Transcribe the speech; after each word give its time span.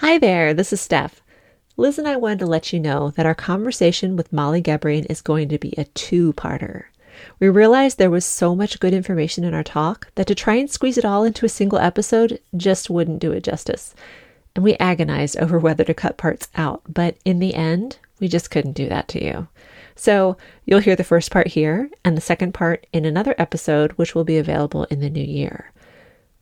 Hi 0.00 0.16
there, 0.16 0.54
this 0.54 0.72
is 0.72 0.80
Steph. 0.80 1.20
Liz 1.76 1.98
and 1.98 2.08
I 2.08 2.16
wanted 2.16 2.38
to 2.38 2.46
let 2.46 2.72
you 2.72 2.80
know 2.80 3.10
that 3.16 3.26
our 3.26 3.34
conversation 3.34 4.16
with 4.16 4.32
Molly 4.32 4.62
Gebrian 4.62 5.04
is 5.10 5.20
going 5.20 5.50
to 5.50 5.58
be 5.58 5.74
a 5.76 5.84
two 5.84 6.32
parter. 6.32 6.84
We 7.38 7.50
realized 7.50 7.98
there 7.98 8.08
was 8.08 8.24
so 8.24 8.56
much 8.56 8.80
good 8.80 8.94
information 8.94 9.44
in 9.44 9.52
our 9.52 9.62
talk 9.62 10.10
that 10.14 10.26
to 10.28 10.34
try 10.34 10.54
and 10.54 10.70
squeeze 10.70 10.96
it 10.96 11.04
all 11.04 11.22
into 11.22 11.44
a 11.44 11.50
single 11.50 11.78
episode 11.78 12.40
just 12.56 12.88
wouldn't 12.88 13.18
do 13.18 13.32
it 13.32 13.44
justice. 13.44 13.94
And 14.56 14.64
we 14.64 14.74
agonized 14.76 15.36
over 15.36 15.58
whether 15.58 15.84
to 15.84 15.92
cut 15.92 16.16
parts 16.16 16.48
out, 16.54 16.80
but 16.88 17.16
in 17.26 17.38
the 17.38 17.54
end, 17.54 17.98
we 18.20 18.26
just 18.26 18.50
couldn't 18.50 18.72
do 18.72 18.88
that 18.88 19.06
to 19.08 19.22
you. 19.22 19.48
So 19.96 20.38
you'll 20.64 20.80
hear 20.80 20.96
the 20.96 21.04
first 21.04 21.30
part 21.30 21.48
here 21.48 21.90
and 22.06 22.16
the 22.16 22.22
second 22.22 22.54
part 22.54 22.86
in 22.94 23.04
another 23.04 23.34
episode, 23.36 23.92
which 23.92 24.14
will 24.14 24.24
be 24.24 24.38
available 24.38 24.84
in 24.84 25.00
the 25.00 25.10
new 25.10 25.20
year. 25.22 25.72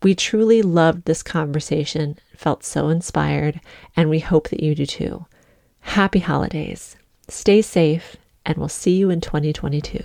We 0.03 0.15
truly 0.15 0.63
loved 0.63 1.05
this 1.07 1.23
conversation, 1.25 2.19
felt 2.37 2.63
so 2.63 2.89
inspired, 2.89 3.61
and 3.97 4.09
we 4.09 4.21
hope 4.21 4.49
that 4.51 4.63
you 4.63 4.75
do 4.77 4.87
too. 4.87 5.27
Happy 5.81 6.21
holidays. 6.21 6.97
Stay 7.27 7.63
safe, 7.63 8.17
and 8.47 8.57
we'll 8.59 8.69
see 8.69 8.97
you 8.97 9.11
in 9.11 9.21
2022. 9.21 10.05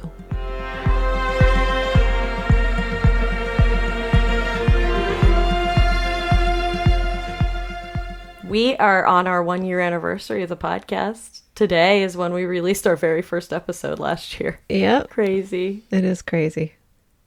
We 8.45 8.75
are 8.77 9.05
on 9.05 9.25
our 9.25 9.41
one 9.41 9.63
year 9.65 9.79
anniversary 9.79 10.43
of 10.43 10.49
the 10.49 10.57
podcast. 10.57 11.41
Today 11.55 12.03
is 12.03 12.17
when 12.17 12.33
we 12.33 12.45
released 12.45 12.85
our 12.85 12.95
very 12.95 13.21
first 13.21 13.53
episode 13.53 13.99
last 13.99 14.39
year. 14.39 14.59
Yep, 14.69 15.09
Crazy. 15.09 15.83
it 15.91 16.03
is 16.03 16.21
crazy 16.21 16.73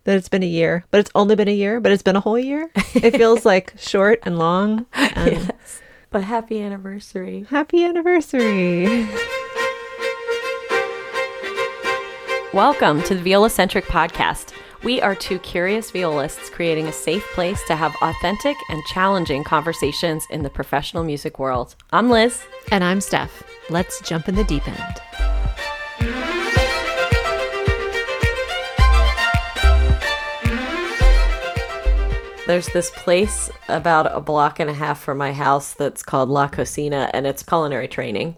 that 0.06 0.16
it's 0.16 0.28
been 0.28 0.45
a 0.45 0.46
year, 0.46 0.84
but 0.92 1.01
it's 1.01 1.10
only 1.16 1.34
been 1.34 1.48
a 1.48 1.55
year, 1.55 1.80
but 1.80 1.91
it's 1.91 2.02
been 2.02 2.15
a 2.16 2.20
whole 2.20 2.38
year. 2.38 2.70
It 2.95 3.16
feels 3.16 3.45
like 3.45 3.74
short 3.77 4.20
and 4.23 4.38
long. 4.38 4.87
And 4.95 5.32
Yes. 5.32 5.82
But 6.10 6.23
happy 6.23 6.62
anniversary. 6.62 7.45
Happy 7.51 7.84
anniversary. 7.84 9.09
Welcome 12.54 13.02
to 13.02 13.15
the 13.15 13.21
Viola 13.21 13.51
Centric 13.51 13.85
Podcast. 13.87 14.52
We 14.85 15.01
are 15.02 15.16
two 15.16 15.40
curious 15.40 15.90
violists 15.90 16.48
creating 16.51 16.87
a 16.87 16.93
safe 16.93 17.26
place 17.35 17.60
to 17.66 17.74
have 17.74 17.93
authentic 18.01 18.57
and 18.70 18.82
challenging 18.85 19.43
conversations 19.43 20.24
in 20.30 20.45
the 20.45 20.51
professional 20.51 21.02
music 21.02 21.41
world. 21.41 21.74
I'm 21.91 22.09
Liz. 22.09 22.45
And 22.70 22.85
I'm 22.85 23.01
Steph. 23.01 23.43
Let's 23.68 24.01
jump 24.02 24.29
in 24.29 24.37
the 24.37 24.45
deep 24.45 24.66
end. 24.68 25.05
There's 32.46 32.68
this 32.68 32.90
place 32.90 33.50
about 33.68 34.14
a 34.14 34.20
block 34.20 34.60
and 34.60 34.70
a 34.70 34.72
half 34.72 35.00
from 35.00 35.18
my 35.18 35.32
house 35.32 35.74
that's 35.74 36.04
called 36.04 36.28
La 36.28 36.46
Cocina, 36.46 37.10
and 37.12 37.26
it's 37.26 37.42
culinary 37.42 37.88
training. 37.88 38.36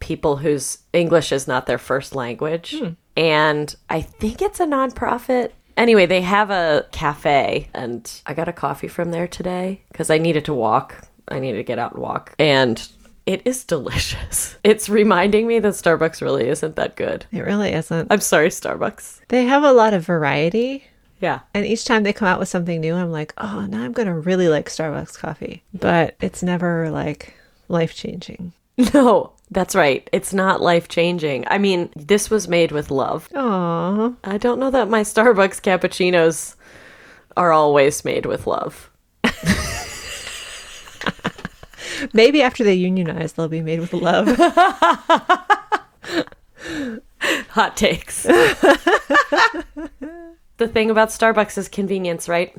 People 0.00 0.36
whose 0.36 0.78
English 0.92 1.32
is 1.32 1.48
not 1.48 1.64
their 1.64 1.78
first 1.78 2.14
language. 2.14 2.74
Hmm. 2.78 2.90
And 3.16 3.74
I 3.88 4.02
think 4.02 4.42
it's 4.42 4.60
a 4.60 4.66
nonprofit. 4.66 5.52
Anyway, 5.78 6.04
they 6.04 6.20
have 6.20 6.50
a 6.50 6.86
cafe, 6.92 7.70
and 7.72 8.20
I 8.26 8.34
got 8.34 8.48
a 8.48 8.52
coffee 8.52 8.88
from 8.88 9.12
there 9.12 9.26
today 9.26 9.82
because 9.90 10.10
I 10.10 10.18
needed 10.18 10.44
to 10.44 10.54
walk. 10.54 11.08
I 11.28 11.40
needed 11.40 11.56
to 11.56 11.64
get 11.64 11.78
out 11.78 11.92
and 11.92 12.02
walk. 12.02 12.34
And 12.38 12.86
it 13.24 13.42
is 13.44 13.64
delicious. 13.64 14.56
It's 14.64 14.90
reminding 14.90 15.46
me 15.46 15.60
that 15.60 15.72
Starbucks 15.72 16.20
really 16.20 16.48
isn't 16.48 16.76
that 16.76 16.96
good. 16.96 17.24
It 17.32 17.40
really 17.40 17.72
isn't. 17.72 18.12
I'm 18.12 18.20
sorry, 18.20 18.48
Starbucks. 18.48 19.20
They 19.28 19.44
have 19.44 19.64
a 19.64 19.72
lot 19.72 19.94
of 19.94 20.04
variety. 20.04 20.84
Yeah. 21.20 21.40
And 21.54 21.66
each 21.66 21.84
time 21.84 22.04
they 22.04 22.12
come 22.12 22.28
out 22.28 22.38
with 22.38 22.48
something 22.48 22.80
new, 22.80 22.94
I'm 22.94 23.10
like, 23.10 23.34
oh, 23.38 23.66
now 23.66 23.82
I'm 23.82 23.92
going 23.92 24.06
to 24.06 24.14
really 24.14 24.48
like 24.48 24.68
Starbucks 24.68 25.18
coffee. 25.18 25.64
But 25.74 26.14
it's 26.20 26.42
never 26.42 26.90
like 26.90 27.34
life 27.68 27.94
changing. 27.94 28.52
No, 28.94 29.32
that's 29.50 29.74
right. 29.74 30.08
It's 30.12 30.32
not 30.32 30.60
life 30.60 30.86
changing. 30.86 31.44
I 31.48 31.58
mean, 31.58 31.90
this 31.96 32.30
was 32.30 32.46
made 32.46 32.70
with 32.70 32.92
love. 32.92 33.28
Aww. 33.34 34.14
I 34.22 34.38
don't 34.38 34.60
know 34.60 34.70
that 34.70 34.88
my 34.88 35.00
Starbucks 35.00 35.60
cappuccinos 35.60 36.54
are 37.36 37.50
always 37.50 38.04
made 38.04 38.24
with 38.24 38.46
love. 38.46 38.88
Maybe 42.12 42.40
after 42.40 42.62
they 42.62 42.74
unionize, 42.74 43.32
they'll 43.32 43.48
be 43.48 43.62
made 43.62 43.80
with 43.80 43.92
love. 43.92 44.28
Hot 47.50 47.76
takes. 47.76 48.28
The 50.58 50.68
thing 50.68 50.90
about 50.90 51.08
Starbucks 51.08 51.56
is 51.56 51.68
convenience, 51.68 52.28
right? 52.28 52.52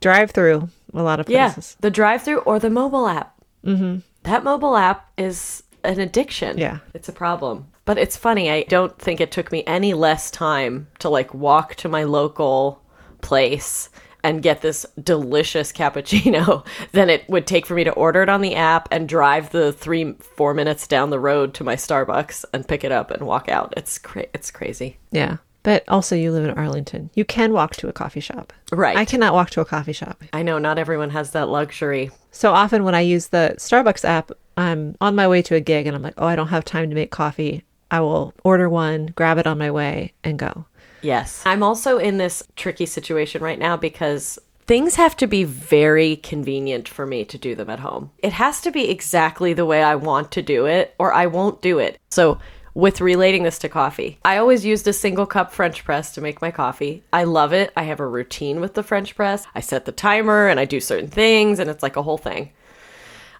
Drive 0.00 0.32
through 0.32 0.68
a 0.92 1.02
lot 1.02 1.20
of 1.20 1.26
places. 1.26 1.76
Yeah. 1.78 1.82
The 1.82 1.90
drive 1.90 2.22
through 2.22 2.38
or 2.40 2.58
the 2.58 2.70
mobile 2.70 3.06
app. 3.08 3.34
Mm-hmm. 3.64 3.98
That 4.24 4.44
mobile 4.44 4.76
app 4.76 5.10
is 5.16 5.62
an 5.82 6.00
addiction. 6.00 6.58
Yeah. 6.58 6.78
It's 6.92 7.08
a 7.08 7.12
problem. 7.12 7.66
But 7.84 7.98
it's 7.98 8.16
funny. 8.16 8.50
I 8.50 8.62
don't 8.64 8.98
think 8.98 9.20
it 9.20 9.30
took 9.30 9.52
me 9.52 9.62
any 9.66 9.94
less 9.94 10.30
time 10.30 10.88
to 11.00 11.08
like 11.08 11.34
walk 11.34 11.74
to 11.76 11.88
my 11.88 12.04
local 12.04 12.82
place 13.20 13.88
and 14.22 14.42
get 14.42 14.62
this 14.62 14.86
delicious 15.02 15.70
cappuccino 15.70 16.66
than 16.92 17.10
it 17.10 17.28
would 17.28 17.46
take 17.46 17.66
for 17.66 17.74
me 17.74 17.84
to 17.84 17.92
order 17.92 18.22
it 18.22 18.30
on 18.30 18.40
the 18.40 18.54
app 18.54 18.88
and 18.90 19.06
drive 19.08 19.50
the 19.50 19.70
three, 19.72 20.14
four 20.14 20.54
minutes 20.54 20.86
down 20.86 21.10
the 21.10 21.20
road 21.20 21.52
to 21.54 21.64
my 21.64 21.76
Starbucks 21.76 22.46
and 22.54 22.66
pick 22.66 22.84
it 22.84 22.92
up 22.92 23.10
and 23.10 23.26
walk 23.26 23.50
out. 23.50 23.74
It's 23.76 23.98
cra- 23.98 24.26
it's 24.32 24.50
crazy. 24.50 24.96
Yeah. 25.10 25.36
But 25.64 25.82
also, 25.88 26.14
you 26.14 26.30
live 26.30 26.44
in 26.44 26.50
Arlington. 26.50 27.10
You 27.14 27.24
can 27.24 27.52
walk 27.52 27.74
to 27.76 27.88
a 27.88 27.92
coffee 27.92 28.20
shop. 28.20 28.52
Right. 28.70 28.96
I 28.96 29.04
cannot 29.04 29.32
walk 29.32 29.50
to 29.50 29.60
a 29.60 29.64
coffee 29.64 29.94
shop. 29.94 30.22
I 30.32 30.42
know 30.42 30.58
not 30.58 30.78
everyone 30.78 31.10
has 31.10 31.32
that 31.32 31.48
luxury. 31.48 32.10
So 32.30 32.52
often 32.52 32.84
when 32.84 32.94
I 32.94 33.00
use 33.00 33.28
the 33.28 33.54
Starbucks 33.56 34.04
app, 34.04 34.30
I'm 34.56 34.94
on 35.00 35.16
my 35.16 35.26
way 35.26 35.40
to 35.42 35.54
a 35.56 35.60
gig 35.60 35.86
and 35.86 35.96
I'm 35.96 36.02
like, 36.02 36.14
oh, 36.18 36.26
I 36.26 36.36
don't 36.36 36.48
have 36.48 36.64
time 36.64 36.90
to 36.90 36.94
make 36.94 37.10
coffee. 37.10 37.64
I 37.90 38.00
will 38.00 38.34
order 38.44 38.68
one, 38.68 39.06
grab 39.16 39.38
it 39.38 39.46
on 39.46 39.58
my 39.58 39.70
way, 39.70 40.12
and 40.22 40.38
go. 40.38 40.66
Yes. 41.00 41.42
I'm 41.46 41.62
also 41.62 41.98
in 41.98 42.18
this 42.18 42.42
tricky 42.56 42.86
situation 42.86 43.42
right 43.42 43.58
now 43.58 43.76
because 43.76 44.38
things 44.66 44.96
have 44.96 45.16
to 45.16 45.26
be 45.26 45.44
very 45.44 46.16
convenient 46.16 46.88
for 46.88 47.06
me 47.06 47.24
to 47.26 47.38
do 47.38 47.54
them 47.54 47.70
at 47.70 47.80
home. 47.80 48.10
It 48.18 48.32
has 48.32 48.60
to 48.62 48.70
be 48.70 48.90
exactly 48.90 49.52
the 49.52 49.66
way 49.66 49.82
I 49.82 49.94
want 49.94 50.32
to 50.32 50.42
do 50.42 50.66
it, 50.66 50.94
or 50.98 51.12
I 51.12 51.26
won't 51.26 51.60
do 51.62 51.78
it. 51.78 51.98
So, 52.10 52.38
with 52.74 53.00
relating 53.00 53.44
this 53.44 53.58
to 53.60 53.68
coffee, 53.68 54.18
I 54.24 54.36
always 54.36 54.64
used 54.64 54.86
a 54.88 54.92
single 54.92 55.26
cup 55.26 55.52
French 55.52 55.84
press 55.84 56.12
to 56.12 56.20
make 56.20 56.42
my 56.42 56.50
coffee. 56.50 57.04
I 57.12 57.24
love 57.24 57.52
it. 57.52 57.72
I 57.76 57.84
have 57.84 58.00
a 58.00 58.06
routine 58.06 58.60
with 58.60 58.74
the 58.74 58.82
French 58.82 59.14
press. 59.14 59.46
I 59.54 59.60
set 59.60 59.84
the 59.84 59.92
timer 59.92 60.48
and 60.48 60.58
I 60.58 60.64
do 60.64 60.80
certain 60.80 61.08
things, 61.08 61.58
and 61.58 61.70
it's 61.70 61.82
like 61.82 61.96
a 61.96 62.02
whole 62.02 62.18
thing. 62.18 62.50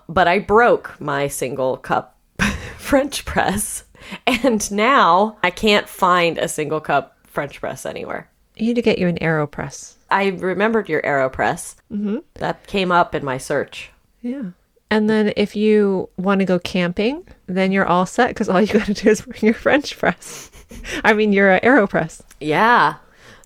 But 0.09 0.29
I 0.29 0.39
broke 0.39 1.01
my 1.01 1.29
single 1.29 1.77
cup 1.77 2.19
French 2.79 3.25
press, 3.25 3.85
and 4.27 4.71
now 4.71 5.37
I 5.43 5.51
can't 5.51 5.89
find 5.89 6.39
a 6.39 6.49
single 6.49 6.81
cup 6.81 7.19
French 7.25 7.61
press 7.61 7.85
anywhere. 7.85 8.31
You 8.57 8.67
need 8.67 8.77
to 8.77 8.83
get 8.83 8.99
you 8.99 9.09
an 9.09 9.19
AeroPress. 9.19 9.95
I 10.11 10.29
remembered 10.29 10.89
your 10.89 11.03
AeroPress. 11.03 11.75
Mm-hmm. 11.91 12.19
That 12.35 12.67
came 12.69 12.93
up 12.93 13.15
in 13.15 13.25
my 13.25 13.39
search. 13.39 13.91
Yeah. 14.23 14.51
And 14.91 15.11
then 15.11 15.33
if 15.37 15.57
you 15.57 16.09
want 16.17 16.41
to 16.41 16.45
go 16.45 16.59
camping, 16.59 17.27
then 17.47 17.73
you're 17.73 17.87
all 17.87 18.07
set 18.07 18.29
because 18.29 18.49
all 18.49 18.61
you 18.61 18.73
got 18.73 18.87
to 18.87 18.95
do 18.95 19.11
is 19.11 19.23
bring 19.23 19.41
your 19.43 19.55
French 19.55 19.99
press. 19.99 20.51
I 21.03 21.15
mean, 21.15 21.33
your 21.33 21.53
uh, 21.53 21.61
AeroPress. 21.61 22.23
Yeah. 22.41 22.97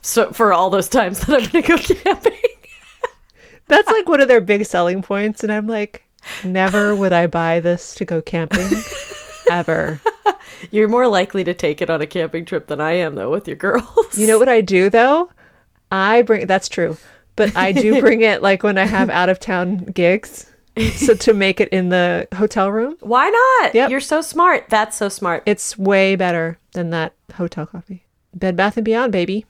So 0.03 0.33
for 0.33 0.53
all 0.53 0.71
those 0.71 0.89
times 0.89 1.21
that 1.21 1.43
I'm 1.43 1.51
going 1.51 1.63
to 1.63 1.69
go 1.69 1.79
camping. 2.03 2.33
That's 3.67 3.89
like 3.89 4.09
one 4.09 4.21
of 4.21 4.29
their 4.29 4.41
big 4.41 4.65
selling 4.65 5.03
points. 5.03 5.43
And 5.43 5.53
I'm 5.53 5.67
like, 5.67 6.05
never 6.45 6.95
would 6.95 7.13
I 7.13 7.27
buy 7.27 7.61
this 7.61 7.95
to 7.97 8.05
go 8.05 8.23
camping 8.23 8.69
ever. 9.51 10.01
You're 10.71 10.89
more 10.89 11.07
likely 11.07 11.45
to 11.45 11.55
take 11.55 11.81
it 11.81 11.91
on 11.91 12.01
a 12.01 12.07
camping 12.07 12.45
trip 12.45 12.67
than 12.67 12.81
I 12.81 12.93
am, 12.93 13.15
though, 13.15 13.31
with 13.31 13.47
your 13.47 13.57
girls. 13.57 14.17
You 14.17 14.27
know 14.27 14.39
what 14.39 14.49
I 14.49 14.61
do 14.61 14.91
though? 14.91 15.31
I 15.91 16.23
bring 16.23 16.47
that's 16.47 16.69
true. 16.69 16.97
But 17.37 17.57
I 17.57 17.73
do 17.73 18.01
bring 18.01 18.23
it 18.23 18.43
like 18.43 18.63
when 18.63 18.79
I 18.79 18.85
have 18.85 19.11
out 19.11 19.29
of 19.29 19.39
town 19.39 19.77
gigs. 19.77 20.51
So 20.97 21.15
to 21.15 21.35
make 21.35 21.61
it 21.61 21.69
in 21.71 21.89
the 21.89 22.29
hotel 22.35 22.71
room. 22.71 22.97
Why 23.01 23.29
not? 23.29 23.75
Yep. 23.75 23.91
You're 23.91 24.01
so 24.01 24.21
smart. 24.21 24.67
That's 24.69 24.97
so 24.97 25.09
smart. 25.09 25.43
It's 25.47 25.77
way 25.79 26.17
better 26.17 26.59
than 26.73 26.91
that 26.91 27.15
hotel 27.35 27.67
coffee. 27.67 28.05
Bed 28.35 28.57
Bath 28.57 28.77
and 28.77 28.85
Beyond, 28.85 29.13
baby. 29.13 29.47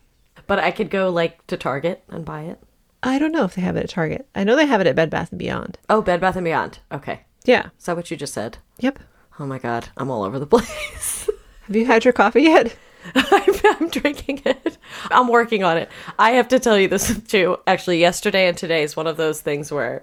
But 0.47 0.59
I 0.59 0.71
could 0.71 0.91
go 0.91 1.11
like 1.11 1.47
to 1.49 1.57
Target 1.57 2.03
and 2.09 2.25
buy 2.25 2.43
it. 2.43 2.59
I 3.03 3.19
don't 3.19 3.33
know 3.33 3.45
if 3.45 3.55
they 3.55 3.63
have 3.63 3.77
it 3.77 3.85
at 3.85 3.91
Target. 3.91 4.27
I 4.35 4.45
know 4.45 4.57
they 4.57 4.67
have 4.67 4.81
it 4.81 4.87
at 4.87 4.97
Bed 4.97 5.11
Bath 5.11 5.31
and 5.31 5.39
Beyond. 5.39 5.79
Oh, 5.89 6.03
Bed 6.03 6.21
Bath 6.21 6.37
and 6.37 6.45
Beyond. 6.45 6.79
Okay. 6.91 7.21
Yeah. 7.45 7.69
Is 7.79 7.85
that 7.85 7.97
what 7.97 8.11
you 8.11 8.17
just 8.17 8.35
said? 8.35 8.59
Yep. 8.79 8.99
Oh 9.39 9.47
my 9.47 9.59
God. 9.59 9.89
I'm 9.97 10.11
all 10.11 10.23
over 10.25 10.39
the 10.39 10.47
place. 10.49 11.29
Have 11.67 11.77
you 11.77 11.87
had 11.87 12.05
your 12.05 12.13
coffee 12.13 12.43
yet? 12.43 12.75
I'm, 13.15 13.55
I'm 13.65 13.89
drinking 13.89 14.43
it. 14.45 14.79
I'm 15.11 15.29
working 15.29 15.63
on 15.65 15.77
it. 15.77 15.89
I 16.19 16.33
have 16.33 16.49
to 16.49 16.59
tell 16.59 16.79
you 16.79 16.89
this 16.89 17.21
too. 17.29 17.59
Actually, 17.67 18.01
yesterday 18.01 18.49
and 18.49 18.57
today 18.57 18.83
is 18.83 18.97
one 18.97 19.07
of 19.07 19.17
those 19.17 19.41
things 19.41 19.71
where 19.71 20.03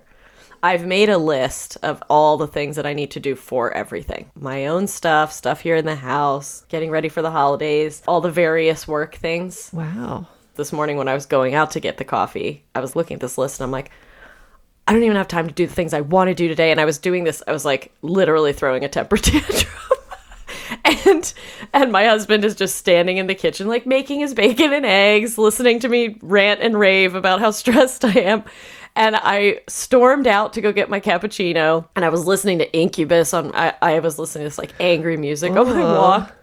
I've 0.66 0.88
made 0.88 1.10
a 1.10 1.20
list 1.20 1.78
of 1.84 2.02
all 2.10 2.38
the 2.38 2.48
things 2.48 2.76
that 2.78 2.88
I 2.88 2.94
need 2.94 3.12
to 3.12 3.20
do 3.20 3.36
for 3.36 3.72
everything 3.72 4.32
my 4.34 4.66
own 4.66 4.88
stuff, 4.88 5.32
stuff 5.32 5.62
here 5.62 5.76
in 5.76 5.86
the 5.86 5.94
house, 5.96 6.66
getting 6.70 6.90
ready 6.90 7.08
for 7.08 7.22
the 7.22 7.30
holidays, 7.30 8.02
all 8.08 8.20
the 8.20 8.32
various 8.32 8.88
work 8.88 9.14
things. 9.14 9.70
Wow. 9.72 10.26
This 10.56 10.74
morning, 10.74 10.98
when 10.98 11.08
I 11.08 11.14
was 11.14 11.28
going 11.28 11.54
out 11.54 11.70
to 11.72 11.80
get 11.80 11.98
the 11.98 12.04
coffee, 12.04 12.64
I 12.74 12.80
was 12.80 12.96
looking 12.96 13.14
at 13.14 13.22
this 13.22 13.38
list 13.38 13.60
and 13.60 13.66
I'm 13.66 13.72
like, 13.72 13.92
I 14.88 14.94
don't 14.94 15.04
even 15.04 15.18
have 15.18 15.28
time 15.28 15.48
to 15.48 15.54
do 15.54 15.68
the 15.68 15.74
things 15.74 15.94
I 15.94 16.02
want 16.02 16.30
to 16.30 16.34
do 16.34 16.48
today. 16.48 16.72
And 16.72 16.82
I 16.82 16.86
was 16.86 16.98
doing 16.98 17.26
this, 17.26 17.44
I 17.48 17.52
was 17.52 17.64
like 17.64 17.92
literally 18.02 18.52
throwing 18.52 18.84
a 18.84 18.90
temper 18.90 19.18
tantrum. 19.18 19.72
and 21.06 21.32
and 21.74 21.92
my 21.92 22.06
husband 22.06 22.44
is 22.44 22.56
just 22.56 22.76
standing 22.76 23.18
in 23.18 23.28
the 23.28 23.36
kitchen 23.36 23.68
like 23.68 23.86
making 23.86 24.20
his 24.20 24.34
bacon 24.34 24.74
and 24.74 24.86
eggs 24.86 25.38
listening 25.38 25.80
to 25.80 25.88
me 25.88 26.18
rant 26.22 26.60
and 26.60 26.80
rave 26.80 27.14
about 27.14 27.40
how 27.40 27.52
stressed 27.52 28.04
i 28.04 28.20
am 28.20 28.44
and 28.96 29.16
i 29.18 29.60
stormed 29.68 30.28
out 30.28 30.54
to 30.54 30.62
go 30.62 30.72
get 30.72 30.90
my 30.90 31.00
cappuccino 31.00 31.88
and 31.96 32.06
i 32.06 32.10
was 32.10 32.26
listening 32.26 32.60
to 32.60 32.74
incubus 32.74 33.34
on 33.34 33.54
i, 33.56 33.74
I 33.82 34.00
was 34.00 34.18
listening 34.20 34.44
to 34.44 34.50
this 34.50 34.58
like 34.58 34.74
angry 34.80 35.18
music 35.18 35.52
on 35.52 35.68
my 35.68 35.82
uh-huh. 35.82 36.02
walk 36.02 36.36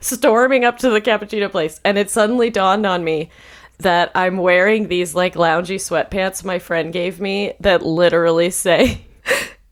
storming 0.00 0.64
up 0.64 0.78
to 0.78 0.90
the 0.90 1.00
cappuccino 1.00 1.50
place 1.50 1.80
and 1.84 1.98
it 1.98 2.10
suddenly 2.10 2.50
dawned 2.50 2.86
on 2.86 3.02
me 3.04 3.30
that 3.78 4.10
i'm 4.14 4.36
wearing 4.36 4.88
these 4.88 5.14
like 5.14 5.34
loungy 5.34 5.76
sweatpants 5.76 6.44
my 6.44 6.58
friend 6.58 6.92
gave 6.92 7.20
me 7.20 7.52
that 7.60 7.82
literally 7.82 8.50
say 8.50 9.04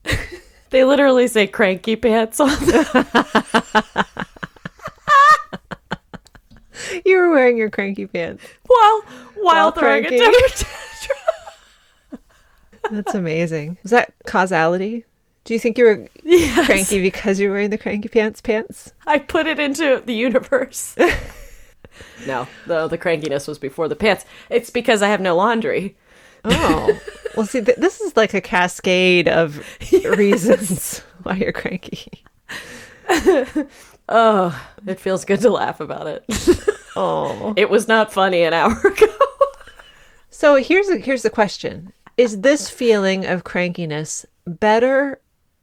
they 0.70 0.84
literally 0.84 1.28
say 1.28 1.46
cranky 1.46 1.96
pants 1.96 2.40
on 2.40 2.56
them 2.66 3.06
You 7.04 7.18
were 7.18 7.30
wearing 7.30 7.56
your 7.56 7.70
cranky 7.70 8.06
pants. 8.06 8.44
while 8.66 9.02
while, 9.34 9.44
While 9.44 9.72
throwing 9.72 10.04
cranky. 10.04 10.16
a 10.16 10.30
temper 10.30 10.48
tantrum. 10.48 11.18
That's 12.90 13.14
amazing. 13.14 13.78
Is 13.84 13.90
that 13.90 14.12
causality? 14.26 15.04
Do 15.44 15.54
you 15.54 15.60
think 15.60 15.78
you 15.78 15.84
were 15.84 16.06
Yes. 16.22 16.66
cranky 16.66 17.00
because 17.00 17.40
you 17.40 17.48
were 17.48 17.54
wearing 17.54 17.70
the 17.70 17.78
cranky 17.78 18.08
pants 18.08 18.40
pants? 18.40 18.92
I 19.06 19.18
put 19.18 19.46
it 19.46 19.58
into 19.58 20.02
the 20.04 20.14
universe. 20.14 20.94
no, 22.26 22.46
the 22.66 22.88
the 22.88 22.98
crankiness 22.98 23.48
was 23.48 23.58
before 23.58 23.88
the 23.88 23.96
pants. 23.96 24.24
It's 24.50 24.70
because 24.70 25.02
I 25.02 25.08
have 25.08 25.20
no 25.20 25.36
laundry. 25.36 25.96
Oh. 26.44 26.98
well, 27.36 27.46
see, 27.46 27.60
th- 27.62 27.78
this 27.78 28.00
is 28.00 28.16
like 28.16 28.34
a 28.34 28.40
cascade 28.40 29.28
of 29.28 29.64
reasons 30.04 30.98
why 31.22 31.34
you're 31.36 31.52
cranky. 31.52 32.24
Oh, 34.12 34.60
it 34.86 34.98
feels 34.98 35.24
good 35.24 35.40
to 35.42 35.50
laugh 35.50 35.80
about 35.80 36.06
it. 36.06 36.24
Oh. 36.96 37.54
it 37.56 37.70
was 37.70 37.86
not 37.86 38.12
funny 38.12 38.42
an 38.42 38.52
hour 38.52 38.76
ago. 38.80 39.06
So 40.30 40.56
here's 40.56 40.88
a, 40.88 40.96
here's 40.98 41.22
the 41.22 41.30
question: 41.30 41.92
Is 42.20 42.42
this 42.42 42.68
feeling 42.68 43.24
of 43.24 43.44
crankiness 43.44 44.26
better, 44.46 45.22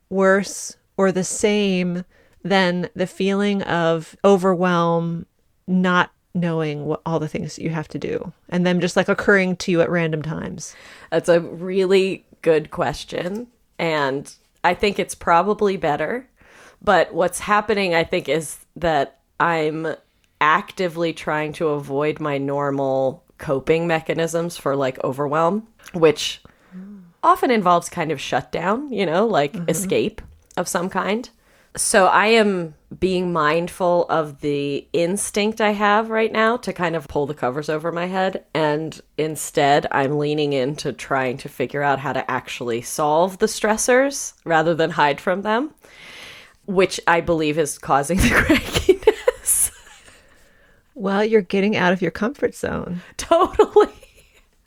worse, 0.09 0.75
or 0.97 1.11
the 1.11 1.23
same 1.23 2.03
than 2.43 2.89
the 2.95 3.05
feeling 3.05 3.61
of 3.61 4.17
overwhelm, 4.25 5.27
not 5.67 6.09
knowing 6.33 6.85
what 6.85 7.03
all 7.05 7.19
the 7.19 7.27
things 7.27 7.59
you 7.59 7.69
have 7.69 7.87
to 7.89 7.99
do, 7.99 8.33
and 8.49 8.65
them 8.65 8.79
just 8.79 8.97
like 8.97 9.07
occurring 9.07 9.55
to 9.57 9.71
you 9.71 9.81
at 9.81 9.91
random 9.91 10.23
times? 10.23 10.75
That's 11.11 11.29
a 11.29 11.41
really 11.41 12.25
good 12.41 12.71
question. 12.71 13.45
And 13.77 14.33
I 14.63 14.73
think 14.73 14.97
it's 14.97 15.13
probably 15.13 15.77
better. 15.77 16.27
But 16.81 17.13
what's 17.13 17.41
happening, 17.41 17.93
I 17.93 18.03
think, 18.03 18.27
is 18.27 18.65
that 18.75 19.19
I'm 19.39 19.89
actively 20.41 21.13
trying 21.13 21.53
to 21.53 21.67
avoid 21.67 22.19
my 22.19 22.39
normal 22.39 23.23
coping 23.37 23.85
mechanisms 23.85 24.57
for 24.57 24.75
like 24.75 25.03
overwhelm, 25.03 25.67
which 25.93 26.41
often 27.23 27.51
involves 27.51 27.89
kind 27.89 28.11
of 28.11 28.21
shutdown, 28.21 28.91
you 28.91 29.05
know, 29.05 29.25
like 29.25 29.53
mm-hmm. 29.53 29.69
escape 29.69 30.21
of 30.55 30.67
some 30.67 30.89
kind. 30.89 31.29
So 31.77 32.07
I 32.07 32.27
am 32.27 32.73
being 32.97 33.31
mindful 33.31 34.05
of 34.09 34.41
the 34.41 34.87
instinct 34.93 35.61
I 35.61 35.71
have 35.71 36.09
right 36.09 36.31
now 36.31 36.57
to 36.57 36.73
kind 36.73 36.95
of 36.95 37.07
pull 37.07 37.27
the 37.27 37.35
covers 37.35 37.69
over 37.69 37.91
my 37.91 38.05
head. 38.05 38.45
And 38.53 38.99
instead, 39.17 39.85
I'm 39.91 40.17
leaning 40.17 40.53
into 40.53 40.93
trying 40.93 41.37
to 41.39 41.49
figure 41.49 41.83
out 41.83 41.99
how 41.99 42.13
to 42.13 42.29
actually 42.31 42.81
solve 42.81 43.37
the 43.37 43.45
stressors 43.45 44.33
rather 44.43 44.73
than 44.73 44.91
hide 44.91 45.21
from 45.21 45.43
them, 45.43 45.73
which 46.65 46.99
I 47.05 47.21
believe 47.21 47.59
is 47.59 47.77
causing 47.77 48.17
the 48.17 48.23
crankiness. 48.29 49.71
Well, 50.95 51.23
you're 51.23 51.41
getting 51.41 51.75
out 51.75 51.93
of 51.93 52.01
your 52.01 52.11
comfort 52.11 52.55
zone 52.55 53.01
totally. 53.17 54.06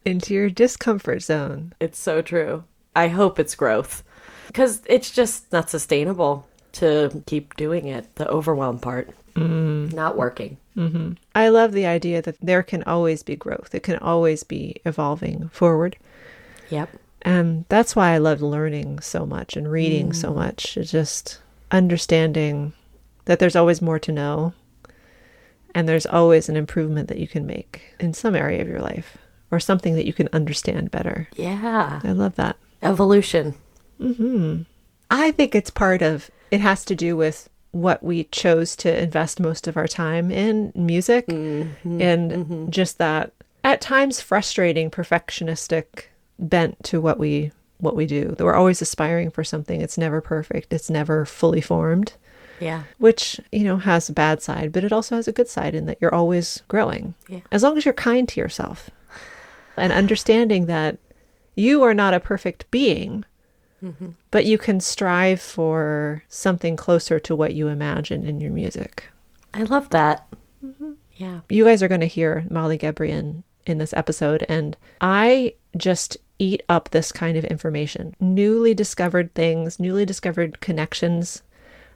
Into 0.05 0.35
your 0.35 0.51
discomfort 0.51 1.23
zone. 1.23 1.73
It's 1.81 1.99
so 1.99 2.23
true. 2.23 2.65
I 2.95 3.09
hope 3.09 3.39
it's 3.39 3.55
growth 3.55 4.03
because 4.47 4.83
it's 4.87 5.11
just 5.11 5.53
not 5.53 5.71
sustainable 5.71 6.47
to 6.73 7.23
keep 7.27 7.57
doing 7.57 7.87
it. 7.87 8.15
The 8.17 8.29
overwhelm 8.29 8.79
part, 8.79 9.11
mm-hmm. 9.35 9.95
not 9.95 10.17
working. 10.17 10.57
Mm-hmm. 10.77 11.13
I 11.35 11.49
love 11.49 11.73
the 11.73 11.87
idea 11.87 12.23
that 12.23 12.37
there 12.41 12.63
can 12.63 12.83
always 12.85 13.23
be 13.23 13.37
growth. 13.37 13.75
It 13.75 13.83
can 13.83 13.97
always 13.99 14.43
be 14.43 14.77
evolving 14.85 15.49
forward. 15.51 15.97
Yep. 16.71 16.91
And 17.23 17.65
that's 17.69 17.95
why 17.95 18.13
I 18.13 18.19
love 18.19 18.41
learning 18.41 19.01
so 19.01 19.27
much 19.27 19.57
and 19.57 19.71
reading 19.71 20.13
so 20.13 20.31
mm. 20.31 20.37
much. 20.37 20.77
It's 20.77 20.91
just 20.91 21.41
understanding 21.71 22.73
that 23.27 23.39
there's 23.39 23.57
always 23.57 23.83
more 23.83 23.99
to 23.99 24.13
know 24.13 24.55
and 25.75 25.89
there's 25.89 26.07
always 26.07 26.49
an 26.49 26.57
improvement 26.57 27.09
that 27.09 27.19
you 27.19 27.29
can 27.29 27.47
make 27.47 27.95
in 28.01 28.15
some 28.15 28.35
area 28.35 28.63
of 28.63 28.69
your 28.69 28.81
life 28.81 29.19
or 29.51 29.61
something 29.61 29.95
that 29.95 30.07
you 30.07 30.13
can 30.13 30.29
understand 30.33 30.91
better. 30.91 31.29
Yeah. 31.37 32.01
I 32.03 32.13
love 32.13 32.37
that. 32.37 32.57
Evolution. 32.83 33.55
Mm-hmm. 34.01 34.63
I 35.11 35.31
think 35.33 35.55
it's 35.55 35.71
part 35.71 36.03
of 36.03 36.31
it 36.51 36.61
has 36.61 36.85
to 36.87 36.95
do 36.95 37.17
with 37.17 37.49
what 37.73 38.03
we 38.03 38.25
chose 38.25 38.75
to 38.75 39.03
invest 39.03 39.39
most 39.39 39.69
of 39.69 39.77
our 39.77 39.87
time 39.87 40.31
in 40.31 40.73
music 40.75 41.27
mm-hmm. 41.27 42.01
and 42.01 42.31
mm-hmm. 42.33 42.71
just 42.71 42.99
that 42.99 43.33
at 43.63 43.81
times 43.81 44.21
frustrating 44.21 44.91
perfectionistic 44.91 46.05
bent 46.39 46.83
to 46.83 47.01
what 47.01 47.19
we 47.19 47.53
what 47.79 47.97
we 47.97 48.07
do. 48.07 48.35
That 48.37 48.45
we're 48.45 48.55
always 48.55 48.83
aspiring 48.83 49.31
for 49.31 49.45
something. 49.45 49.81
It's 49.81 49.99
never 49.99 50.21
perfect. 50.21 50.73
It's 50.73 50.91
never 50.91 51.25
fully 51.25 51.61
formed, 51.63 52.13
Yeah. 52.61 52.83
which, 52.99 53.41
you 53.51 53.65
know, 53.65 53.79
has 53.79 54.09
a 54.09 54.13
bad 54.13 54.43
side, 54.43 54.73
but 54.73 54.85
it 54.85 54.93
also 54.93 55.17
has 55.17 55.27
a 55.27 55.33
good 55.33 55.49
side 55.49 55.75
in 55.75 55.87
that 55.87 55.97
you're 55.99 56.15
always 56.15 56.63
growing. 56.69 57.15
Yeah. 57.29 57.41
As 57.51 57.63
long 57.63 57.79
as 57.79 57.85
you're 57.87 57.95
kind 57.95 58.29
to 58.29 58.41
yourself 58.41 58.91
and 59.77 59.93
understanding 59.93 60.67
that 60.67 60.99
you 61.55 61.83
are 61.83 61.95
not 61.95 62.15
a 62.15 62.21
perfect 62.21 62.71
being, 62.71 63.25
mm-hmm. 63.83 64.11
but 64.31 64.45
you 64.45 64.59
can 64.59 64.81
strive 64.81 65.41
for 65.41 66.25
something 66.29 66.77
closer 66.77 67.19
to 67.21 67.37
what 67.37 67.55
you 67.55 67.69
imagine 67.69 68.25
in 68.25 68.41
your 68.41 68.53
music. 68.53 69.05
I 69.53 69.65
love 69.65 69.91
that. 69.91 70.27
Mm-hmm. 70.65 70.93
Yeah. 71.17 71.41
You 71.49 71.65
guys 71.65 71.83
are 71.83 71.89
going 71.89 72.01
to 72.01 72.07
hear 72.07 72.47
Molly 72.51 72.79
Gebrian 72.79 73.43
in 73.67 73.79
this 73.79 73.93
episode, 73.93 74.47
and 74.49 74.77
I 75.01 75.55
just 75.77 76.17
eat 76.39 76.63
up 76.69 76.91
this 76.91 77.13
kind 77.13 77.37
of 77.37 77.45
information. 77.45 78.15
Newly 78.21 78.75
discovered 78.75 79.35
things, 79.35 79.79
newly 79.79 80.07
discovered 80.07 80.61
connections 80.61 81.43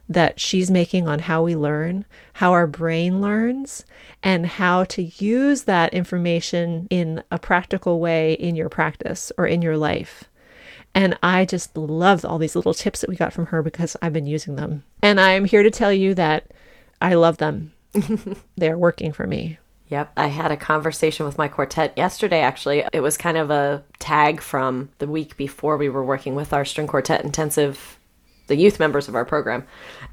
that 0.07 0.39
she's 0.39 0.69
making 0.69 1.07
on 1.07 1.19
how 1.19 1.43
we 1.43 1.55
learn, 1.55 2.05
how 2.33 2.51
our 2.51 2.67
brain 2.67 3.21
learns, 3.21 3.85
and 4.21 4.45
how 4.45 4.83
to 4.85 5.03
use 5.03 5.63
that 5.63 5.93
information 5.93 6.87
in 6.89 7.23
a 7.31 7.39
practical 7.39 7.99
way 7.99 8.33
in 8.33 8.55
your 8.55 8.69
practice 8.69 9.31
or 9.37 9.47
in 9.47 9.61
your 9.61 9.77
life. 9.77 10.25
And 10.93 11.17
I 11.21 11.45
just 11.45 11.75
love 11.75 12.23
all 12.23 12.37
these 12.37 12.55
little 12.55 12.73
tips 12.73 13.01
that 13.01 13.09
we 13.09 13.15
got 13.15 13.33
from 13.33 13.47
her 13.47 13.61
because 13.61 13.97
I've 14.01 14.13
been 14.13 14.27
using 14.27 14.55
them. 14.55 14.83
And 15.01 15.19
I'm 15.19 15.45
here 15.45 15.63
to 15.63 15.71
tell 15.71 15.91
you 15.91 16.13
that 16.13 16.51
I 17.01 17.15
love 17.15 17.37
them. 17.37 17.73
They're 18.55 18.77
working 18.77 19.11
for 19.11 19.27
me. 19.27 19.57
Yep. 19.89 20.13
I 20.17 20.27
had 20.27 20.51
a 20.51 20.57
conversation 20.57 21.25
with 21.25 21.37
my 21.37 21.47
quartet 21.47 21.93
yesterday, 21.95 22.39
actually. 22.39 22.85
It 22.91 23.01
was 23.01 23.17
kind 23.17 23.37
of 23.37 23.51
a 23.51 23.83
tag 23.99 24.41
from 24.41 24.89
the 24.97 25.07
week 25.07 25.37
before 25.37 25.77
we 25.77 25.89
were 25.89 26.03
working 26.03 26.33
with 26.33 26.53
our 26.53 26.65
string 26.65 26.87
quartet 26.87 27.23
intensive, 27.23 27.94
the 28.47 28.55
youth 28.55 28.79
members 28.79 29.07
of 29.07 29.15
our 29.15 29.25
program, 29.25 29.65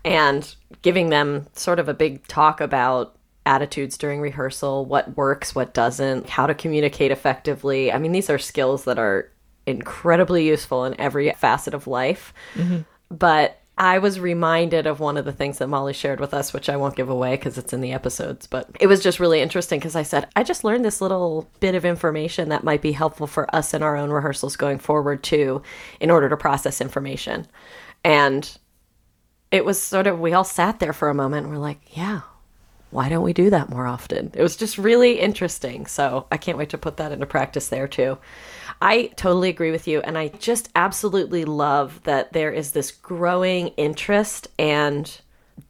and 0.04 0.54
giving 0.82 1.10
them 1.10 1.46
sort 1.52 1.78
of 1.78 1.88
a 1.88 1.94
big 1.94 2.26
talk 2.26 2.60
about 2.60 3.16
attitudes 3.44 3.98
during 3.98 4.20
rehearsal, 4.20 4.84
what 4.84 5.16
works, 5.16 5.54
what 5.54 5.74
doesn't, 5.74 6.28
how 6.28 6.46
to 6.46 6.54
communicate 6.54 7.10
effectively. 7.10 7.92
I 7.92 7.98
mean, 7.98 8.12
these 8.12 8.30
are 8.30 8.38
skills 8.38 8.84
that 8.84 8.98
are 8.98 9.30
incredibly 9.66 10.46
useful 10.46 10.84
in 10.84 11.00
every 11.00 11.30
facet 11.32 11.74
of 11.74 11.86
life. 11.86 12.32
Mm-hmm. 12.54 12.80
But 13.10 13.58
I 13.78 13.98
was 13.98 14.20
reminded 14.20 14.86
of 14.86 15.00
one 15.00 15.16
of 15.16 15.24
the 15.24 15.32
things 15.32 15.58
that 15.58 15.66
Molly 15.66 15.92
shared 15.92 16.20
with 16.20 16.34
us, 16.34 16.52
which 16.52 16.68
I 16.68 16.76
won't 16.76 16.94
give 16.94 17.08
away 17.08 17.36
because 17.36 17.58
it's 17.58 17.72
in 17.72 17.80
the 17.80 17.92
episodes. 17.92 18.46
But 18.46 18.68
it 18.78 18.86
was 18.86 19.02
just 19.02 19.18
really 19.18 19.40
interesting 19.40 19.78
because 19.78 19.96
I 19.96 20.02
said, 20.02 20.28
I 20.36 20.42
just 20.42 20.62
learned 20.62 20.84
this 20.84 21.00
little 21.00 21.48
bit 21.58 21.74
of 21.74 21.84
information 21.84 22.50
that 22.50 22.64
might 22.64 22.82
be 22.82 22.92
helpful 22.92 23.26
for 23.26 23.52
us 23.54 23.72
in 23.72 23.82
our 23.82 23.96
own 23.96 24.10
rehearsals 24.10 24.56
going 24.56 24.78
forward, 24.78 25.22
too, 25.22 25.62
in 26.00 26.10
order 26.10 26.28
to 26.28 26.36
process 26.36 26.80
information. 26.80 27.46
And 28.04 28.59
it 29.50 29.64
was 29.64 29.80
sort 29.80 30.06
of, 30.06 30.18
we 30.18 30.32
all 30.32 30.44
sat 30.44 30.80
there 30.80 30.92
for 30.92 31.09
a 31.09 31.14
moment 31.14 31.47
and 31.47 31.54
we're 31.54 31.61
like, 31.61 31.97
yeah, 31.97 32.23
why 32.90 33.09
don't 33.09 33.23
we 33.23 33.32
do 33.32 33.50
that 33.50 33.71
more 33.71 33.87
often? 33.87 34.30
It 34.35 34.42
was 34.42 34.56
just 34.56 34.78
really 34.78 35.18
interesting. 35.18 35.87
So 35.87 36.26
I 36.30 36.37
can't 36.37 36.59
wait 36.59 36.71
to 36.71 36.78
put 36.78 36.99
that 36.99 37.12
into 37.12 37.26
practice 37.26 37.68
there 37.68 37.88
too. 37.88 38.18
I 38.80 39.06
totally 39.16 39.49
agree 39.49 39.71
with 39.71 39.87
you. 39.87 40.00
And 40.00 40.18
I 40.18 40.28
just 40.28 40.68
absolutely 40.75 41.44
love 41.44 42.02
that 42.04 42.32
there 42.32 42.50
is 42.50 42.73
this 42.73 42.90
growing 42.90 43.68
interest 43.68 44.49
and 44.59 45.21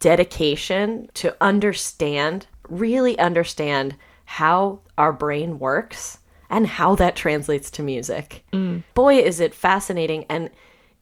dedication 0.00 1.08
to 1.14 1.36
understand, 1.40 2.46
really 2.68 3.18
understand 3.18 3.96
how 4.24 4.80
our 4.96 5.12
brain 5.12 5.58
works 5.58 6.18
and 6.48 6.66
how 6.66 6.94
that 6.96 7.16
translates 7.16 7.70
to 7.72 7.82
music. 7.82 8.44
Mm. 8.52 8.82
Boy, 8.94 9.18
is 9.18 9.40
it 9.40 9.54
fascinating 9.54 10.24
and 10.28 10.50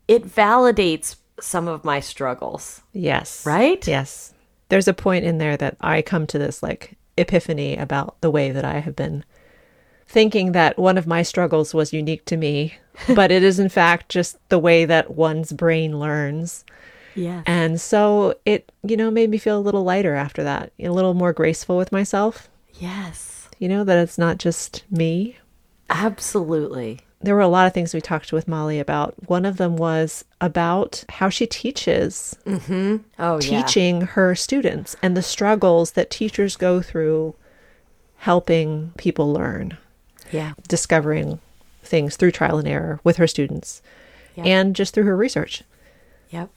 it 0.09 0.25
validates 0.25 1.17
some 1.41 1.69
of 1.69 1.85
my 1.85 2.01
struggles. 2.01 2.83
Yes. 2.93 3.45
Right? 3.47 3.87
Yes. 3.87 4.35
There's 4.69 4.89
a 4.89 4.95
point 4.95 5.25
in 5.25 5.39
there 5.39 5.57
that 5.57 5.77
I 5.81 6.03
come 6.03 6.27
to 6.29 6.39
this 6.39 6.63
like 6.63 6.97
epiphany 7.17 7.77
about 7.77 8.21
the 8.21 8.31
way 8.31 8.51
that 8.51 8.65
I 8.65 8.79
have 8.81 8.95
been 8.97 9.25
thinking 10.07 10.53
that 10.53 10.79
one 10.79 10.99
of 10.99 11.07
my 11.07 11.23
struggles 11.23 11.73
was 11.75 11.93
unique 11.93 12.25
to 12.27 12.37
me, 12.37 12.75
but 13.15 13.31
it 13.31 13.43
is 13.43 13.59
in 13.59 13.69
fact 13.69 14.09
just 14.09 14.37
the 14.49 14.59
way 14.59 14.85
that 14.85 15.11
one's 15.13 15.53
brain 15.53 15.99
learns. 15.99 16.65
Yeah. 17.15 17.43
And 17.47 17.81
so 17.81 18.35
it, 18.45 18.71
you 18.85 18.97
know, 18.97 19.11
made 19.11 19.31
me 19.31 19.39
feel 19.39 19.59
a 19.59 19.61
little 19.61 19.83
lighter 19.85 20.15
after 20.15 20.43
that, 20.45 20.73
a 20.79 20.89
little 20.91 21.15
more 21.15 21.33
graceful 21.33 21.77
with 21.77 21.91
myself, 21.93 22.49
Yes. 22.75 23.49
you 23.59 23.69
know, 23.69 23.83
that 23.85 23.99
it's 23.99 24.17
not 24.19 24.39
just 24.39 24.85
me. 24.91 25.37
Absolutely. 25.89 27.01
There 27.23 27.35
were 27.35 27.41
a 27.43 27.49
lot 27.49 27.67
of 27.67 27.75
things 27.75 27.93
we 27.93 28.01
talked 28.01 28.33
with 28.33 28.49
Molly 28.49 28.79
about. 28.81 29.15
One 29.29 29.45
of 29.45 29.59
them 29.59 29.77
was 29.77 30.25
about 30.41 31.05
how 31.11 31.29
she 31.29 31.47
teaches, 31.47 32.35
mm-hmm. 32.47 32.97
Oh, 33.19 33.41
yeah. 33.41 33.63
teaching 33.63 34.01
her 34.03 34.35
students 34.35 34.97
and 35.03 35.15
the 35.17 35.23
struggles 35.23 35.93
that 35.93 36.11
teachers 36.11 36.57
go 36.57 36.81
through 36.81 37.35
helping 38.19 38.93
people 38.97 39.33
learn, 39.33 39.77
Yeah. 40.31 40.53
discovering 40.69 41.41
things 41.83 42.17
through 42.17 42.31
trial 42.33 42.59
and 42.59 42.69
error 42.69 43.01
with 43.05 43.17
her 43.17 43.27
students 43.27 43.83
Yeah. 44.37 44.45
and 44.45 44.75
just 44.77 44.95
through 44.95 45.05
her 45.05 45.17
research. 45.17 45.63
Yep. 46.31 46.49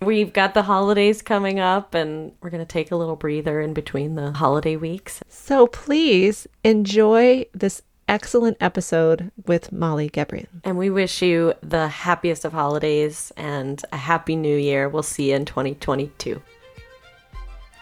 We've 0.00 0.32
got 0.32 0.54
the 0.54 0.62
holidays 0.64 1.22
coming 1.22 1.60
up, 1.60 1.94
and 1.94 2.32
we're 2.40 2.50
going 2.50 2.64
to 2.64 2.72
take 2.72 2.90
a 2.90 2.96
little 2.96 3.14
breather 3.14 3.60
in 3.60 3.72
between 3.72 4.16
the 4.16 4.32
holiday 4.32 4.74
weeks. 4.74 5.22
So 5.28 5.68
please 5.68 6.48
enjoy 6.64 7.46
this 7.54 7.82
excellent 8.12 8.58
episode 8.60 9.32
with 9.46 9.72
Molly 9.72 10.10
Gebrian. 10.10 10.46
And 10.64 10.76
we 10.76 10.90
wish 10.90 11.22
you 11.22 11.54
the 11.62 11.88
happiest 11.88 12.44
of 12.44 12.52
holidays 12.52 13.32
and 13.38 13.82
a 13.90 13.96
happy 13.96 14.36
new 14.36 14.54
year. 14.54 14.86
We'll 14.86 15.02
see 15.02 15.30
you 15.30 15.36
in 15.36 15.46
2022. 15.46 16.40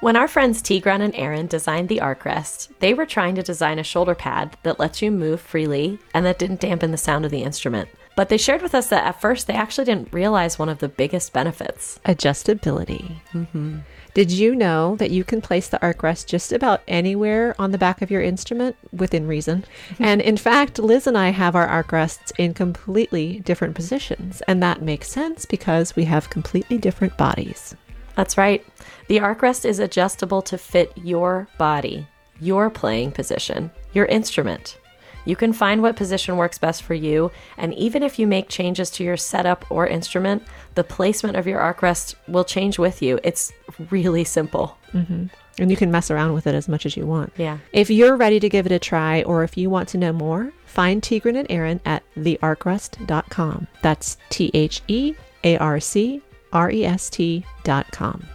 When 0.00 0.14
our 0.14 0.28
friends 0.28 0.62
Tigran 0.62 1.02
and 1.02 1.14
Aaron 1.16 1.48
designed 1.48 1.88
the 1.88 1.98
ArcRest, 1.98 2.68
they 2.78 2.94
were 2.94 3.06
trying 3.06 3.34
to 3.34 3.42
design 3.42 3.80
a 3.80 3.82
shoulder 3.82 4.14
pad 4.14 4.56
that 4.62 4.78
lets 4.78 5.02
you 5.02 5.10
move 5.10 5.40
freely 5.40 5.98
and 6.14 6.24
that 6.24 6.38
didn't 6.38 6.60
dampen 6.60 6.92
the 6.92 6.96
sound 6.96 7.24
of 7.24 7.32
the 7.32 7.42
instrument. 7.42 7.88
But 8.14 8.28
they 8.28 8.38
shared 8.38 8.62
with 8.62 8.74
us 8.74 8.88
that 8.88 9.04
at 9.04 9.20
first 9.20 9.48
they 9.48 9.54
actually 9.54 9.86
didn't 9.86 10.12
realize 10.12 10.58
one 10.58 10.68
of 10.68 10.78
the 10.78 10.88
biggest 10.88 11.32
benefits. 11.32 11.98
Adjustability. 12.04 13.16
Mm-hmm. 13.32 13.78
Did 14.12 14.30
you 14.30 14.54
know 14.54 14.96
that 14.96 15.10
you 15.10 15.22
can 15.22 15.40
place 15.40 15.68
the 15.68 15.80
arc 15.80 16.02
rest 16.02 16.28
just 16.28 16.52
about 16.52 16.82
anywhere 16.88 17.54
on 17.58 17.70
the 17.70 17.78
back 17.78 18.02
of 18.02 18.10
your 18.10 18.22
instrument 18.22 18.76
within 18.92 19.26
reason? 19.26 19.64
Mm-hmm. 19.90 20.04
and 20.04 20.20
in 20.20 20.36
fact, 20.36 20.78
Liz 20.78 21.06
and 21.06 21.16
I 21.16 21.30
have 21.30 21.54
our 21.54 21.66
arc 21.66 21.92
rests 21.92 22.32
in 22.38 22.54
completely 22.54 23.40
different 23.40 23.74
positions. 23.74 24.42
And 24.48 24.62
that 24.62 24.82
makes 24.82 25.10
sense 25.10 25.44
because 25.44 25.94
we 25.94 26.04
have 26.04 26.30
completely 26.30 26.78
different 26.78 27.16
bodies. 27.16 27.74
That's 28.16 28.36
right. 28.36 28.64
The 29.08 29.20
arc 29.20 29.42
rest 29.42 29.64
is 29.64 29.78
adjustable 29.78 30.42
to 30.42 30.58
fit 30.58 30.92
your 30.96 31.48
body, 31.58 32.06
your 32.40 32.68
playing 32.68 33.12
position, 33.12 33.70
your 33.92 34.06
instrument. 34.06 34.76
You 35.24 35.36
can 35.36 35.52
find 35.52 35.82
what 35.82 35.96
position 35.96 36.36
works 36.36 36.58
best 36.58 36.82
for 36.82 36.94
you, 36.94 37.30
and 37.56 37.74
even 37.74 38.02
if 38.02 38.18
you 38.18 38.26
make 38.26 38.48
changes 38.48 38.90
to 38.92 39.04
your 39.04 39.16
setup 39.16 39.64
or 39.70 39.86
instrument, 39.86 40.42
the 40.74 40.84
placement 40.84 41.36
of 41.36 41.46
your 41.46 41.60
arc 41.60 41.82
rest 41.82 42.14
will 42.26 42.44
change 42.44 42.78
with 42.78 43.02
you. 43.02 43.20
It's 43.22 43.52
really 43.90 44.24
simple. 44.24 44.78
Mm-hmm. 44.92 45.26
And 45.58 45.70
you 45.70 45.76
can 45.76 45.90
mess 45.90 46.10
around 46.10 46.32
with 46.32 46.46
it 46.46 46.54
as 46.54 46.68
much 46.68 46.86
as 46.86 46.96
you 46.96 47.06
want. 47.06 47.32
Yeah. 47.36 47.58
If 47.72 47.90
you're 47.90 48.16
ready 48.16 48.40
to 48.40 48.48
give 48.48 48.66
it 48.66 48.72
a 48.72 48.78
try, 48.78 49.22
or 49.24 49.44
if 49.44 49.56
you 49.56 49.68
want 49.68 49.88
to 49.90 49.98
know 49.98 50.12
more, 50.12 50.52
find 50.64 51.02
Tigran 51.02 51.38
and 51.38 51.50
Aaron 51.50 51.80
at 51.84 52.02
thearcrest.com. 52.16 53.66
That's 53.82 54.16
T 54.30 54.50
H 54.54 54.80
E 54.88 55.14
A 55.44 55.58
R 55.58 55.78
C 55.80 56.22
R 56.52 56.70
E 56.70 56.84
S 56.84 57.10
T.com. 57.10 58.26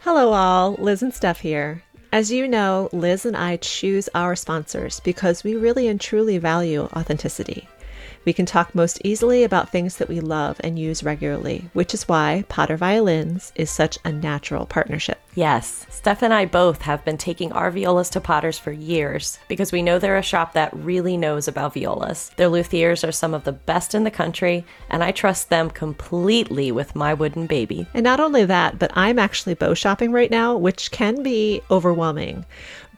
Hello, 0.00 0.32
all. 0.32 0.72
Liz 0.78 1.02
and 1.02 1.12
Steph 1.12 1.40
here. 1.40 1.82
As 2.10 2.32
you 2.32 2.48
know, 2.48 2.88
Liz 2.90 3.26
and 3.26 3.36
I 3.36 3.58
choose 3.58 4.08
our 4.14 4.34
sponsors 4.34 4.98
because 5.00 5.44
we 5.44 5.56
really 5.56 5.88
and 5.88 6.00
truly 6.00 6.38
value 6.38 6.84
authenticity. 6.96 7.68
We 8.28 8.34
can 8.34 8.44
talk 8.44 8.74
most 8.74 9.00
easily 9.04 9.42
about 9.42 9.70
things 9.70 9.96
that 9.96 10.08
we 10.10 10.20
love 10.20 10.60
and 10.62 10.78
use 10.78 11.02
regularly, 11.02 11.70
which 11.72 11.94
is 11.94 12.06
why 12.06 12.44
Potter 12.50 12.76
Violins 12.76 13.54
is 13.56 13.70
such 13.70 13.96
a 14.04 14.12
natural 14.12 14.66
partnership. 14.66 15.18
Yes, 15.34 15.86
Steph 15.88 16.22
and 16.22 16.34
I 16.34 16.44
both 16.44 16.82
have 16.82 17.02
been 17.06 17.16
taking 17.16 17.52
our 17.52 17.70
violas 17.70 18.10
to 18.10 18.20
Potters 18.20 18.58
for 18.58 18.70
years 18.70 19.38
because 19.48 19.72
we 19.72 19.80
know 19.80 19.98
they're 19.98 20.18
a 20.18 20.22
shop 20.22 20.52
that 20.52 20.76
really 20.76 21.16
knows 21.16 21.48
about 21.48 21.72
violas. 21.72 22.30
Their 22.36 22.50
luthiers 22.50 23.02
are 23.02 23.12
some 23.12 23.32
of 23.32 23.44
the 23.44 23.52
best 23.52 23.94
in 23.94 24.04
the 24.04 24.10
country, 24.10 24.66
and 24.90 25.02
I 25.02 25.10
trust 25.10 25.48
them 25.48 25.70
completely 25.70 26.70
with 26.70 26.94
my 26.94 27.14
wooden 27.14 27.46
baby. 27.46 27.86
And 27.94 28.04
not 28.04 28.20
only 28.20 28.44
that, 28.44 28.78
but 28.78 28.90
I'm 28.94 29.18
actually 29.18 29.54
bow 29.54 29.72
shopping 29.72 30.12
right 30.12 30.30
now, 30.30 30.54
which 30.54 30.90
can 30.90 31.22
be 31.22 31.62
overwhelming. 31.70 32.44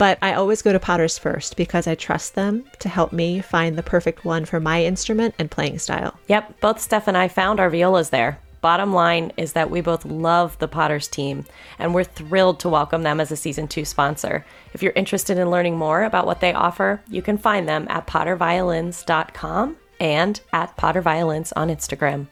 But 0.00 0.16
I 0.22 0.32
always 0.32 0.62
go 0.62 0.72
to 0.72 0.80
Potters 0.80 1.18
first 1.18 1.58
because 1.58 1.86
I 1.86 1.94
trust 1.94 2.34
them 2.34 2.64
to 2.78 2.88
help 2.88 3.12
me 3.12 3.42
find 3.42 3.76
the 3.76 3.82
perfect 3.82 4.24
one 4.24 4.46
for 4.46 4.58
my 4.58 4.82
instrument 4.82 5.34
and 5.38 5.50
playing 5.50 5.78
style. 5.78 6.18
Yep, 6.26 6.58
both 6.60 6.80
Steph 6.80 7.06
and 7.06 7.18
I 7.18 7.28
found 7.28 7.60
our 7.60 7.68
violas 7.68 8.08
there. 8.08 8.40
Bottom 8.62 8.94
line 8.94 9.30
is 9.36 9.52
that 9.52 9.70
we 9.70 9.82
both 9.82 10.06
love 10.06 10.58
the 10.58 10.68
Potters 10.68 11.06
team, 11.06 11.44
and 11.78 11.92
we're 11.94 12.04
thrilled 12.04 12.60
to 12.60 12.70
welcome 12.70 13.02
them 13.02 13.20
as 13.20 13.30
a 13.30 13.36
season 13.36 13.68
two 13.68 13.84
sponsor. 13.84 14.46
If 14.72 14.82
you're 14.82 14.94
interested 14.96 15.36
in 15.36 15.50
learning 15.50 15.76
more 15.76 16.04
about 16.04 16.24
what 16.24 16.40
they 16.40 16.54
offer, 16.54 17.02
you 17.10 17.20
can 17.20 17.36
find 17.36 17.68
them 17.68 17.86
at 17.90 18.06
potterviolins.com 18.06 19.76
and 20.00 20.40
at 20.54 20.76
potterviolins 20.78 21.52
on 21.56 21.68
Instagram. 21.68 22.26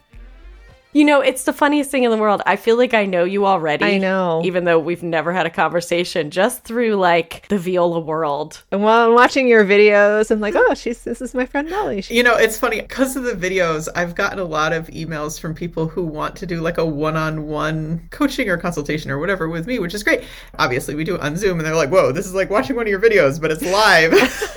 You 0.91 1.05
know, 1.05 1.21
it's 1.21 1.43
the 1.43 1.53
funniest 1.53 1.91
thing 1.91 2.03
in 2.03 2.09
the 2.09 2.17
world. 2.17 2.41
I 2.47 2.55
feel 2.55 2.75
like 2.75 2.95
I 2.95 3.05
know 3.05 3.23
you 3.23 3.45
already. 3.45 3.85
I 3.85 3.97
know. 3.99 4.41
Even 4.43 4.63
though 4.63 4.79
we've 4.79 5.03
never 5.03 5.31
had 5.31 5.45
a 5.45 5.49
conversation, 5.51 6.31
just 6.31 6.63
through 6.63 6.95
like 6.95 7.47
the 7.49 7.59
viola 7.59 7.99
world. 7.99 8.63
And 8.71 8.81
while 8.81 9.07
I'm 9.07 9.13
watching 9.13 9.47
your 9.47 9.63
videos, 9.63 10.31
I'm 10.31 10.39
like, 10.39 10.55
oh, 10.57 10.73
she's 10.73 11.03
this 11.03 11.21
is 11.21 11.35
my 11.35 11.45
friend 11.45 11.69
Molly. 11.69 12.01
She- 12.01 12.15
You 12.15 12.23
know, 12.23 12.35
it's 12.35 12.57
funny 12.57 12.81
because 12.81 13.15
of 13.15 13.23
the 13.23 13.33
videos, 13.33 13.87
I've 13.95 14.15
gotten 14.15 14.39
a 14.39 14.43
lot 14.43 14.73
of 14.73 14.87
emails 14.87 15.39
from 15.39 15.53
people 15.53 15.87
who 15.87 16.03
want 16.03 16.35
to 16.37 16.47
do 16.47 16.59
like 16.59 16.79
a 16.79 16.85
one 16.85 17.15
on 17.15 17.45
one 17.45 18.07
coaching 18.09 18.49
or 18.49 18.57
consultation 18.57 19.11
or 19.11 19.19
whatever 19.19 19.47
with 19.47 19.67
me, 19.67 19.77
which 19.77 19.93
is 19.93 20.01
great. 20.01 20.23
Obviously, 20.57 20.95
we 20.95 21.03
do 21.03 21.13
it 21.15 21.21
on 21.21 21.37
Zoom 21.37 21.59
and 21.59 21.67
they're 21.67 21.75
like, 21.75 21.91
whoa, 21.91 22.11
this 22.11 22.25
is 22.25 22.33
like 22.33 22.49
watching 22.49 22.75
one 22.75 22.87
of 22.87 22.89
your 22.89 22.99
videos, 22.99 23.39
but 23.39 23.51
it's 23.51 23.61
live. 23.63 24.11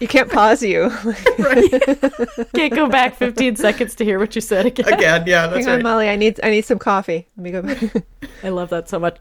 You 0.00 0.08
can't 0.08 0.30
pause 0.30 0.62
you. 0.62 0.90
Can't 2.54 2.74
go 2.74 2.88
back 2.88 3.14
15 3.14 3.56
seconds 3.56 3.94
to 3.94 4.04
hear 4.04 4.18
what 4.18 4.34
you 4.34 4.40
said 4.40 4.66
again. 4.66 4.92
Again, 4.92 5.24
yeah, 5.26 5.46
that's 5.46 5.64
Hang 5.64 5.76
on. 5.76 5.82
Molly. 5.82 6.08
I 6.08 6.16
need 6.16 6.40
I 6.42 6.50
need 6.50 6.64
some 6.64 6.78
coffee. 6.78 7.28
Let 7.36 7.42
me 7.42 7.50
go 7.52 7.62
back. 7.62 8.04
I 8.42 8.48
love 8.48 8.70
that 8.70 8.88
so 8.88 8.98
much. 8.98 9.18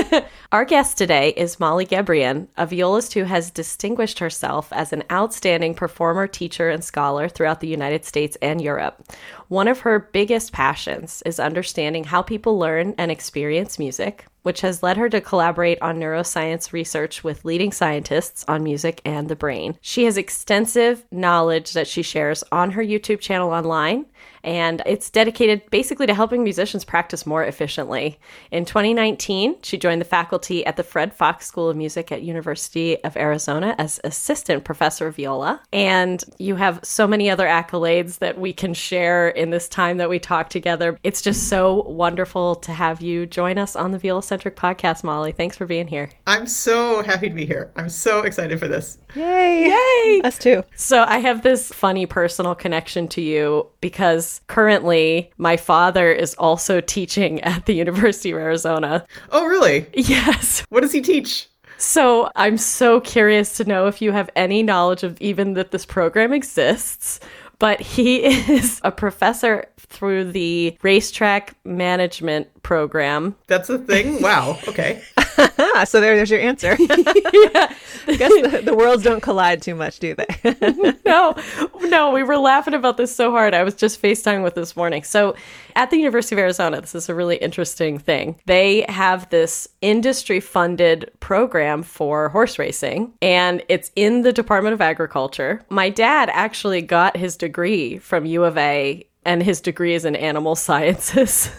Our 0.52 0.64
guest 0.64 0.98
today 0.98 1.30
is 1.30 1.60
Molly 1.60 1.86
Gebrian, 1.86 2.48
a 2.56 2.66
violist 2.66 3.14
who 3.14 3.24
has 3.24 3.50
distinguished 3.50 4.18
herself 4.18 4.72
as 4.72 4.92
an 4.92 5.04
outstanding 5.12 5.74
performer, 5.74 6.26
teacher, 6.26 6.68
and 6.68 6.82
scholar 6.82 7.28
throughout 7.28 7.60
the 7.60 7.68
United 7.68 8.04
States 8.04 8.36
and 8.42 8.60
Europe. 8.60 9.02
One 9.48 9.66
of 9.66 9.80
her 9.80 9.98
biggest 9.98 10.52
passions 10.52 11.22
is 11.24 11.40
understanding 11.40 12.04
how 12.04 12.20
people 12.20 12.58
learn 12.58 12.94
and 12.98 13.10
experience 13.10 13.78
music, 13.78 14.26
which 14.42 14.60
has 14.60 14.82
led 14.82 14.98
her 14.98 15.08
to 15.08 15.22
collaborate 15.22 15.80
on 15.80 15.98
neuroscience 15.98 16.72
research 16.74 17.24
with 17.24 17.46
leading 17.46 17.72
scientists 17.72 18.44
on 18.46 18.62
music 18.62 19.00
and 19.06 19.30
the 19.30 19.36
brain. 19.36 19.78
She 19.80 20.04
has 20.04 20.18
extensive 20.18 21.06
knowledge 21.10 21.72
that 21.72 21.88
she 21.88 22.02
shares 22.02 22.44
on 22.52 22.72
her 22.72 22.82
YouTube 22.84 23.20
channel 23.20 23.50
online 23.50 24.04
and 24.48 24.80
it's 24.86 25.10
dedicated 25.10 25.60
basically 25.70 26.06
to 26.06 26.14
helping 26.14 26.42
musicians 26.42 26.82
practice 26.82 27.26
more 27.26 27.44
efficiently. 27.44 28.18
In 28.50 28.64
2019, 28.64 29.56
she 29.62 29.76
joined 29.76 30.00
the 30.00 30.06
faculty 30.06 30.64
at 30.64 30.78
the 30.78 30.82
Fred 30.82 31.12
Fox 31.12 31.46
School 31.46 31.68
of 31.68 31.76
Music 31.76 32.10
at 32.10 32.22
University 32.22 32.96
of 33.04 33.14
Arizona 33.18 33.74
as 33.76 34.00
assistant 34.04 34.64
professor 34.64 35.08
of 35.08 35.16
viola. 35.16 35.60
And 35.70 36.24
you 36.38 36.56
have 36.56 36.80
so 36.82 37.06
many 37.06 37.28
other 37.28 37.46
accolades 37.46 38.20
that 38.20 38.40
we 38.40 38.54
can 38.54 38.72
share 38.72 39.28
in 39.28 39.50
this 39.50 39.68
time 39.68 39.98
that 39.98 40.08
we 40.08 40.18
talk 40.18 40.48
together. 40.48 40.98
It's 41.04 41.20
just 41.20 41.50
so 41.50 41.82
wonderful 41.82 42.54
to 42.56 42.72
have 42.72 43.02
you 43.02 43.26
join 43.26 43.58
us 43.58 43.76
on 43.76 43.90
the 43.90 43.98
Viola 43.98 44.22
Centric 44.22 44.56
podcast, 44.56 45.04
Molly. 45.04 45.32
Thanks 45.32 45.58
for 45.58 45.66
being 45.66 45.88
here. 45.88 46.08
I'm 46.26 46.46
so 46.46 47.02
happy 47.02 47.28
to 47.28 47.34
be 47.34 47.44
here. 47.44 47.70
I'm 47.76 47.90
so 47.90 48.22
excited 48.22 48.58
for 48.58 48.66
this. 48.66 48.96
Yay! 49.14 49.66
Yay! 49.66 50.22
Us 50.22 50.38
too. 50.38 50.64
So 50.74 51.04
I 51.06 51.18
have 51.18 51.42
this 51.42 51.70
funny 51.70 52.06
personal 52.06 52.54
connection 52.54 53.08
to 53.08 53.20
you 53.20 53.66
because 53.82 54.37
currently 54.46 55.30
my 55.38 55.56
father 55.56 56.12
is 56.12 56.34
also 56.34 56.80
teaching 56.80 57.40
at 57.42 57.66
the 57.66 57.74
University 57.74 58.30
of 58.30 58.38
Arizona. 58.38 59.04
Oh, 59.30 59.46
really? 59.46 59.86
Yes. 59.94 60.64
What 60.70 60.80
does 60.80 60.92
he 60.92 61.00
teach? 61.00 61.48
So 61.78 62.30
I'm 62.34 62.58
so 62.58 63.00
curious 63.00 63.56
to 63.56 63.64
know 63.64 63.86
if 63.86 64.02
you 64.02 64.12
have 64.12 64.30
any 64.34 64.62
knowledge 64.62 65.04
of 65.04 65.20
even 65.20 65.54
that 65.54 65.70
this 65.70 65.86
program 65.86 66.32
exists. 66.32 67.20
But 67.58 67.80
he 67.80 68.24
is 68.52 68.80
a 68.84 68.92
professor 68.92 69.66
through 69.78 70.32
the 70.32 70.76
racetrack 70.82 71.56
management 71.64 72.62
program. 72.62 73.36
That's 73.46 73.70
a 73.70 73.78
thing? 73.78 74.22
Wow. 74.22 74.58
Okay. 74.68 75.02
so 75.84 76.00
there, 76.00 76.16
there's 76.16 76.30
your 76.30 76.40
answer. 76.40 76.76
yeah. 76.80 77.74
I 78.06 78.16
guess 78.16 78.32
the, 78.32 78.62
the, 78.64 78.74
worlds 78.74 79.04
don't 79.04 79.20
collide 79.20 79.62
too 79.62 79.74
much, 79.74 79.98
do 79.98 80.14
they? 80.14 80.94
no, 81.06 81.34
no, 81.82 82.10
we 82.10 82.22
were 82.22 82.38
laughing 82.38 82.74
about 82.74 82.96
this 82.96 83.14
so 83.14 83.30
hard. 83.30 83.54
I 83.54 83.62
was 83.62 83.74
just 83.74 84.00
FaceTiming 84.00 84.42
with 84.42 84.54
this 84.54 84.76
morning. 84.76 85.02
So 85.02 85.36
at 85.76 85.90
the 85.90 85.96
University 85.96 86.34
of 86.34 86.40
Arizona, 86.40 86.80
this 86.80 86.94
is 86.94 87.08
a 87.08 87.14
really 87.14 87.36
interesting 87.36 87.98
thing. 87.98 88.40
They 88.46 88.84
have 88.88 89.28
this 89.30 89.68
industry 89.80 90.40
funded 90.40 91.10
program 91.20 91.82
for 91.82 92.28
horse 92.30 92.58
racing, 92.58 93.12
and 93.22 93.62
it's 93.68 93.90
in 93.94 94.22
the 94.22 94.32
Department 94.32 94.74
of 94.74 94.80
Agriculture. 94.80 95.62
My 95.68 95.90
dad 95.90 96.30
actually 96.32 96.82
got 96.82 97.16
his 97.16 97.36
degree 97.36 97.98
from 97.98 98.26
U 98.26 98.44
of 98.44 98.58
A, 98.58 99.06
and 99.24 99.42
his 99.42 99.60
degree 99.60 99.94
is 99.94 100.04
in 100.04 100.16
animal 100.16 100.56
sciences. 100.56 101.50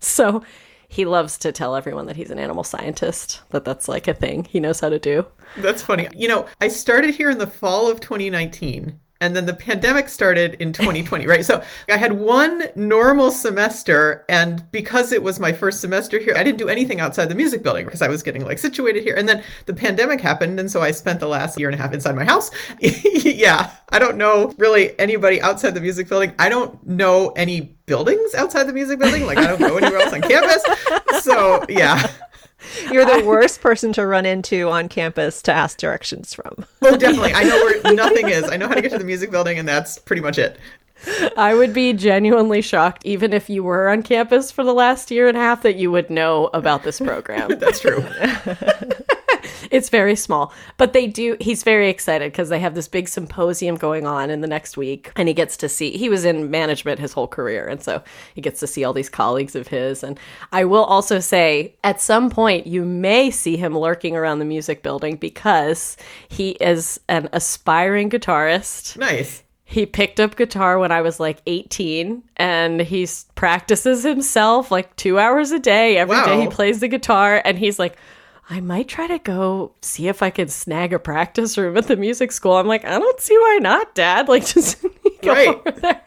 so 0.00 0.42
he 0.88 1.04
loves 1.04 1.36
to 1.38 1.52
tell 1.52 1.76
everyone 1.76 2.06
that 2.06 2.16
he's 2.16 2.30
an 2.30 2.38
animal 2.38 2.64
scientist, 2.64 3.42
that 3.50 3.64
that's 3.64 3.88
like 3.88 4.08
a 4.08 4.14
thing 4.14 4.44
he 4.44 4.58
knows 4.58 4.80
how 4.80 4.88
to 4.88 4.98
do. 4.98 5.26
That's 5.58 5.82
funny. 5.82 6.08
You 6.16 6.28
know, 6.28 6.46
I 6.60 6.68
started 6.68 7.14
here 7.14 7.30
in 7.30 7.38
the 7.38 7.46
fall 7.46 7.90
of 7.90 8.00
2019 8.00 8.98
and 9.20 9.34
then 9.34 9.46
the 9.46 9.54
pandemic 9.54 10.08
started 10.08 10.54
in 10.54 10.72
2020 10.72 11.26
right? 11.26 11.44
So 11.44 11.62
i 11.88 11.96
had 11.96 12.12
one 12.12 12.64
normal 12.74 13.30
semester 13.30 14.24
and 14.28 14.70
because 14.72 15.12
it 15.12 15.22
was 15.22 15.40
my 15.40 15.52
first 15.52 15.80
semester 15.80 16.18
here 16.18 16.34
i 16.36 16.42
didn't 16.42 16.58
do 16.58 16.68
anything 16.68 17.00
outside 17.00 17.26
the 17.26 17.34
music 17.34 17.62
building 17.62 17.84
because 17.84 18.02
i 18.02 18.08
was 18.08 18.22
getting 18.22 18.44
like 18.44 18.58
situated 18.58 19.02
here. 19.02 19.14
And 19.16 19.28
then 19.28 19.42
the 19.66 19.74
pandemic 19.74 20.20
happened 20.20 20.60
and 20.60 20.70
so 20.70 20.80
i 20.80 20.90
spent 20.90 21.20
the 21.20 21.28
last 21.28 21.58
year 21.58 21.68
and 21.68 21.78
a 21.78 21.82
half 21.82 21.92
inside 21.92 22.16
my 22.16 22.24
house. 22.24 22.50
Yeah 23.28 23.70
i 23.90 23.98
don't 23.98 24.16
know 24.16 24.54
really 24.58 24.98
anybody 24.98 25.40
outside 25.40 25.74
the 25.74 25.80
music 25.80 26.08
building. 26.08 26.32
I 26.38 26.48
don't 26.48 26.84
know 26.86 27.30
any 27.30 27.60
buildings 27.86 28.34
outside 28.34 28.64
the 28.64 28.72
music 28.72 28.98
building. 28.98 29.26
Like 29.26 29.38
i 29.38 29.46
don't 29.46 29.58
go 29.58 29.76
anywhere 29.76 30.00
else 30.00 30.12
on 30.12 30.22
campus. 30.22 30.64
So 31.22 31.64
yeah 31.68 32.10
you're 32.90 33.04
the 33.04 33.24
worst 33.24 33.60
person 33.60 33.92
to 33.94 34.06
run 34.06 34.26
into 34.26 34.68
on 34.68 34.88
campus 34.88 35.42
to 35.42 35.52
ask 35.52 35.78
directions 35.78 36.34
from. 36.34 36.64
oh, 36.82 36.96
definitely. 36.96 37.32
I 37.34 37.44
know 37.44 37.56
where 37.56 37.94
nothing 37.94 38.28
is. 38.28 38.44
I 38.44 38.56
know 38.56 38.68
how 38.68 38.74
to 38.74 38.82
get 38.82 38.92
to 38.92 38.98
the 38.98 39.04
music 39.04 39.30
building, 39.30 39.58
and 39.58 39.68
that's 39.68 39.98
pretty 39.98 40.22
much 40.22 40.38
it. 40.38 40.58
I 41.36 41.54
would 41.54 41.72
be 41.72 41.92
genuinely 41.92 42.60
shocked, 42.60 43.04
even 43.06 43.32
if 43.32 43.48
you 43.48 43.62
were 43.62 43.88
on 43.88 44.02
campus 44.02 44.50
for 44.50 44.64
the 44.64 44.74
last 44.74 45.10
year 45.10 45.28
and 45.28 45.36
a 45.36 45.40
half, 45.40 45.62
that 45.62 45.76
you 45.76 45.92
would 45.92 46.10
know 46.10 46.50
about 46.52 46.82
this 46.82 46.98
program. 46.98 47.50
that's 47.58 47.80
true. 47.80 48.04
it's 49.70 49.88
very 49.88 50.16
small, 50.16 50.52
but 50.76 50.92
they 50.92 51.06
do. 51.06 51.36
He's 51.40 51.62
very 51.62 51.88
excited 51.88 52.32
because 52.32 52.48
they 52.48 52.60
have 52.60 52.74
this 52.74 52.88
big 52.88 53.08
symposium 53.08 53.76
going 53.76 54.06
on 54.06 54.30
in 54.30 54.40
the 54.40 54.46
next 54.46 54.76
week, 54.76 55.12
and 55.16 55.28
he 55.28 55.34
gets 55.34 55.56
to 55.58 55.68
see. 55.68 55.96
He 55.96 56.08
was 56.08 56.24
in 56.24 56.50
management 56.50 57.00
his 57.00 57.12
whole 57.12 57.28
career, 57.28 57.66
and 57.66 57.82
so 57.82 58.02
he 58.34 58.40
gets 58.40 58.60
to 58.60 58.66
see 58.66 58.84
all 58.84 58.92
these 58.92 59.08
colleagues 59.08 59.54
of 59.54 59.68
his. 59.68 60.02
And 60.02 60.18
I 60.52 60.64
will 60.64 60.84
also 60.84 61.20
say, 61.20 61.74
at 61.84 62.00
some 62.00 62.30
point, 62.30 62.66
you 62.66 62.84
may 62.84 63.30
see 63.30 63.56
him 63.56 63.76
lurking 63.76 64.16
around 64.16 64.38
the 64.38 64.44
music 64.44 64.82
building 64.82 65.16
because 65.16 65.96
he 66.28 66.50
is 66.52 67.00
an 67.08 67.28
aspiring 67.32 68.10
guitarist. 68.10 68.96
Nice 68.96 69.42
he 69.70 69.84
picked 69.84 70.18
up 70.18 70.34
guitar 70.34 70.78
when 70.78 70.90
I 70.90 71.02
was 71.02 71.20
like 71.20 71.42
18 71.46 72.22
and 72.36 72.80
he 72.80 73.06
practices 73.34 74.02
himself 74.02 74.70
like 74.70 74.96
two 74.96 75.18
hours 75.18 75.50
a 75.50 75.58
day. 75.58 75.98
Every 75.98 76.16
wow. 76.16 76.24
day 76.24 76.40
he 76.40 76.48
plays 76.48 76.80
the 76.80 76.88
guitar 76.88 77.42
and 77.44 77.58
he's 77.58 77.78
like, 77.78 77.98
I 78.50 78.60
might 78.60 78.88
try 78.88 79.06
to 79.06 79.18
go 79.18 79.72
see 79.82 80.08
if 80.08 80.22
I 80.22 80.30
can 80.30 80.48
snag 80.48 80.92
a 80.92 80.98
practice 80.98 81.58
room 81.58 81.76
at 81.76 81.86
the 81.86 81.96
music 81.96 82.32
school. 82.32 82.54
I'm 82.54 82.66
like, 82.66 82.84
I 82.84 82.98
don't 82.98 83.20
see 83.20 83.36
why 83.36 83.58
not, 83.60 83.94
Dad. 83.94 84.28
Like, 84.28 84.46
just 84.54 84.82
go 85.22 85.32
right. 85.32 85.48
over 85.48 85.70
there. 85.72 86.02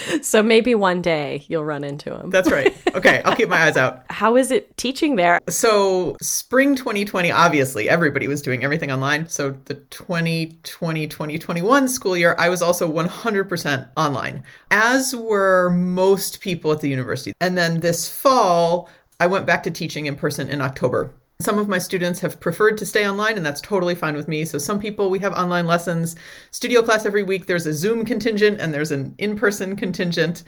so 0.22 0.42
maybe 0.42 0.74
one 0.74 1.02
day 1.02 1.44
you'll 1.48 1.64
run 1.64 1.84
into 1.84 2.14
him. 2.14 2.30
That's 2.30 2.50
right. 2.50 2.74
Okay, 2.94 3.20
I'll 3.24 3.36
keep 3.36 3.48
my 3.48 3.62
eyes 3.62 3.76
out. 3.76 4.04
How 4.10 4.36
is 4.36 4.50
it 4.50 4.74
teaching 4.76 5.16
there? 5.16 5.40
So, 5.48 6.16
spring 6.22 6.74
2020, 6.74 7.30
obviously, 7.30 7.88
everybody 7.88 8.28
was 8.28 8.40
doing 8.40 8.64
everything 8.64 8.90
online. 8.90 9.28
So, 9.28 9.50
the 9.66 9.74
2020 9.74 11.06
2021 11.06 11.88
school 11.88 12.16
year, 12.16 12.34
I 12.38 12.48
was 12.48 12.62
also 12.62 12.90
100% 12.90 13.88
online, 13.96 14.42
as 14.70 15.14
were 15.14 15.70
most 15.70 16.40
people 16.40 16.72
at 16.72 16.80
the 16.80 16.88
university. 16.88 17.32
And 17.40 17.58
then 17.58 17.80
this 17.80 18.08
fall, 18.08 18.88
I 19.20 19.26
went 19.26 19.46
back 19.46 19.62
to 19.64 19.70
teaching 19.70 20.06
in 20.06 20.16
person 20.16 20.48
in 20.48 20.60
October. 20.60 21.12
Some 21.42 21.58
of 21.58 21.68
my 21.68 21.78
students 21.78 22.20
have 22.20 22.38
preferred 22.38 22.78
to 22.78 22.86
stay 22.86 23.08
online, 23.08 23.36
and 23.36 23.44
that's 23.44 23.60
totally 23.60 23.94
fine 23.94 24.14
with 24.14 24.28
me. 24.28 24.44
So, 24.44 24.58
some 24.58 24.78
people, 24.78 25.10
we 25.10 25.18
have 25.18 25.32
online 25.32 25.66
lessons, 25.66 26.16
studio 26.50 26.82
class 26.82 27.04
every 27.04 27.22
week. 27.22 27.46
There's 27.46 27.66
a 27.66 27.72
Zoom 27.72 28.04
contingent 28.04 28.60
and 28.60 28.72
there's 28.72 28.92
an 28.92 29.14
in 29.18 29.36
person 29.36 29.76
contingent. 29.76 30.44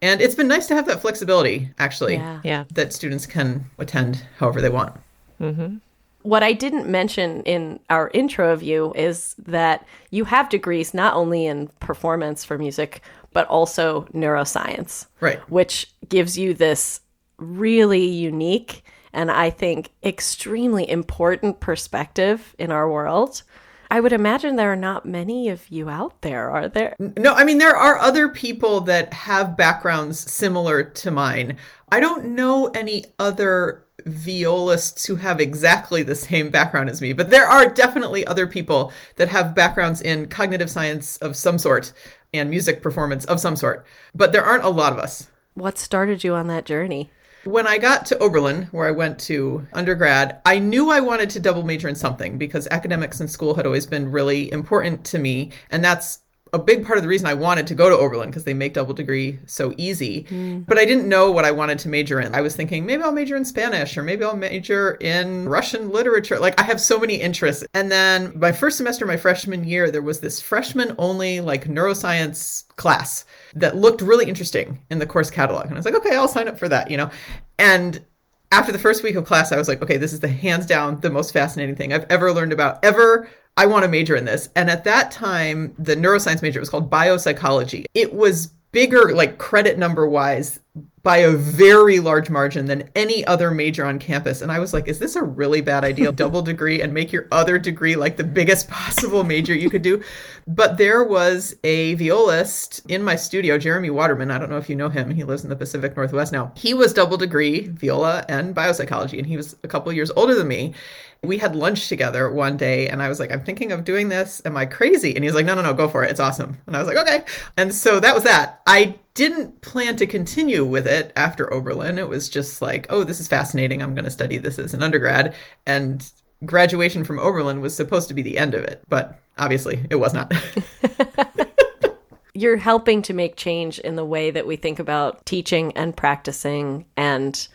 And 0.00 0.20
it's 0.20 0.34
been 0.34 0.48
nice 0.48 0.66
to 0.68 0.74
have 0.74 0.86
that 0.86 1.00
flexibility, 1.00 1.70
actually, 1.78 2.14
yeah. 2.14 2.40
yeah. 2.44 2.64
that 2.74 2.92
students 2.92 3.26
can 3.26 3.64
attend 3.78 4.24
however 4.38 4.60
they 4.60 4.68
want. 4.70 4.96
Mm-hmm. 5.40 5.76
What 6.22 6.42
I 6.42 6.52
didn't 6.52 6.88
mention 6.88 7.42
in 7.42 7.80
our 7.90 8.10
intro 8.14 8.52
of 8.52 8.62
you 8.62 8.92
is 8.94 9.34
that 9.38 9.86
you 10.10 10.24
have 10.24 10.48
degrees 10.48 10.94
not 10.94 11.14
only 11.14 11.46
in 11.46 11.68
performance 11.80 12.44
for 12.44 12.58
music, 12.58 13.02
but 13.32 13.46
also 13.48 14.02
neuroscience. 14.14 15.06
Right. 15.20 15.38
Which 15.50 15.92
gives 16.08 16.38
you 16.38 16.54
this 16.54 17.00
really 17.38 18.04
unique 18.04 18.84
and 19.12 19.30
I 19.30 19.50
think 19.50 19.90
extremely 20.02 20.88
important 20.88 21.60
perspective 21.60 22.54
in 22.58 22.70
our 22.70 22.90
world. 22.90 23.42
I 23.90 24.00
would 24.00 24.12
imagine 24.12 24.56
there 24.56 24.72
are 24.72 24.76
not 24.76 25.06
many 25.06 25.48
of 25.48 25.68
you 25.70 25.88
out 25.88 26.20
there, 26.20 26.50
are 26.50 26.68
there? 26.68 26.94
No, 26.98 27.32
I 27.32 27.44
mean, 27.44 27.56
there 27.56 27.76
are 27.76 27.98
other 27.98 28.28
people 28.28 28.82
that 28.82 29.12
have 29.14 29.56
backgrounds 29.56 30.30
similar 30.30 30.82
to 30.84 31.10
mine. 31.10 31.56
I 31.90 32.00
don't 32.00 32.26
know 32.34 32.66
any 32.74 33.06
other 33.18 33.86
violists 34.04 35.06
who 35.06 35.16
have 35.16 35.40
exactly 35.40 36.02
the 36.02 36.14
same 36.14 36.50
background 36.50 36.90
as 36.90 37.00
me, 37.00 37.14
but 37.14 37.30
there 37.30 37.46
are 37.46 37.68
definitely 37.68 38.26
other 38.26 38.46
people 38.46 38.92
that 39.16 39.28
have 39.28 39.54
backgrounds 39.54 40.02
in 40.02 40.28
cognitive 40.28 40.70
science 40.70 41.16
of 41.18 41.34
some 41.34 41.58
sort 41.58 41.92
and 42.34 42.50
music 42.50 42.82
performance 42.82 43.24
of 43.24 43.40
some 43.40 43.56
sort, 43.56 43.86
but 44.14 44.32
there 44.32 44.44
aren't 44.44 44.64
a 44.64 44.68
lot 44.68 44.92
of 44.92 44.98
us. 44.98 45.28
What 45.54 45.78
started 45.78 46.22
you 46.22 46.34
on 46.34 46.46
that 46.48 46.66
journey? 46.66 47.10
When 47.48 47.66
I 47.66 47.78
got 47.78 48.04
to 48.06 48.18
Oberlin, 48.18 48.64
where 48.72 48.86
I 48.86 48.90
went 48.90 49.18
to 49.20 49.66
undergrad, 49.72 50.42
I 50.44 50.58
knew 50.58 50.90
I 50.90 51.00
wanted 51.00 51.30
to 51.30 51.40
double 51.40 51.62
major 51.62 51.88
in 51.88 51.94
something 51.94 52.36
because 52.36 52.68
academics 52.70 53.22
in 53.22 53.28
school 53.28 53.54
had 53.54 53.64
always 53.64 53.86
been 53.86 54.12
really 54.12 54.52
important 54.52 55.02
to 55.06 55.18
me. 55.18 55.52
And 55.70 55.82
that's 55.82 56.20
a 56.52 56.58
big 56.58 56.84
part 56.84 56.98
of 56.98 57.02
the 57.02 57.08
reason 57.08 57.26
I 57.26 57.32
wanted 57.32 57.66
to 57.68 57.74
go 57.74 57.88
to 57.88 57.96
Oberlin 57.96 58.28
because 58.28 58.44
they 58.44 58.52
make 58.52 58.74
double 58.74 58.92
degree 58.92 59.38
so 59.46 59.72
easy. 59.78 60.24
Mm. 60.24 60.66
But 60.66 60.76
I 60.76 60.84
didn't 60.84 61.08
know 61.08 61.30
what 61.30 61.46
I 61.46 61.50
wanted 61.50 61.78
to 61.80 61.88
major 61.88 62.20
in. 62.20 62.34
I 62.34 62.42
was 62.42 62.54
thinking 62.54 62.84
maybe 62.84 63.02
I'll 63.02 63.12
major 63.12 63.36
in 63.36 63.46
Spanish 63.46 63.96
or 63.96 64.02
maybe 64.02 64.24
I'll 64.24 64.36
major 64.36 64.98
in 65.00 65.48
Russian 65.48 65.88
literature. 65.88 66.38
Like 66.38 66.60
I 66.60 66.64
have 66.64 66.82
so 66.82 66.98
many 66.98 67.14
interests. 67.14 67.64
And 67.72 67.90
then 67.90 68.38
my 68.38 68.52
first 68.52 68.76
semester, 68.76 69.06
my 69.06 69.16
freshman 69.16 69.64
year, 69.64 69.90
there 69.90 70.02
was 70.02 70.20
this 70.20 70.38
freshman 70.38 70.94
only 70.98 71.40
like 71.40 71.64
neuroscience 71.64 72.68
class 72.76 73.24
that 73.54 73.76
looked 73.76 74.00
really 74.02 74.26
interesting 74.26 74.80
in 74.90 74.98
the 74.98 75.06
course 75.06 75.30
catalog. 75.30 75.66
And 75.66 75.74
I 75.74 75.76
was 75.76 75.84
like, 75.84 75.94
okay, 75.94 76.16
I'll 76.16 76.28
sign 76.28 76.48
up 76.48 76.58
for 76.58 76.68
that, 76.68 76.90
you 76.90 76.96
know? 76.96 77.10
And 77.58 78.04
after 78.52 78.72
the 78.72 78.78
first 78.78 79.02
week 79.02 79.14
of 79.14 79.24
class, 79.24 79.52
I 79.52 79.56
was 79.56 79.68
like, 79.68 79.82
okay, 79.82 79.96
this 79.96 80.12
is 80.12 80.20
the 80.20 80.28
hands 80.28 80.66
down 80.66 81.00
the 81.00 81.10
most 81.10 81.32
fascinating 81.32 81.76
thing 81.76 81.92
I've 81.92 82.06
ever 82.10 82.32
learned 82.32 82.52
about, 82.52 82.84
ever 82.84 83.28
I 83.56 83.66
want 83.66 83.82
to 83.84 83.88
major 83.88 84.14
in 84.14 84.24
this. 84.24 84.48
And 84.54 84.70
at 84.70 84.84
that 84.84 85.10
time, 85.10 85.74
the 85.78 85.96
neuroscience 85.96 86.42
major 86.42 86.60
was 86.60 86.70
called 86.70 86.90
biopsychology. 86.90 87.86
It 87.92 88.14
was 88.14 88.52
bigger, 88.72 89.14
like 89.14 89.38
credit 89.38 89.78
number 89.78 90.08
wise, 90.08 90.60
by 91.02 91.18
a 91.18 91.30
very 91.30 92.00
large 92.00 92.28
margin 92.28 92.66
than 92.66 92.90
any 92.94 93.24
other 93.24 93.50
major 93.50 93.86
on 93.86 93.98
campus. 93.98 94.42
And 94.42 94.52
I 94.52 94.58
was 94.58 94.74
like, 94.74 94.88
is 94.88 94.98
this 94.98 95.16
a 95.16 95.22
really 95.22 95.60
bad 95.60 95.84
idea? 95.84 96.12
Double 96.18 96.42
degree 96.42 96.82
and 96.82 96.92
make 96.92 97.12
your 97.12 97.28
other 97.32 97.58
degree 97.58 97.96
like 97.96 98.16
the 98.16 98.24
biggest 98.24 98.68
possible 98.70 99.24
major 99.24 99.54
you 99.54 99.70
could 99.70 99.82
do. 99.82 100.02
But 100.46 100.76
there 100.76 101.04
was 101.04 101.54
a 101.64 101.94
violist 101.94 102.82
in 102.88 103.02
my 103.02 103.16
studio, 103.16 103.56
Jeremy 103.58 103.90
Waterman. 103.90 104.30
I 104.30 104.38
don't 104.38 104.50
know 104.50 104.58
if 104.58 104.68
you 104.68 104.76
know 104.76 104.88
him. 104.88 105.10
He 105.10 105.24
lives 105.24 105.44
in 105.44 105.50
the 105.50 105.56
Pacific 105.56 105.96
Northwest 105.96 106.32
now. 106.32 106.52
He 106.56 106.74
was 106.74 106.92
double 106.92 107.16
degree 107.16 107.68
viola 107.68 108.24
and 108.28 108.54
biopsychology, 108.54 109.18
and 109.18 109.26
he 109.26 109.36
was 109.36 109.56
a 109.64 109.68
couple 109.68 109.92
years 109.92 110.10
older 110.16 110.34
than 110.34 110.48
me 110.48 110.74
we 111.22 111.38
had 111.38 111.56
lunch 111.56 111.88
together 111.88 112.30
one 112.30 112.56
day 112.56 112.88
and 112.88 113.02
I 113.02 113.08
was 113.08 113.18
like, 113.18 113.32
I'm 113.32 113.42
thinking 113.42 113.72
of 113.72 113.84
doing 113.84 114.08
this. 114.08 114.40
Am 114.44 114.56
I 114.56 114.66
crazy? 114.66 115.14
And 115.14 115.24
he 115.24 115.28
was 115.28 115.34
like, 115.34 115.46
no, 115.46 115.54
no, 115.54 115.62
no, 115.62 115.74
go 115.74 115.88
for 115.88 116.04
it. 116.04 116.10
It's 116.10 116.20
awesome. 116.20 116.56
And 116.66 116.76
I 116.76 116.78
was 116.78 116.86
like, 116.86 116.96
okay. 116.96 117.24
And 117.56 117.74
so 117.74 117.98
that 117.98 118.14
was 118.14 118.24
that. 118.24 118.60
I 118.66 118.96
didn't 119.14 119.60
plan 119.60 119.96
to 119.96 120.06
continue 120.06 120.64
with 120.64 120.86
it 120.86 121.12
after 121.16 121.52
Oberlin. 121.52 121.98
It 121.98 122.08
was 122.08 122.28
just 122.28 122.62
like, 122.62 122.86
oh, 122.90 123.02
this 123.02 123.18
is 123.18 123.26
fascinating. 123.26 123.82
I'm 123.82 123.94
going 123.94 124.04
to 124.04 124.10
study 124.10 124.38
this 124.38 124.60
as 124.60 124.74
an 124.74 124.82
undergrad. 124.82 125.34
And 125.66 126.08
graduation 126.44 127.02
from 127.02 127.18
Oberlin 127.18 127.60
was 127.60 127.74
supposed 127.74 128.08
to 128.08 128.14
be 128.14 128.22
the 128.22 128.38
end 128.38 128.54
of 128.54 128.62
it, 128.62 128.84
but 128.88 129.18
obviously 129.38 129.84
it 129.90 129.96
was 129.96 130.14
not. 130.14 130.32
You're 132.34 132.56
helping 132.56 133.02
to 133.02 133.12
make 133.12 133.34
change 133.34 133.80
in 133.80 133.96
the 133.96 134.04
way 134.04 134.30
that 134.30 134.46
we 134.46 134.54
think 134.54 134.78
about 134.78 135.26
teaching 135.26 135.72
and 135.76 135.96
practicing 135.96 136.84
and 136.96 137.48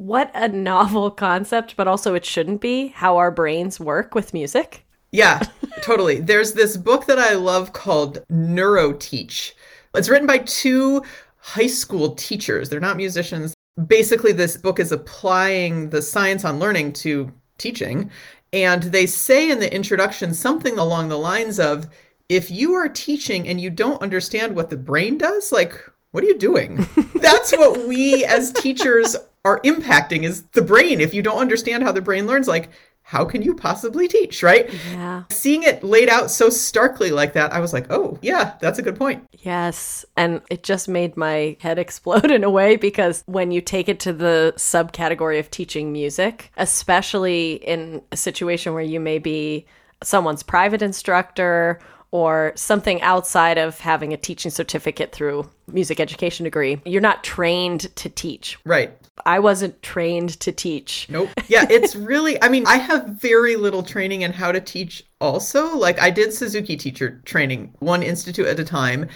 what 0.00 0.30
a 0.34 0.48
novel 0.48 1.10
concept, 1.10 1.76
but 1.76 1.86
also 1.86 2.14
it 2.14 2.24
shouldn't 2.24 2.62
be 2.62 2.88
how 2.88 3.18
our 3.18 3.30
brains 3.30 3.78
work 3.78 4.14
with 4.14 4.32
music. 4.32 4.86
Yeah, 5.12 5.42
totally. 5.82 6.20
There's 6.20 6.54
this 6.54 6.78
book 6.78 7.04
that 7.04 7.18
I 7.18 7.34
love 7.34 7.74
called 7.74 8.24
Neuroteach. 8.32 9.52
It's 9.94 10.08
written 10.08 10.26
by 10.26 10.38
two 10.38 11.02
high 11.36 11.66
school 11.66 12.14
teachers. 12.14 12.70
They're 12.70 12.80
not 12.80 12.96
musicians. 12.96 13.54
basically 13.86 14.32
this 14.32 14.56
book 14.56 14.80
is 14.80 14.90
applying 14.90 15.90
the 15.90 16.00
science 16.00 16.46
on 16.46 16.58
learning 16.58 16.94
to 16.94 17.30
teaching. 17.58 18.10
And 18.54 18.84
they 18.84 19.04
say 19.04 19.50
in 19.50 19.60
the 19.60 19.72
introduction 19.72 20.32
something 20.32 20.78
along 20.78 21.08
the 21.08 21.18
lines 21.18 21.60
of 21.60 21.88
if 22.30 22.50
you 22.50 22.72
are 22.72 22.88
teaching 22.88 23.46
and 23.46 23.60
you 23.60 23.68
don't 23.68 24.00
understand 24.00 24.56
what 24.56 24.70
the 24.70 24.76
brain 24.78 25.18
does, 25.18 25.52
like, 25.52 25.78
what 26.12 26.24
are 26.24 26.26
you 26.26 26.38
doing? 26.38 26.86
That's 27.16 27.52
what 27.52 27.86
we 27.86 28.24
as 28.24 28.52
teachers 28.52 29.16
are 29.44 29.60
impacting 29.60 30.24
is 30.24 30.42
the 30.52 30.62
brain. 30.62 31.00
If 31.00 31.14
you 31.14 31.22
don't 31.22 31.38
understand 31.38 31.82
how 31.82 31.92
the 31.92 32.02
brain 32.02 32.26
learns, 32.26 32.48
like, 32.48 32.70
how 33.02 33.24
can 33.24 33.42
you 33.42 33.54
possibly 33.54 34.06
teach, 34.06 34.42
right? 34.42 34.72
Yeah. 34.92 35.24
Seeing 35.30 35.64
it 35.64 35.82
laid 35.82 36.08
out 36.08 36.30
so 36.30 36.48
starkly 36.48 37.10
like 37.10 37.32
that, 37.32 37.52
I 37.52 37.58
was 37.58 37.72
like, 37.72 37.90
oh, 37.90 38.18
yeah, 38.22 38.54
that's 38.60 38.78
a 38.78 38.82
good 38.82 38.96
point. 38.96 39.26
Yes. 39.40 40.04
And 40.16 40.40
it 40.48 40.62
just 40.62 40.88
made 40.88 41.16
my 41.16 41.56
head 41.60 41.78
explode 41.80 42.30
in 42.30 42.44
a 42.44 42.50
way 42.50 42.76
because 42.76 43.24
when 43.26 43.50
you 43.50 43.60
take 43.60 43.88
it 43.88 43.98
to 44.00 44.12
the 44.12 44.54
subcategory 44.56 45.40
of 45.40 45.50
teaching 45.50 45.92
music, 45.92 46.52
especially 46.56 47.54
in 47.54 48.02
a 48.12 48.16
situation 48.16 48.74
where 48.74 48.82
you 48.82 49.00
may 49.00 49.18
be 49.18 49.66
someone's 50.04 50.42
private 50.42 50.80
instructor 50.80 51.80
or 52.12 52.52
something 52.56 53.00
outside 53.02 53.58
of 53.58 53.78
having 53.80 54.12
a 54.12 54.16
teaching 54.16 54.50
certificate 54.50 55.12
through 55.12 55.48
music 55.68 56.00
education 56.00 56.44
degree. 56.44 56.80
You're 56.84 57.00
not 57.00 57.22
trained 57.22 57.94
to 57.96 58.08
teach. 58.08 58.58
Right. 58.64 58.92
I 59.26 59.38
wasn't 59.38 59.82
trained 59.82 60.40
to 60.40 60.52
teach. 60.52 61.06
Nope. 61.08 61.28
Yeah, 61.48 61.66
it's 61.68 61.96
really 62.12 62.42
I 62.42 62.48
mean, 62.48 62.66
I 62.66 62.76
have 62.76 63.06
very 63.06 63.56
little 63.56 63.82
training 63.82 64.22
in 64.22 64.32
how 64.32 64.52
to 64.52 64.60
teach 64.60 65.04
also. 65.20 65.76
Like 65.76 66.00
I 66.00 66.10
did 66.10 66.32
Suzuki 66.32 66.76
teacher 66.76 67.20
training, 67.24 67.74
one 67.78 68.02
institute 68.02 68.46
at 68.46 68.60
a 68.60 68.64
time. 68.64 69.08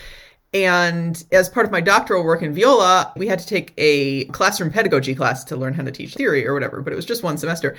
And 0.54 1.22
as 1.32 1.48
part 1.48 1.66
of 1.66 1.72
my 1.72 1.80
doctoral 1.80 2.22
work 2.22 2.40
in 2.40 2.54
viola, 2.54 3.12
we 3.16 3.26
had 3.26 3.40
to 3.40 3.46
take 3.46 3.74
a 3.76 4.26
classroom 4.26 4.70
pedagogy 4.70 5.12
class 5.14 5.42
to 5.44 5.56
learn 5.56 5.74
how 5.74 5.82
to 5.82 5.90
teach 5.90 6.14
theory 6.14 6.46
or 6.46 6.54
whatever, 6.54 6.80
but 6.80 6.92
it 6.92 6.96
was 6.96 7.04
just 7.04 7.24
one 7.24 7.36
semester. 7.36 7.76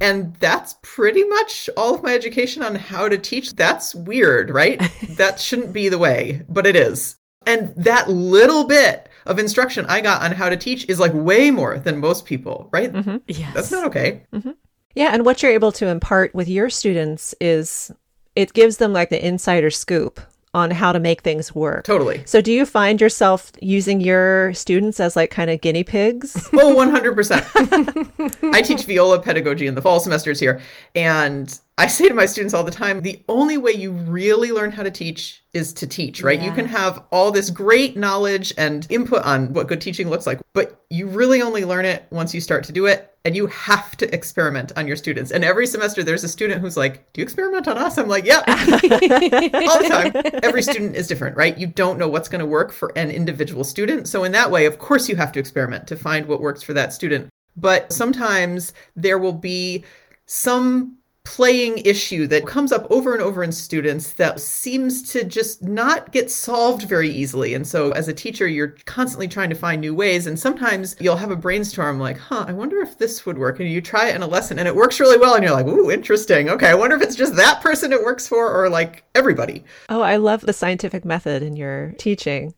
And 0.00 0.34
that's 0.36 0.76
pretty 0.80 1.22
much 1.24 1.68
all 1.76 1.94
of 1.94 2.02
my 2.02 2.14
education 2.14 2.62
on 2.62 2.76
how 2.76 3.10
to 3.10 3.18
teach. 3.18 3.52
That's 3.54 3.94
weird, 3.94 4.48
right? 4.48 4.80
that 5.10 5.38
shouldn't 5.38 5.74
be 5.74 5.90
the 5.90 5.98
way, 5.98 6.42
but 6.48 6.66
it 6.66 6.76
is. 6.76 7.16
And 7.46 7.74
that 7.76 8.08
little 8.08 8.64
bit 8.64 9.10
of 9.26 9.38
instruction 9.38 9.86
I 9.86 10.00
got 10.00 10.22
on 10.22 10.32
how 10.32 10.48
to 10.48 10.56
teach 10.56 10.88
is 10.88 11.00
like 11.00 11.12
way 11.14 11.50
more 11.50 11.78
than 11.78 11.98
most 11.98 12.24
people, 12.26 12.68
right? 12.72 12.92
Mm-hmm. 12.92 13.16
Yes. 13.26 13.54
That's 13.54 13.72
not 13.72 13.84
okay. 13.86 14.22
Mm-hmm. 14.32 14.52
Yeah. 14.94 15.10
And 15.12 15.24
what 15.24 15.42
you're 15.42 15.52
able 15.52 15.72
to 15.72 15.86
impart 15.86 16.34
with 16.34 16.48
your 16.48 16.70
students 16.70 17.34
is 17.40 17.90
it 18.36 18.52
gives 18.52 18.76
them 18.78 18.92
like 18.92 19.10
the 19.10 19.24
insider 19.24 19.70
scoop 19.70 20.20
on 20.54 20.70
how 20.70 20.92
to 20.92 21.00
make 21.00 21.22
things 21.22 21.52
work. 21.54 21.84
Totally. 21.84 22.22
So 22.26 22.40
do 22.40 22.52
you 22.52 22.64
find 22.64 23.00
yourself 23.00 23.50
using 23.60 24.00
your 24.00 24.54
students 24.54 25.00
as 25.00 25.16
like 25.16 25.32
kind 25.32 25.50
of 25.50 25.60
guinea 25.60 25.82
pigs? 25.82 26.48
oh, 26.52 26.74
100%. 26.76 28.54
I 28.54 28.62
teach 28.62 28.84
viola 28.84 29.20
pedagogy 29.20 29.66
in 29.66 29.74
the 29.74 29.82
fall 29.82 29.98
semesters 29.98 30.38
here 30.38 30.60
and 30.94 31.58
I 31.76 31.88
say 31.88 32.08
to 32.08 32.14
my 32.14 32.26
students 32.26 32.54
all 32.54 32.62
the 32.62 32.70
time, 32.70 33.00
the 33.00 33.20
only 33.28 33.58
way 33.58 33.72
you 33.72 33.90
really 33.90 34.52
learn 34.52 34.70
how 34.70 34.84
to 34.84 34.92
teach 34.92 35.42
is 35.54 35.72
to 35.72 35.88
teach, 35.88 36.22
right? 36.22 36.38
Yeah. 36.38 36.46
You 36.46 36.52
can 36.52 36.66
have 36.66 37.02
all 37.10 37.32
this 37.32 37.50
great 37.50 37.96
knowledge 37.96 38.54
and 38.56 38.86
input 38.90 39.24
on 39.24 39.52
what 39.52 39.66
good 39.66 39.80
teaching 39.80 40.08
looks 40.08 40.24
like, 40.24 40.40
but 40.52 40.84
you 40.88 41.08
really 41.08 41.42
only 41.42 41.64
learn 41.64 41.84
it 41.84 42.06
once 42.10 42.32
you 42.32 42.40
start 42.40 42.62
to 42.64 42.72
do 42.72 42.86
it. 42.86 43.10
And 43.26 43.34
you 43.34 43.46
have 43.46 43.96
to 43.96 44.14
experiment 44.14 44.70
on 44.76 44.86
your 44.86 44.96
students. 44.96 45.30
And 45.30 45.44
every 45.44 45.66
semester, 45.66 46.04
there's 46.04 46.24
a 46.24 46.28
student 46.28 46.60
who's 46.60 46.76
like, 46.76 47.10
Do 47.14 47.22
you 47.22 47.22
experiment 47.22 47.66
on 47.66 47.78
us? 47.78 47.96
I'm 47.96 48.06
like, 48.06 48.26
Yeah, 48.26 48.36
all 48.46 49.82
the 49.82 49.88
time. 49.88 50.40
Every 50.42 50.62
student 50.62 50.94
is 50.94 51.06
different, 51.06 51.34
right? 51.34 51.56
You 51.56 51.66
don't 51.66 51.98
know 51.98 52.06
what's 52.06 52.28
going 52.28 52.40
to 52.40 52.46
work 52.46 52.70
for 52.70 52.92
an 52.96 53.10
individual 53.10 53.64
student. 53.64 54.08
So, 54.08 54.24
in 54.24 54.32
that 54.32 54.50
way, 54.50 54.66
of 54.66 54.78
course, 54.78 55.08
you 55.08 55.16
have 55.16 55.32
to 55.32 55.40
experiment 55.40 55.86
to 55.86 55.96
find 55.96 56.26
what 56.26 56.42
works 56.42 56.62
for 56.62 56.74
that 56.74 56.92
student. 56.92 57.30
But 57.56 57.94
sometimes 57.94 58.74
there 58.94 59.18
will 59.18 59.32
be 59.32 59.84
some 60.26 60.98
playing 61.24 61.78
issue 61.78 62.26
that 62.26 62.46
comes 62.46 62.70
up 62.70 62.86
over 62.90 63.14
and 63.14 63.22
over 63.22 63.42
in 63.42 63.50
students 63.50 64.12
that 64.12 64.38
seems 64.38 65.10
to 65.10 65.24
just 65.24 65.62
not 65.62 66.12
get 66.12 66.30
solved 66.30 66.82
very 66.82 67.08
easily. 67.08 67.54
And 67.54 67.66
so, 67.66 67.92
as 67.92 68.08
a 68.08 68.12
teacher, 68.12 68.46
you're 68.46 68.76
constantly 68.84 69.26
trying 69.26 69.48
to 69.48 69.56
find 69.56 69.80
new 69.80 69.94
ways. 69.94 70.26
And 70.26 70.38
sometimes 70.38 70.94
you'll 71.00 71.16
have 71.16 71.30
a 71.30 71.36
brainstorm 71.36 71.98
like, 71.98 72.18
huh, 72.18 72.44
I 72.46 72.52
wonder 72.52 72.80
if 72.80 72.98
this 72.98 73.24
would 73.24 73.38
work. 73.38 73.58
And 73.58 73.68
you 73.68 73.80
try 73.80 74.10
it 74.10 74.14
in 74.14 74.22
a 74.22 74.26
lesson 74.26 74.58
and 74.58 74.68
it 74.68 74.76
works 74.76 75.00
really 75.00 75.18
well. 75.18 75.34
And 75.34 75.42
you're 75.42 75.52
like, 75.52 75.66
ooh, 75.66 75.90
interesting. 75.90 76.50
Okay, 76.50 76.68
I 76.68 76.74
wonder 76.74 76.94
if 76.94 77.02
it's 77.02 77.16
just 77.16 77.36
that 77.36 77.62
person 77.62 77.92
it 77.92 78.04
works 78.04 78.28
for 78.28 78.52
or 78.52 78.68
like 78.68 79.04
everybody. 79.14 79.64
Oh, 79.88 80.02
I 80.02 80.16
love 80.16 80.42
the 80.42 80.52
scientific 80.52 81.04
method 81.04 81.42
in 81.42 81.56
your 81.56 81.94
teaching. 81.98 82.54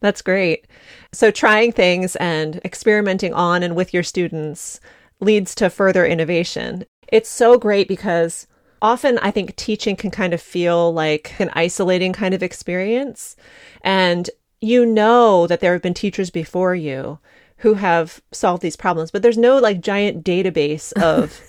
That's 0.00 0.22
great. 0.22 0.66
So, 1.12 1.30
trying 1.30 1.72
things 1.72 2.16
and 2.16 2.56
experimenting 2.64 3.34
on 3.34 3.62
and 3.62 3.76
with 3.76 3.92
your 3.92 4.02
students 4.02 4.80
leads 5.20 5.54
to 5.56 5.68
further 5.68 6.06
innovation. 6.06 6.86
It's 7.08 7.28
so 7.28 7.58
great 7.58 7.88
because 7.88 8.46
often 8.82 9.18
I 9.18 9.30
think 9.30 9.56
teaching 9.56 9.96
can 9.96 10.10
kind 10.10 10.32
of 10.32 10.40
feel 10.40 10.92
like 10.92 11.34
an 11.38 11.50
isolating 11.54 12.12
kind 12.12 12.34
of 12.34 12.42
experience. 12.42 13.36
And 13.82 14.30
you 14.60 14.84
know 14.84 15.46
that 15.46 15.60
there 15.60 15.72
have 15.72 15.82
been 15.82 15.94
teachers 15.94 16.30
before 16.30 16.74
you 16.74 17.18
who 17.58 17.74
have 17.74 18.20
solved 18.32 18.62
these 18.62 18.76
problems, 18.76 19.10
but 19.10 19.22
there's 19.22 19.38
no 19.38 19.58
like 19.58 19.80
giant 19.80 20.24
database 20.24 20.92
of, 21.02 21.40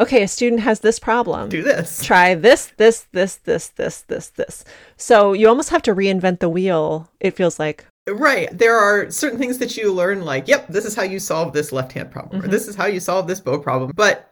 okay, 0.00 0.22
a 0.22 0.28
student 0.28 0.62
has 0.62 0.80
this 0.80 0.98
problem. 0.98 1.48
Do 1.48 1.62
this. 1.62 2.04
Try 2.04 2.34
this, 2.34 2.72
this, 2.76 3.06
this, 3.12 3.36
this, 3.36 3.68
this, 3.68 4.02
this, 4.02 4.30
this. 4.30 4.64
So 4.96 5.32
you 5.32 5.48
almost 5.48 5.70
have 5.70 5.82
to 5.82 5.94
reinvent 5.94 6.40
the 6.40 6.48
wheel, 6.48 7.10
it 7.20 7.36
feels 7.36 7.58
like. 7.58 7.86
Right. 8.08 8.48
There 8.56 8.78
are 8.78 9.10
certain 9.10 9.38
things 9.38 9.58
that 9.58 9.76
you 9.76 9.92
learn, 9.92 10.24
like, 10.24 10.48
yep, 10.48 10.66
this 10.68 10.86
is 10.86 10.94
how 10.94 11.02
you 11.02 11.18
solve 11.18 11.52
this 11.52 11.72
left 11.72 11.92
hand 11.92 12.10
problem, 12.10 12.38
mm-hmm. 12.38 12.48
or 12.48 12.50
this 12.50 12.66
is 12.66 12.74
how 12.74 12.86
you 12.86 13.00
solve 13.00 13.26
this 13.26 13.40
bow 13.40 13.58
problem. 13.58 13.92
But 13.94 14.28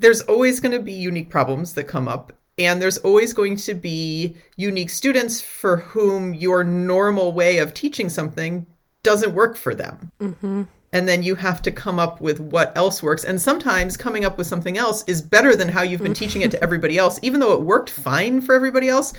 there's 0.00 0.22
always 0.22 0.60
going 0.60 0.72
to 0.72 0.82
be 0.82 0.92
unique 0.92 1.30
problems 1.30 1.74
that 1.74 1.84
come 1.84 2.08
up 2.08 2.32
and 2.58 2.80
there's 2.80 2.98
always 2.98 3.32
going 3.32 3.56
to 3.56 3.74
be 3.74 4.36
unique 4.56 4.90
students 4.90 5.40
for 5.40 5.78
whom 5.78 6.34
your 6.34 6.62
normal 6.62 7.32
way 7.32 7.58
of 7.58 7.74
teaching 7.74 8.08
something 8.08 8.66
doesn't 9.02 9.34
work 9.34 9.56
for 9.56 9.74
them. 9.74 10.10
Mm-hmm. 10.20 10.62
And 10.92 11.08
then 11.08 11.24
you 11.24 11.34
have 11.34 11.60
to 11.62 11.72
come 11.72 11.98
up 11.98 12.20
with 12.20 12.38
what 12.38 12.76
else 12.78 13.02
works. 13.02 13.24
And 13.24 13.42
sometimes 13.42 13.96
coming 13.96 14.24
up 14.24 14.38
with 14.38 14.46
something 14.46 14.78
else 14.78 15.02
is 15.08 15.20
better 15.20 15.56
than 15.56 15.68
how 15.68 15.82
you've 15.82 16.02
been 16.02 16.14
teaching 16.14 16.42
it 16.42 16.52
to 16.52 16.62
everybody 16.62 16.96
else. 16.96 17.18
Even 17.22 17.40
though 17.40 17.52
it 17.52 17.62
worked 17.62 17.90
fine 17.90 18.40
for 18.40 18.54
everybody 18.54 18.88
else, 18.88 19.12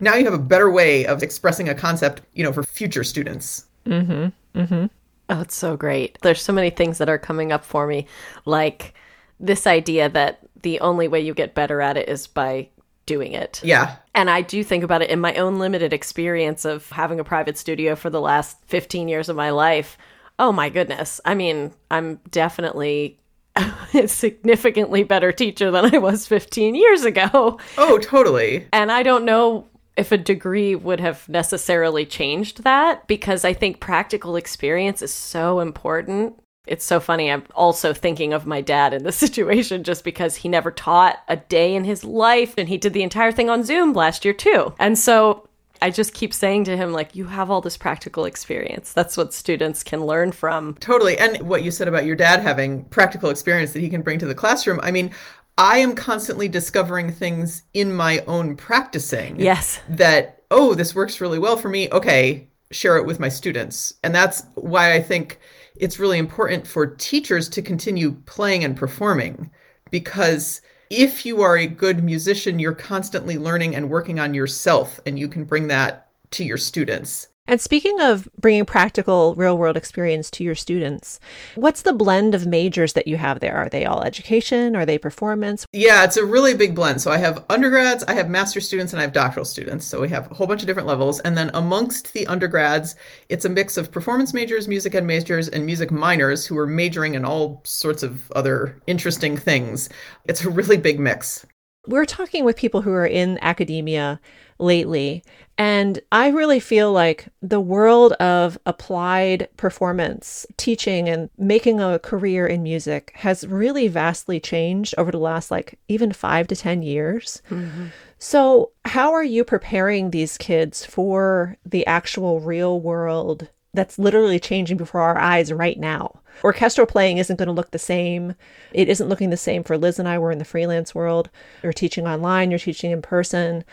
now 0.00 0.16
you 0.16 0.24
have 0.24 0.34
a 0.34 0.38
better 0.38 0.70
way 0.70 1.06
of 1.06 1.22
expressing 1.22 1.68
a 1.68 1.74
concept, 1.74 2.22
you 2.34 2.42
know, 2.42 2.52
for 2.52 2.64
future 2.64 3.04
students. 3.04 3.66
Mm-hmm. 3.86 4.58
Mm-hmm. 4.58 4.86
Oh, 5.28 5.40
it's 5.40 5.54
so 5.54 5.76
great. 5.76 6.18
There's 6.22 6.42
so 6.42 6.52
many 6.52 6.70
things 6.70 6.98
that 6.98 7.08
are 7.08 7.18
coming 7.18 7.52
up 7.52 7.64
for 7.64 7.86
me, 7.86 8.08
like 8.44 8.94
this 9.40 9.66
idea 9.66 10.08
that 10.10 10.40
the 10.62 10.80
only 10.80 11.08
way 11.08 11.20
you 11.20 11.34
get 11.34 11.54
better 11.54 11.80
at 11.80 11.96
it 11.96 12.08
is 12.08 12.26
by 12.26 12.68
doing 13.06 13.32
it. 13.32 13.60
Yeah. 13.64 13.96
And 14.14 14.30
I 14.30 14.42
do 14.42 14.62
think 14.62 14.84
about 14.84 15.02
it 15.02 15.10
in 15.10 15.18
my 15.18 15.34
own 15.34 15.58
limited 15.58 15.92
experience 15.92 16.64
of 16.64 16.88
having 16.90 17.18
a 17.18 17.24
private 17.24 17.58
studio 17.58 17.96
for 17.96 18.10
the 18.10 18.20
last 18.20 18.58
15 18.66 19.08
years 19.08 19.28
of 19.28 19.36
my 19.36 19.50
life. 19.50 19.98
Oh 20.38 20.52
my 20.52 20.68
goodness. 20.68 21.20
I 21.24 21.34
mean, 21.34 21.72
I'm 21.90 22.20
definitely 22.30 23.18
a 23.94 24.06
significantly 24.06 25.02
better 25.02 25.32
teacher 25.32 25.70
than 25.70 25.92
I 25.92 25.98
was 25.98 26.26
15 26.26 26.74
years 26.74 27.04
ago. 27.04 27.58
Oh, 27.76 27.98
totally. 27.98 28.68
And 28.72 28.92
I 28.92 29.02
don't 29.02 29.24
know 29.24 29.66
if 29.96 30.12
a 30.12 30.18
degree 30.18 30.74
would 30.74 31.00
have 31.00 31.28
necessarily 31.28 32.06
changed 32.06 32.62
that 32.62 33.06
because 33.08 33.44
I 33.44 33.52
think 33.52 33.80
practical 33.80 34.36
experience 34.36 35.02
is 35.02 35.12
so 35.12 35.60
important 35.60 36.40
it's 36.66 36.84
so 36.84 37.00
funny. 37.00 37.30
I'm 37.30 37.44
also 37.54 37.92
thinking 37.92 38.32
of 38.32 38.46
my 38.46 38.60
dad 38.60 38.94
in 38.94 39.02
this 39.02 39.16
situation 39.26 39.82
just 39.82 40.04
because 40.04 40.36
he 40.36 40.48
never 40.48 40.70
taught 40.70 41.20
a 41.28 41.36
day 41.36 41.74
in 41.74 41.84
his 41.84 42.04
life 42.04 42.54
and 42.58 42.68
he 42.68 42.78
did 42.78 42.92
the 42.92 43.02
entire 43.02 43.32
thing 43.32 43.50
on 43.50 43.64
Zoom 43.64 43.92
last 43.92 44.24
year 44.24 44.34
too. 44.34 44.74
And 44.78 44.98
so 44.98 45.48
I 45.82 45.90
just 45.90 46.12
keep 46.12 46.34
saying 46.34 46.64
to 46.64 46.76
him, 46.76 46.92
like, 46.92 47.16
you 47.16 47.26
have 47.26 47.50
all 47.50 47.60
this 47.60 47.76
practical 47.76 48.26
experience. 48.26 48.92
That's 48.92 49.16
what 49.16 49.32
students 49.32 49.82
can 49.82 50.04
learn 50.04 50.32
from. 50.32 50.74
Totally. 50.74 51.18
And 51.18 51.40
what 51.42 51.62
you 51.62 51.70
said 51.70 51.88
about 51.88 52.04
your 52.04 52.16
dad 52.16 52.40
having 52.40 52.84
practical 52.86 53.30
experience 53.30 53.72
that 53.72 53.80
he 53.80 53.88
can 53.88 54.02
bring 54.02 54.18
to 54.18 54.26
the 54.26 54.34
classroom. 54.34 54.80
I 54.82 54.90
mean, 54.90 55.10
I 55.56 55.78
am 55.78 55.94
constantly 55.94 56.48
discovering 56.48 57.10
things 57.10 57.62
in 57.72 57.94
my 57.94 58.22
own 58.26 58.56
practicing. 58.56 59.40
Yes. 59.40 59.80
That, 59.88 60.42
oh, 60.50 60.74
this 60.74 60.94
works 60.94 61.20
really 61.20 61.38
well 61.38 61.56
for 61.56 61.68
me. 61.68 61.88
Okay, 61.90 62.48
share 62.70 62.96
it 62.96 63.06
with 63.06 63.20
my 63.20 63.28
students. 63.28 63.94
And 64.04 64.14
that's 64.14 64.44
why 64.54 64.92
I 64.92 65.00
think 65.00 65.40
it's 65.76 65.98
really 65.98 66.18
important 66.18 66.66
for 66.66 66.86
teachers 66.86 67.48
to 67.50 67.62
continue 67.62 68.12
playing 68.26 68.64
and 68.64 68.76
performing 68.76 69.50
because 69.90 70.60
if 70.90 71.24
you 71.24 71.40
are 71.42 71.56
a 71.56 71.66
good 71.66 72.02
musician, 72.02 72.58
you're 72.58 72.74
constantly 72.74 73.38
learning 73.38 73.76
and 73.76 73.88
working 73.88 74.18
on 74.18 74.34
yourself, 74.34 74.98
and 75.06 75.18
you 75.18 75.28
can 75.28 75.44
bring 75.44 75.68
that 75.68 76.08
to 76.32 76.44
your 76.44 76.56
students. 76.56 77.28
And 77.46 77.60
speaking 77.60 78.00
of 78.00 78.28
bringing 78.38 78.64
practical 78.64 79.34
real 79.34 79.58
world 79.58 79.76
experience 79.76 80.30
to 80.32 80.44
your 80.44 80.54
students, 80.54 81.18
what's 81.56 81.82
the 81.82 81.92
blend 81.92 82.32
of 82.32 82.46
majors 82.46 82.92
that 82.92 83.08
you 83.08 83.16
have 83.16 83.40
there? 83.40 83.56
Are 83.56 83.68
they 83.68 83.84
all 83.84 84.02
education? 84.04 84.76
Are 84.76 84.86
they 84.86 84.98
performance? 84.98 85.66
Yeah, 85.72 86.04
it's 86.04 86.16
a 86.16 86.24
really 86.24 86.54
big 86.54 86.76
blend. 86.76 87.00
So 87.00 87.10
I 87.10 87.16
have 87.16 87.44
undergrads, 87.50 88.04
I 88.04 88.14
have 88.14 88.30
master 88.30 88.60
students, 88.60 88.92
and 88.92 89.00
I 89.00 89.02
have 89.02 89.12
doctoral 89.12 89.44
students. 89.44 89.84
So 89.84 90.00
we 90.00 90.08
have 90.10 90.30
a 90.30 90.34
whole 90.34 90.46
bunch 90.46 90.60
of 90.60 90.68
different 90.68 90.86
levels. 90.86 91.18
And 91.20 91.36
then 91.36 91.50
amongst 91.52 92.12
the 92.12 92.24
undergrads, 92.28 92.94
it's 93.28 93.44
a 93.44 93.48
mix 93.48 93.76
of 93.76 93.90
performance 93.90 94.32
majors, 94.32 94.68
music 94.68 94.94
ed 94.94 95.04
majors, 95.04 95.48
and 95.48 95.66
music 95.66 95.90
minors 95.90 96.46
who 96.46 96.56
are 96.56 96.68
majoring 96.68 97.14
in 97.14 97.24
all 97.24 97.62
sorts 97.64 98.04
of 98.04 98.30
other 98.32 98.80
interesting 98.86 99.36
things. 99.36 99.88
It's 100.26 100.44
a 100.44 100.50
really 100.50 100.76
big 100.76 101.00
mix. 101.00 101.44
We're 101.86 102.04
talking 102.04 102.44
with 102.44 102.56
people 102.56 102.82
who 102.82 102.92
are 102.92 103.06
in 103.06 103.38
academia 103.42 104.20
lately. 104.60 105.22
And 105.60 106.00
I 106.10 106.28
really 106.28 106.58
feel 106.58 106.90
like 106.90 107.28
the 107.42 107.60
world 107.60 108.14
of 108.14 108.58
applied 108.64 109.46
performance, 109.58 110.46
teaching, 110.56 111.06
and 111.06 111.28
making 111.36 111.80
a 111.80 111.98
career 111.98 112.46
in 112.46 112.62
music 112.62 113.12
has 113.16 113.46
really 113.46 113.86
vastly 113.86 114.40
changed 114.40 114.94
over 114.96 115.10
the 115.10 115.18
last, 115.18 115.50
like, 115.50 115.78
even 115.86 116.14
five 116.14 116.48
to 116.48 116.56
10 116.56 116.80
years. 116.82 117.42
Mm-hmm. 117.50 117.88
So, 118.18 118.70
how 118.86 119.12
are 119.12 119.22
you 119.22 119.44
preparing 119.44 120.10
these 120.10 120.38
kids 120.38 120.86
for 120.86 121.58
the 121.66 121.86
actual 121.86 122.40
real 122.40 122.80
world 122.80 123.50
that's 123.74 123.98
literally 123.98 124.40
changing 124.40 124.78
before 124.78 125.02
our 125.02 125.18
eyes 125.18 125.52
right 125.52 125.78
now? 125.78 126.20
Orchestral 126.42 126.86
playing 126.86 127.18
isn't 127.18 127.36
going 127.36 127.48
to 127.48 127.52
look 127.52 127.70
the 127.70 127.78
same. 127.78 128.34
It 128.72 128.88
isn't 128.88 129.08
looking 129.08 129.28
the 129.28 129.36
same 129.36 129.62
for 129.62 129.76
Liz 129.76 129.98
and 129.98 130.08
I. 130.08 130.18
We're 130.18 130.30
in 130.30 130.38
the 130.38 130.44
freelance 130.46 130.94
world. 130.94 131.28
You're 131.62 131.74
teaching 131.74 132.06
online, 132.06 132.50
you're 132.50 132.58
teaching 132.58 132.92
in 132.92 133.02
person 133.02 133.64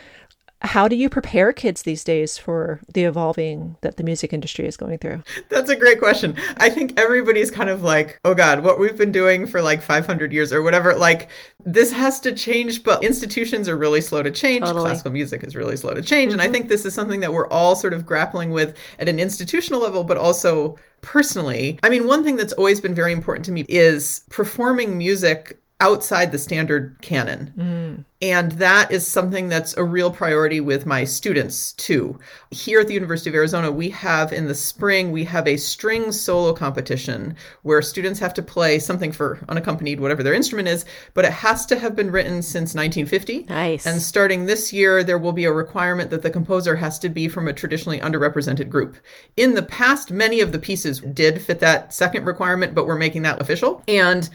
how 0.60 0.88
do 0.88 0.96
you 0.96 1.08
prepare 1.08 1.52
kids 1.52 1.82
these 1.82 2.02
days 2.02 2.36
for 2.36 2.80
the 2.92 3.04
evolving 3.04 3.76
that 3.82 3.96
the 3.96 4.02
music 4.02 4.32
industry 4.32 4.66
is 4.66 4.76
going 4.76 4.98
through? 4.98 5.22
That's 5.50 5.70
a 5.70 5.76
great 5.76 6.00
question. 6.00 6.36
I 6.56 6.68
think 6.68 6.98
everybody's 6.98 7.50
kind 7.50 7.70
of 7.70 7.82
like, 7.82 8.18
oh 8.24 8.34
God, 8.34 8.64
what 8.64 8.78
we've 8.78 8.96
been 8.96 9.12
doing 9.12 9.46
for 9.46 9.62
like 9.62 9.80
500 9.80 10.32
years 10.32 10.52
or 10.52 10.62
whatever, 10.62 10.94
like 10.94 11.28
this 11.64 11.92
has 11.92 12.18
to 12.20 12.34
change, 12.34 12.82
but 12.82 13.04
institutions 13.04 13.68
are 13.68 13.76
really 13.76 14.00
slow 14.00 14.22
to 14.22 14.32
change. 14.32 14.64
Totally. 14.64 14.86
Classical 14.86 15.12
music 15.12 15.44
is 15.44 15.54
really 15.54 15.76
slow 15.76 15.94
to 15.94 16.02
change. 16.02 16.30
Mm-hmm. 16.30 16.32
And 16.32 16.42
I 16.42 16.46
mm-hmm. 16.46 16.54
think 16.54 16.68
this 16.68 16.84
is 16.84 16.92
something 16.92 17.20
that 17.20 17.32
we're 17.32 17.48
all 17.48 17.76
sort 17.76 17.92
of 17.92 18.04
grappling 18.04 18.50
with 18.50 18.76
at 18.98 19.08
an 19.08 19.20
institutional 19.20 19.80
level, 19.80 20.02
but 20.02 20.16
also 20.16 20.76
personally. 21.02 21.78
I 21.84 21.88
mean, 21.88 22.06
one 22.06 22.24
thing 22.24 22.36
that's 22.36 22.52
always 22.54 22.80
been 22.80 22.94
very 22.94 23.12
important 23.12 23.44
to 23.46 23.52
me 23.52 23.64
is 23.68 24.22
performing 24.30 24.98
music 24.98 25.60
outside 25.80 26.32
the 26.32 26.38
standard 26.38 26.96
canon. 27.02 27.52
Mm. 27.56 28.04
And 28.20 28.52
that 28.52 28.90
is 28.90 29.06
something 29.06 29.48
that's 29.48 29.76
a 29.76 29.84
real 29.84 30.10
priority 30.10 30.60
with 30.60 30.86
my 30.86 31.04
students 31.04 31.72
too. 31.74 32.18
Here 32.50 32.80
at 32.80 32.88
the 32.88 32.94
University 32.94 33.30
of 33.30 33.36
Arizona, 33.36 33.70
we 33.70 33.90
have 33.90 34.32
in 34.32 34.48
the 34.48 34.56
spring, 34.56 35.12
we 35.12 35.22
have 35.24 35.46
a 35.46 35.56
string 35.56 36.10
solo 36.10 36.52
competition 36.52 37.36
where 37.62 37.80
students 37.80 38.18
have 38.18 38.34
to 38.34 38.42
play 38.42 38.80
something 38.80 39.12
for 39.12 39.38
unaccompanied, 39.48 40.00
whatever 40.00 40.24
their 40.24 40.34
instrument 40.34 40.66
is, 40.66 40.84
but 41.14 41.24
it 41.24 41.32
has 41.32 41.64
to 41.66 41.78
have 41.78 41.94
been 41.94 42.10
written 42.10 42.42
since 42.42 42.74
1950. 42.74 43.44
Nice. 43.44 43.86
And 43.86 44.02
starting 44.02 44.46
this 44.46 44.72
year, 44.72 45.04
there 45.04 45.18
will 45.18 45.32
be 45.32 45.44
a 45.44 45.52
requirement 45.52 46.10
that 46.10 46.22
the 46.22 46.30
composer 46.30 46.74
has 46.74 46.98
to 46.98 47.08
be 47.08 47.28
from 47.28 47.46
a 47.46 47.52
traditionally 47.52 48.00
underrepresented 48.00 48.68
group. 48.68 48.96
In 49.36 49.54
the 49.54 49.62
past, 49.62 50.10
many 50.10 50.40
of 50.40 50.50
the 50.50 50.58
pieces 50.58 50.98
did 51.00 51.40
fit 51.40 51.60
that 51.60 51.94
second 51.94 52.24
requirement, 52.24 52.74
but 52.74 52.88
we're 52.88 52.96
making 52.96 53.22
that 53.22 53.40
official. 53.40 53.84
And 53.86 54.28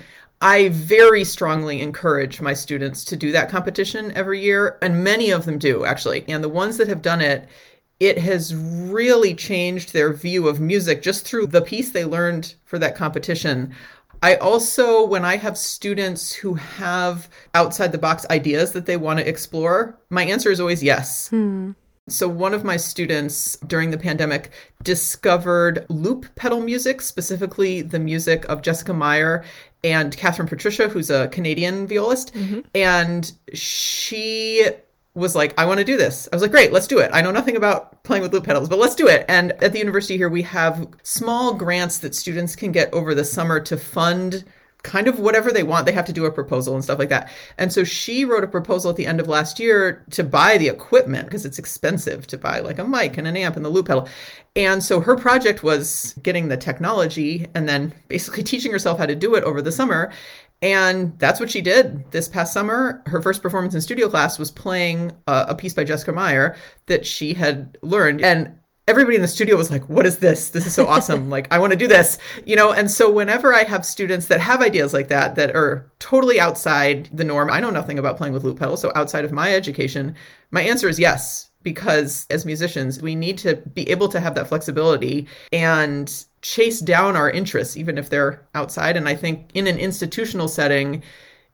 I 0.43 0.67
very 0.67 1.23
strongly 1.23 1.79
encourage 1.79 2.41
my 2.41 2.53
students 2.53 3.05
to 3.05 3.15
do 3.15 3.31
that 3.31 3.49
competition 3.49 4.11
every 4.13 4.41
year, 4.41 4.77
and 4.81 5.01
many 5.01 5.31
of 5.31 5.45
them 5.45 5.57
do 5.57 5.85
actually. 5.85 6.25
And 6.27 6.43
the 6.43 6.49
ones 6.49 6.75
that 6.77 6.89
have 6.89 7.01
done 7.01 7.21
it, 7.21 7.47
it 8.01 8.17
has 8.17 8.53
really 8.53 9.35
changed 9.35 9.93
their 9.93 10.11
view 10.11 10.49
of 10.49 10.59
music 10.59 11.01
just 11.01 11.25
through 11.25 11.47
the 11.47 11.61
piece 11.61 11.91
they 11.91 12.03
learned 12.03 12.55
for 12.65 12.77
that 12.77 12.97
competition. 12.97 13.73
I 14.21 14.35
also, 14.35 15.05
when 15.05 15.23
I 15.23 15.37
have 15.37 15.57
students 15.57 16.33
who 16.33 16.55
have 16.55 17.29
outside 17.53 17.93
the 17.93 17.97
box 17.97 18.25
ideas 18.29 18.73
that 18.73 18.85
they 18.85 18.97
want 18.97 19.19
to 19.19 19.27
explore, 19.27 19.97
my 20.09 20.25
answer 20.25 20.51
is 20.51 20.59
always 20.59 20.83
yes. 20.83 21.29
Hmm. 21.29 21.71
So, 22.09 22.27
one 22.27 22.53
of 22.53 22.65
my 22.65 22.75
students 22.75 23.55
during 23.65 23.91
the 23.91 23.97
pandemic 23.97 24.51
discovered 24.83 25.85
loop 25.87 26.25
pedal 26.35 26.59
music, 26.59 27.01
specifically 27.01 27.81
the 27.81 27.99
music 27.99 28.45
of 28.49 28.61
Jessica 28.61 28.93
Meyer 28.93 29.45
and 29.85 30.15
Catherine 30.17 30.47
Patricia, 30.47 30.89
who's 30.89 31.09
a 31.09 31.29
Canadian 31.29 31.87
violist. 31.87 32.33
Mm-hmm. 32.33 32.59
And 32.75 33.31
she 33.53 34.67
was 35.15 35.35
like, 35.35 35.57
I 35.57 35.65
want 35.65 35.79
to 35.79 35.85
do 35.85 35.95
this. 35.95 36.27
I 36.31 36.35
was 36.35 36.41
like, 36.41 36.51
great, 36.51 36.73
let's 36.73 36.87
do 36.87 36.99
it. 36.99 37.11
I 37.13 37.21
know 37.21 37.31
nothing 37.31 37.55
about 37.55 38.03
playing 38.03 38.23
with 38.23 38.33
loop 38.33 38.45
pedals, 38.45 38.67
but 38.67 38.79
let's 38.79 38.95
do 38.95 39.07
it. 39.07 39.25
And 39.29 39.51
at 39.63 39.71
the 39.71 39.79
university 39.79 40.17
here, 40.17 40.29
we 40.29 40.41
have 40.41 40.87
small 41.03 41.53
grants 41.53 41.99
that 41.99 42.15
students 42.15 42.55
can 42.55 42.71
get 42.71 42.91
over 42.93 43.13
the 43.13 43.23
summer 43.23 43.59
to 43.61 43.77
fund 43.77 44.43
kind 44.83 45.07
of 45.07 45.17
whatever 45.17 45.51
they 45.51 45.63
want. 45.63 45.85
They 45.85 45.93
have 45.93 46.05
to 46.05 46.13
do 46.13 46.25
a 46.25 46.31
proposal 46.31 46.75
and 46.75 46.83
stuff 46.83 46.99
like 46.99 47.09
that. 47.09 47.31
And 47.57 47.71
so 47.71 47.83
she 47.83 48.25
wrote 48.25 48.43
a 48.43 48.47
proposal 48.47 48.91
at 48.91 48.97
the 48.97 49.07
end 49.07 49.19
of 49.19 49.27
last 49.27 49.59
year 49.59 50.05
to 50.11 50.23
buy 50.23 50.57
the 50.57 50.67
equipment 50.67 51.25
because 51.25 51.45
it's 51.45 51.57
expensive 51.57 52.27
to 52.27 52.37
buy 52.37 52.59
like 52.59 52.79
a 52.79 52.83
mic 52.83 53.17
and 53.17 53.27
an 53.27 53.37
amp 53.37 53.55
and 53.55 53.65
the 53.65 53.69
loop 53.69 53.87
pedal. 53.87 54.07
And 54.55 54.83
so 54.83 54.99
her 54.99 55.15
project 55.15 55.63
was 55.63 56.13
getting 56.21 56.49
the 56.49 56.57
technology 56.57 57.47
and 57.55 57.67
then 57.67 57.93
basically 58.09 58.43
teaching 58.43 58.71
herself 58.71 58.99
how 58.99 59.05
to 59.05 59.15
do 59.15 59.35
it 59.35 59.43
over 59.45 59.61
the 59.61 59.71
summer. 59.71 60.11
And 60.61 61.17
that's 61.19 61.39
what 61.39 61.51
she 61.51 61.61
did 61.61 62.09
this 62.11 62.29
past 62.29 62.53
summer. 62.53 63.01
Her 63.05 63.21
first 63.21 63.41
performance 63.41 63.75
in 63.75 63.81
studio 63.81 64.07
class 64.07 64.39
was 64.39 64.51
playing 64.51 65.11
a, 65.27 65.47
a 65.49 65.55
piece 65.55 65.73
by 65.73 65.83
Jessica 65.83 66.13
Meyer 66.13 66.55
that 66.85 67.05
she 67.05 67.33
had 67.33 67.77
learned. 67.81 68.21
And 68.21 68.57
everybody 68.87 69.15
in 69.15 69.21
the 69.21 69.27
studio 69.27 69.55
was 69.55 69.71
like, 69.71 69.87
What 69.89 70.05
is 70.05 70.17
this? 70.17 70.49
This 70.49 70.65
is 70.65 70.73
so 70.73 70.87
awesome. 70.87 71.29
like, 71.35 71.51
I 71.51 71.59
want 71.59 71.71
to 71.71 71.77
do 71.77 71.87
this, 71.87 72.17
you 72.45 72.55
know? 72.55 72.71
And 72.71 72.89
so, 72.89 73.11
whenever 73.11 73.53
I 73.53 73.63
have 73.63 73.85
students 73.85 74.27
that 74.27 74.41
have 74.41 74.61
ideas 74.61 74.93
like 74.93 75.07
that, 75.09 75.35
that 75.35 75.55
are 75.55 75.91
totally 75.99 76.39
outside 76.39 77.09
the 77.13 77.23
norm, 77.23 77.49
I 77.49 77.59
know 77.59 77.69
nothing 77.69 77.99
about 77.99 78.17
playing 78.17 78.33
with 78.33 78.43
loop 78.43 78.59
pedals. 78.59 78.81
So, 78.81 78.91
outside 78.95 79.25
of 79.25 79.31
my 79.31 79.53
education, 79.53 80.15
my 80.51 80.61
answer 80.61 80.89
is 80.89 80.99
yes, 80.99 81.49
because 81.63 82.27
as 82.29 82.45
musicians, 82.45 83.01
we 83.01 83.15
need 83.15 83.37
to 83.39 83.55
be 83.55 83.89
able 83.89 84.09
to 84.09 84.19
have 84.19 84.35
that 84.35 84.47
flexibility 84.47 85.27
and 85.51 86.25
chase 86.41 86.79
down 86.79 87.15
our 87.15 87.31
interests, 87.31 87.77
even 87.77 87.97
if 87.97 88.09
they're 88.09 88.45
outside. 88.53 88.97
And 88.97 89.07
I 89.07 89.15
think 89.15 89.49
in 89.53 89.67
an 89.67 89.79
institutional 89.79 90.49
setting, 90.49 91.03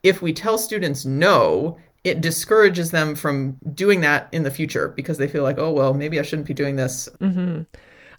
if 0.01 0.21
we 0.21 0.33
tell 0.33 0.57
students 0.57 1.05
no, 1.05 1.77
it 2.03 2.21
discourages 2.21 2.91
them 2.91 3.15
from 3.15 3.57
doing 3.73 4.01
that 4.01 4.29
in 4.31 4.43
the 4.43 4.51
future 4.51 4.89
because 4.89 5.17
they 5.17 5.27
feel 5.27 5.43
like, 5.43 5.57
oh, 5.57 5.71
well, 5.71 5.93
maybe 5.93 6.19
I 6.19 6.23
shouldn't 6.23 6.47
be 6.47 6.53
doing 6.53 6.75
this. 6.75 7.09
Mm-hmm. 7.19 7.63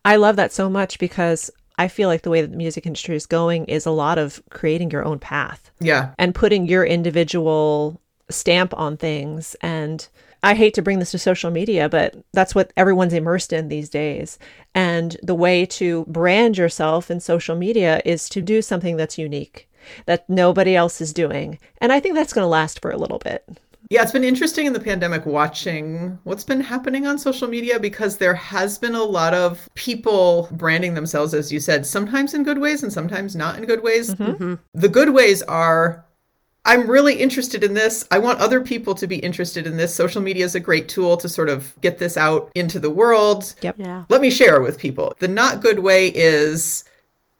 I 0.04 0.16
love 0.16 0.36
that 0.36 0.52
so 0.52 0.68
much 0.68 0.98
because 0.98 1.50
I 1.78 1.88
feel 1.88 2.08
like 2.08 2.22
the 2.22 2.30
way 2.30 2.42
that 2.42 2.50
the 2.50 2.56
music 2.56 2.86
industry 2.86 3.16
is 3.16 3.26
going 3.26 3.64
is 3.66 3.86
a 3.86 3.90
lot 3.90 4.18
of 4.18 4.42
creating 4.50 4.90
your 4.90 5.04
own 5.04 5.18
path. 5.18 5.70
Yeah. 5.80 6.10
And 6.18 6.34
putting 6.34 6.66
your 6.66 6.84
individual 6.84 8.00
stamp 8.28 8.74
on 8.78 8.96
things. 8.96 9.56
And 9.62 10.06
I 10.42 10.54
hate 10.54 10.74
to 10.74 10.82
bring 10.82 10.98
this 10.98 11.10
to 11.12 11.18
social 11.18 11.50
media, 11.50 11.88
but 11.88 12.16
that's 12.32 12.54
what 12.54 12.72
everyone's 12.76 13.14
immersed 13.14 13.52
in 13.52 13.68
these 13.68 13.88
days. 13.88 14.38
And 14.74 15.16
the 15.22 15.34
way 15.34 15.64
to 15.66 16.04
brand 16.06 16.58
yourself 16.58 17.10
in 17.10 17.20
social 17.20 17.56
media 17.56 18.00
is 18.04 18.28
to 18.30 18.42
do 18.42 18.62
something 18.62 18.96
that's 18.96 19.18
unique 19.18 19.68
that 20.06 20.28
nobody 20.28 20.76
else 20.76 21.00
is 21.00 21.12
doing. 21.12 21.58
And 21.78 21.92
I 21.92 22.00
think 22.00 22.14
that's 22.14 22.32
going 22.32 22.44
to 22.44 22.48
last 22.48 22.80
for 22.82 22.90
a 22.90 22.98
little 22.98 23.18
bit. 23.18 23.48
Yeah, 23.88 24.02
it's 24.02 24.12
been 24.12 24.24
interesting 24.24 24.66
in 24.66 24.72
the 24.72 24.80
pandemic 24.80 25.26
watching 25.26 26.18
what's 26.24 26.44
been 26.44 26.60
happening 26.60 27.06
on 27.06 27.18
social 27.18 27.48
media 27.48 27.80
because 27.80 28.18
there 28.18 28.34
has 28.34 28.78
been 28.78 28.94
a 28.94 29.02
lot 29.02 29.34
of 29.34 29.68
people 29.74 30.48
branding 30.52 30.94
themselves, 30.94 31.34
as 31.34 31.50
you 31.50 31.58
said, 31.58 31.86
sometimes 31.86 32.34
in 32.34 32.44
good 32.44 32.58
ways 32.58 32.82
and 32.82 32.92
sometimes 32.92 33.34
not 33.34 33.58
in 33.58 33.64
good 33.64 33.82
ways. 33.82 34.14
Mm-hmm. 34.14 34.32
mm-hmm. 34.32 34.54
The 34.74 34.88
good 34.88 35.10
ways 35.10 35.42
are 35.42 36.04
I'm 36.64 36.88
really 36.88 37.14
interested 37.14 37.64
in 37.64 37.74
this. 37.74 38.06
I 38.10 38.18
want 38.18 38.38
other 38.40 38.60
people 38.60 38.94
to 38.96 39.06
be 39.06 39.16
interested 39.16 39.66
in 39.66 39.76
this. 39.76 39.94
Social 39.94 40.20
media 40.20 40.44
is 40.44 40.54
a 40.54 40.60
great 40.60 40.88
tool 40.88 41.16
to 41.16 41.28
sort 41.28 41.48
of 41.48 41.74
get 41.80 41.98
this 41.98 42.16
out 42.16 42.52
into 42.54 42.78
the 42.78 42.90
world. 42.90 43.54
Yep. 43.62 43.76
Yeah. 43.78 44.04
Let 44.10 44.20
me 44.20 44.30
share 44.30 44.60
with 44.60 44.78
people. 44.78 45.14
The 45.20 45.28
not 45.28 45.62
good 45.62 45.78
way 45.78 46.08
is 46.08 46.84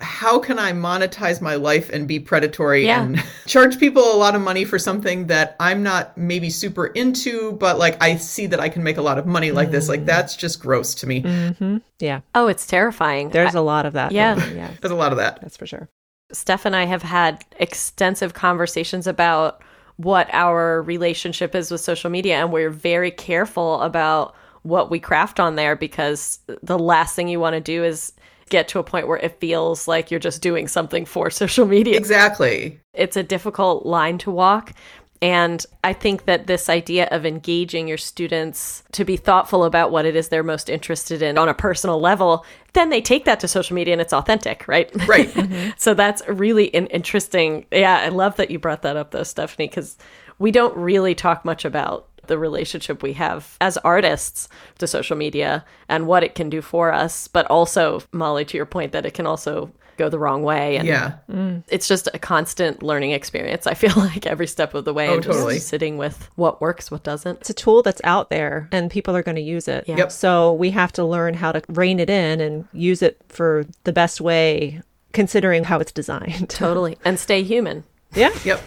how 0.00 0.38
can 0.38 0.58
I 0.58 0.72
monetize 0.72 1.40
my 1.40 1.56
life 1.56 1.90
and 1.90 2.08
be 2.08 2.18
predatory 2.18 2.86
yeah. 2.86 3.02
and 3.02 3.22
charge 3.46 3.78
people 3.78 4.02
a 4.02 4.16
lot 4.16 4.34
of 4.34 4.40
money 4.40 4.64
for 4.64 4.78
something 4.78 5.26
that 5.26 5.56
I'm 5.60 5.82
not 5.82 6.16
maybe 6.16 6.48
super 6.48 6.86
into, 6.86 7.52
but 7.52 7.78
like 7.78 8.02
I 8.02 8.16
see 8.16 8.46
that 8.46 8.60
I 8.60 8.68
can 8.68 8.82
make 8.82 8.96
a 8.96 9.02
lot 9.02 9.18
of 9.18 9.26
money 9.26 9.52
like 9.52 9.68
mm. 9.68 9.72
this. 9.72 9.88
Like 9.88 10.00
mm. 10.00 10.06
that's 10.06 10.36
just 10.36 10.60
gross 10.60 10.94
to 10.96 11.06
me. 11.06 11.22
Mm-hmm. 11.22 11.78
Yeah. 11.98 12.20
Oh, 12.34 12.46
it's 12.46 12.66
terrifying. 12.66 13.30
There's 13.30 13.54
I, 13.54 13.58
a 13.58 13.62
lot 13.62 13.84
of 13.84 13.92
that. 13.92 14.12
Yeah. 14.12 14.36
yeah. 14.52 14.70
There's 14.80 14.92
a 14.92 14.96
lot 14.96 15.12
of 15.12 15.18
that. 15.18 15.40
That's 15.42 15.56
for 15.56 15.66
sure. 15.66 15.88
Steph 16.32 16.64
and 16.64 16.76
I 16.76 16.86
have 16.86 17.02
had 17.02 17.44
extensive 17.58 18.34
conversations 18.34 19.06
about 19.06 19.62
what 19.96 20.32
our 20.32 20.80
relationship 20.82 21.54
is 21.54 21.70
with 21.70 21.80
social 21.80 22.08
media, 22.08 22.36
and 22.36 22.52
we're 22.52 22.70
very 22.70 23.10
careful 23.10 23.82
about 23.82 24.34
what 24.62 24.90
we 24.90 24.98
craft 24.98 25.40
on 25.40 25.56
there 25.56 25.76
because 25.76 26.38
the 26.62 26.78
last 26.78 27.14
thing 27.14 27.28
you 27.28 27.40
want 27.40 27.54
to 27.54 27.60
do 27.60 27.84
is 27.84 28.12
get 28.50 28.68
to 28.68 28.78
a 28.78 28.84
point 28.84 29.08
where 29.08 29.18
it 29.18 29.40
feels 29.40 29.88
like 29.88 30.10
you're 30.10 30.20
just 30.20 30.42
doing 30.42 30.68
something 30.68 31.06
for 31.06 31.30
social 31.30 31.66
media. 31.66 31.96
Exactly. 31.96 32.80
It's 32.92 33.16
a 33.16 33.22
difficult 33.22 33.86
line 33.86 34.18
to 34.18 34.30
walk. 34.30 34.74
And 35.22 35.64
I 35.84 35.92
think 35.92 36.24
that 36.24 36.46
this 36.46 36.70
idea 36.70 37.06
of 37.10 37.26
engaging 37.26 37.86
your 37.86 37.98
students 37.98 38.82
to 38.92 39.04
be 39.04 39.18
thoughtful 39.18 39.64
about 39.64 39.90
what 39.90 40.06
it 40.06 40.16
is 40.16 40.28
they're 40.28 40.42
most 40.42 40.70
interested 40.70 41.20
in 41.20 41.36
on 41.36 41.46
a 41.46 41.52
personal 41.52 42.00
level, 42.00 42.46
then 42.72 42.88
they 42.88 43.02
take 43.02 43.26
that 43.26 43.38
to 43.40 43.48
social 43.48 43.74
media 43.74 43.92
and 43.92 44.00
it's 44.00 44.14
authentic, 44.14 44.66
right? 44.66 44.90
Right. 45.06 45.30
so 45.76 45.92
that's 45.92 46.26
really 46.26 46.72
an 46.74 46.86
interesting. 46.86 47.66
Yeah, 47.70 47.98
I 47.98 48.08
love 48.08 48.36
that 48.36 48.50
you 48.50 48.58
brought 48.58 48.80
that 48.82 48.96
up 48.96 49.10
though, 49.10 49.22
Stephanie, 49.22 49.68
because 49.68 49.98
we 50.38 50.50
don't 50.50 50.74
really 50.74 51.14
talk 51.14 51.44
much 51.44 51.66
about 51.66 52.08
the 52.31 52.38
relationship 52.38 53.03
we 53.03 53.12
have 53.12 53.59
as 53.61 53.77
artists 53.79 54.49
to 54.79 54.87
social 54.87 55.16
media 55.16 55.62
and 55.90 56.07
what 56.07 56.25
it 56.25 56.35
can 56.35 56.49
do 56.49 56.62
for 56.62 56.90
us, 56.93 57.29
but 57.29 57.45
also, 57.51 58.01
Molly, 58.12 58.47
to 58.47 58.57
your 58.57 58.64
point, 58.66 58.93
that 58.93 59.05
it 59.05 59.12
can 59.12 59.27
also 59.27 59.71
go 59.99 60.09
the 60.09 60.19
wrong 60.19 60.43
way. 60.43 60.77
And 60.79 60.88
Yeah. 60.88 61.12
Mm. 61.31 61.62
it's 61.69 61.87
just 61.87 62.09
a 62.14 62.19
constant 62.19 62.83
learning 62.83 63.11
experience. 63.11 63.66
I 63.66 63.75
feel 63.83 63.93
like 63.97 64.27
every 64.27 64.47
step 64.47 64.73
of 64.73 64.87
the 64.87 64.95
way, 64.95 65.09
Oh, 65.09 65.14
and 65.14 65.23
just 65.23 65.37
totally. 65.38 65.59
sitting 65.59 65.99
with 65.99 66.31
what 66.37 66.62
works, 66.62 66.90
what 66.90 67.03
doesn't. 67.03 67.40
It's 67.40 67.51
a 67.51 67.55
tool 67.55 67.83
that's 67.83 68.01
out 68.05 68.31
there 68.31 68.66
and 68.73 68.90
people 68.90 69.14
are 69.14 69.23
going 69.23 69.37
to 69.37 69.43
use 69.43 69.69
it. 69.69 69.85
Yeah. 69.87 69.99
Yep. 69.99 70.12
So 70.12 70.55
we 70.55 70.71
have 70.71 70.93
to 70.93 71.05
learn 71.05 71.35
how 71.35 71.53
to 71.53 71.61
rein 71.69 72.01
it 72.01 72.09
in 72.09 72.40
and 72.40 72.66
use 72.73 73.03
it 73.03 73.21
for 73.29 73.66
the 73.85 73.93
best 73.93 74.21
way, 74.23 74.81
considering 75.12 75.64
how 75.64 75.81
it's 75.81 75.93
designed. 75.93 76.49
Totally. 76.49 76.97
And 77.05 77.19
stay 77.19 77.43
human 77.43 77.85
yeah. 78.14 78.31
Yep. 78.45 78.61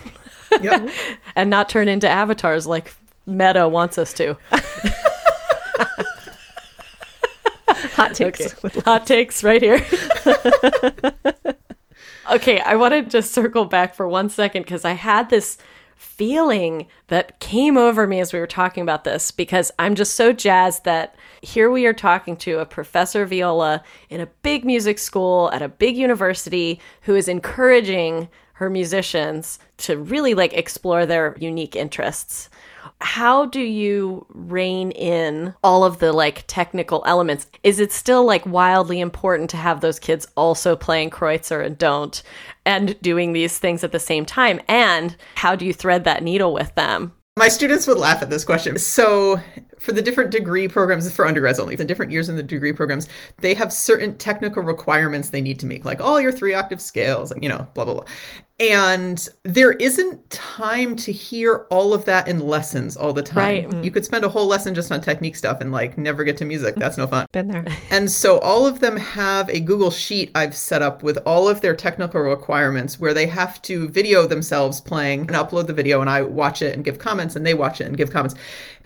Yep. 0.62 0.90
and 1.36 1.50
not 1.50 1.68
turn 1.68 1.88
into 1.88 2.08
avatars 2.08 2.68
like 2.68 2.94
Meta 3.26 3.68
wants 3.68 3.98
us 3.98 4.14
to. 4.14 4.38
Hot 7.96 8.16
takes. 8.16 8.54
Hot 8.84 9.06
takes 9.06 9.44
right 9.44 9.62
here. 9.62 9.86
okay, 12.32 12.60
I 12.60 12.76
want 12.76 12.94
to 12.94 13.04
just 13.04 13.34
circle 13.34 13.66
back 13.66 13.96
for 13.96 14.08
one 14.08 14.30
second 14.30 14.64
because 14.64 14.84
I 14.84 14.94
had 14.94 15.30
this 15.30 15.58
feeling 15.96 16.88
that 17.08 17.40
came 17.40 17.78
over 17.78 18.06
me 18.06 18.20
as 18.20 18.34
we 18.34 18.40
were 18.40 18.48
talking 18.48 18.84
about 18.84 19.04
this 19.04 19.32
because 19.32 19.72
I'm 19.80 19.96
just 19.96 20.16
so 20.16 20.34
jazzed 20.34 20.84
that 20.84 21.16
here 21.42 21.72
we 21.72 21.86
are 21.86 21.94
talking 21.94 22.36
to 22.38 22.60
a 22.60 22.66
professor 22.66 23.26
viola 23.26 23.84
in 24.10 24.20
a 24.20 24.28
big 24.42 24.66
music 24.66 25.00
school 25.00 25.50
at 25.54 25.62
a 25.62 25.70
big 25.70 25.96
university 25.96 26.80
who 27.04 27.16
is 27.16 27.28
encouraging 27.28 28.28
her 28.54 28.70
musicians 28.70 29.60
to 29.78 29.98
really 29.98 30.34
like 30.34 30.54
explore 30.54 31.06
their 31.06 31.36
unique 31.40 31.76
interests 31.76 32.50
how 33.02 33.46
do 33.46 33.62
you 33.62 34.26
rein 34.30 34.92
in 34.92 35.54
all 35.64 35.84
of 35.84 36.00
the 36.00 36.12
like 36.14 36.44
technical 36.48 37.04
elements? 37.06 37.48
Is 37.64 37.80
it 37.80 37.92
still 37.92 38.26
like 38.26 38.46
wildly 38.46 39.00
important 39.00 39.50
to 39.52 39.58
have 39.58 39.82
those 39.82 40.00
kids 40.00 40.28
also 40.36 40.76
playing 40.76 41.10
Kreutzer 41.10 41.66
and 41.66 41.78
don't 41.78 42.22
and 42.66 43.00
doing 43.02 43.34
these 43.34 43.58
things 43.58 43.84
at 43.84 43.92
the 43.92 44.00
same 44.00 44.26
time? 44.26 44.60
And 44.68 45.16
how 45.36 45.56
do 45.56 45.66
you 45.66 45.74
thread 45.74 46.04
that 46.04 46.24
needle 46.24 46.54
with 46.54 46.74
them? 46.76 47.14
My 47.36 47.48
students 47.48 47.88
would 47.88 47.98
laugh 47.98 48.22
at 48.22 48.30
this 48.30 48.44
question. 48.44 48.78
So, 48.78 49.40
for 49.84 49.92
the 49.92 50.02
different 50.02 50.32
degree 50.32 50.68
programs, 50.68 51.12
for 51.12 51.28
undergrads 51.28 51.60
only, 51.60 51.76
the 51.76 51.86
different 51.86 52.12
years 52.12 52.30
in 52.30 52.36
the 52.36 52.44
degree 52.44 52.74
programs, 52.74 53.08
they 53.40 53.54
have 53.54 53.74
certain 53.74 54.18
technical 54.18 54.64
requirements 54.64 55.30
they 55.30 55.42
need 55.42 55.60
to 55.60 55.66
make, 55.66 55.84
like 55.84 56.00
all 56.00 56.20
your 56.22 56.32
three 56.32 56.54
octave 56.54 56.82
scales, 56.82 57.34
you 57.42 57.50
know, 57.50 57.68
blah, 57.74 57.84
blah, 57.86 57.96
blah. 57.96 58.06
And 58.60 59.28
there 59.44 59.72
isn't 59.74 60.30
time 60.30 60.96
to 60.98 61.12
hear 61.12 61.66
all 61.72 61.92
of 61.92 62.06
that 62.06 62.28
in 62.28 62.40
lessons 62.40 62.96
all 62.96 63.12
the 63.12 63.24
time. 63.24 63.72
Right. 63.72 63.84
You 63.84 63.90
could 63.90 64.06
spend 64.06 64.24
a 64.24 64.30
whole 64.30 64.46
lesson 64.46 64.76
just 64.76 64.92
on 64.92 65.02
technique 65.02 65.36
stuff 65.36 65.60
and 65.60 65.72
like 65.72 65.98
never 65.98 66.24
get 66.24 66.38
to 66.38 66.46
music. 66.46 66.76
That's 66.76 66.96
no 66.96 67.08
fun. 67.08 67.26
Been 67.32 67.48
there. 67.48 67.66
And 67.90 68.10
so 68.10 68.40
all 68.40 68.66
of 68.66 68.80
them 68.80 68.98
have 68.98 69.50
a 69.50 69.60
Google 69.60 69.92
Sheet 69.92 70.32
I've 70.34 70.56
set 70.56 70.82
up 70.82 71.04
with 71.04 71.18
all 71.26 71.48
of 71.48 71.62
their 71.62 71.76
technical 71.76 72.22
requirements 72.22 73.00
where 73.00 73.14
they 73.14 73.28
have 73.28 73.62
to 73.64 73.88
video 73.90 74.26
themselves 74.26 74.82
playing 74.82 75.22
and 75.22 75.32
upload 75.32 75.68
the 75.68 75.74
video 75.74 76.02
and 76.02 76.10
I 76.10 76.22
watch 76.22 76.62
it 76.62 76.74
and 76.74 76.84
give 76.84 76.98
comments 76.98 77.36
and 77.36 77.46
they 77.46 77.54
watch 77.54 77.82
it 77.82 77.86
and 77.86 77.98
give 77.98 78.12
comments. 78.12 78.36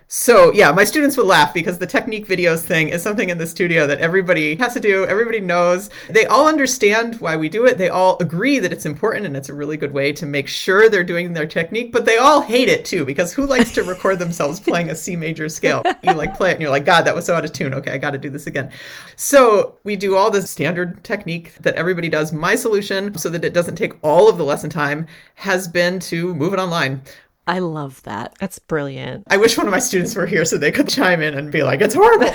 So 0.09 0.53
yeah, 0.53 0.71
my 0.71 0.85
students 0.85 1.17
would 1.17 1.25
laugh 1.25 1.53
because 1.53 1.77
the 1.77 1.85
technique 1.85 2.27
videos 2.27 2.61
thing 2.61 2.87
is 2.87 3.03
something 3.03 3.29
in 3.29 3.37
the 3.37 3.45
studio 3.45 3.85
that 3.87 3.99
everybody 3.99 4.55
has 4.55 4.73
to 4.73 4.79
do. 4.79 5.05
Everybody 5.05 5.41
knows. 5.41 5.89
They 6.09 6.25
all 6.25 6.47
understand 6.47 7.15
why 7.15 7.35
we 7.35 7.49
do 7.49 7.65
it. 7.65 7.77
They 7.77 7.89
all 7.89 8.17
agree 8.19 8.59
that 8.59 8.71
it's 8.71 8.85
important 8.85 9.25
and 9.25 9.35
it's 9.35 9.49
a 9.49 9.53
really 9.53 9.75
good 9.75 9.91
way 9.91 10.13
to 10.13 10.25
make 10.25 10.47
sure 10.47 10.87
they're 10.87 11.03
doing 11.03 11.33
their 11.33 11.45
technique, 11.45 11.91
but 11.91 12.05
they 12.05 12.17
all 12.17 12.39
hate 12.39 12.69
it 12.69 12.85
too 12.85 13.03
because 13.03 13.33
who 13.33 13.45
likes 13.45 13.73
to 13.73 13.83
record 13.83 14.17
themselves 14.17 14.61
playing 14.61 14.89
a 14.89 14.95
C 14.95 15.17
major 15.17 15.49
scale? 15.49 15.83
You 16.01 16.13
like 16.13 16.37
play 16.37 16.51
it 16.51 16.53
and 16.53 16.61
you're 16.61 16.71
like, 16.71 16.85
God, 16.85 17.01
that 17.01 17.15
was 17.15 17.25
so 17.25 17.35
out 17.35 17.43
of 17.43 17.51
tune. 17.51 17.73
Okay, 17.73 17.91
I 17.91 17.97
got 17.97 18.11
to 18.11 18.17
do 18.17 18.29
this 18.29 18.47
again. 18.47 18.71
So 19.17 19.77
we 19.83 19.97
do 19.97 20.15
all 20.15 20.31
this 20.31 20.49
standard 20.49 21.03
technique 21.03 21.55
that 21.55 21.75
everybody 21.75 22.07
does. 22.07 22.31
My 22.31 22.55
solution, 22.55 23.17
so 23.17 23.29
that 23.29 23.43
it 23.43 23.53
doesn't 23.53 23.75
take 23.75 23.93
all 24.03 24.29
of 24.29 24.37
the 24.37 24.45
lesson 24.45 24.69
time, 24.69 25.05
has 25.35 25.67
been 25.67 25.99
to 25.99 26.33
move 26.33 26.53
it 26.53 26.59
online. 26.59 27.01
I 27.47 27.59
love 27.59 28.03
that. 28.03 28.35
That's 28.39 28.59
brilliant. 28.59 29.23
I 29.29 29.37
wish 29.37 29.57
one 29.57 29.67
of 29.67 29.71
my 29.71 29.79
students 29.79 30.13
were 30.15 30.25
here 30.25 30.43
so 30.43 30.57
they 30.57 30.71
could 30.71 30.89
chime 30.89 31.21
in 31.21 31.33
and 31.33 31.49
be 31.49 31.63
like, 31.63 31.79
it's 31.79 31.95
horrible. 31.95 32.33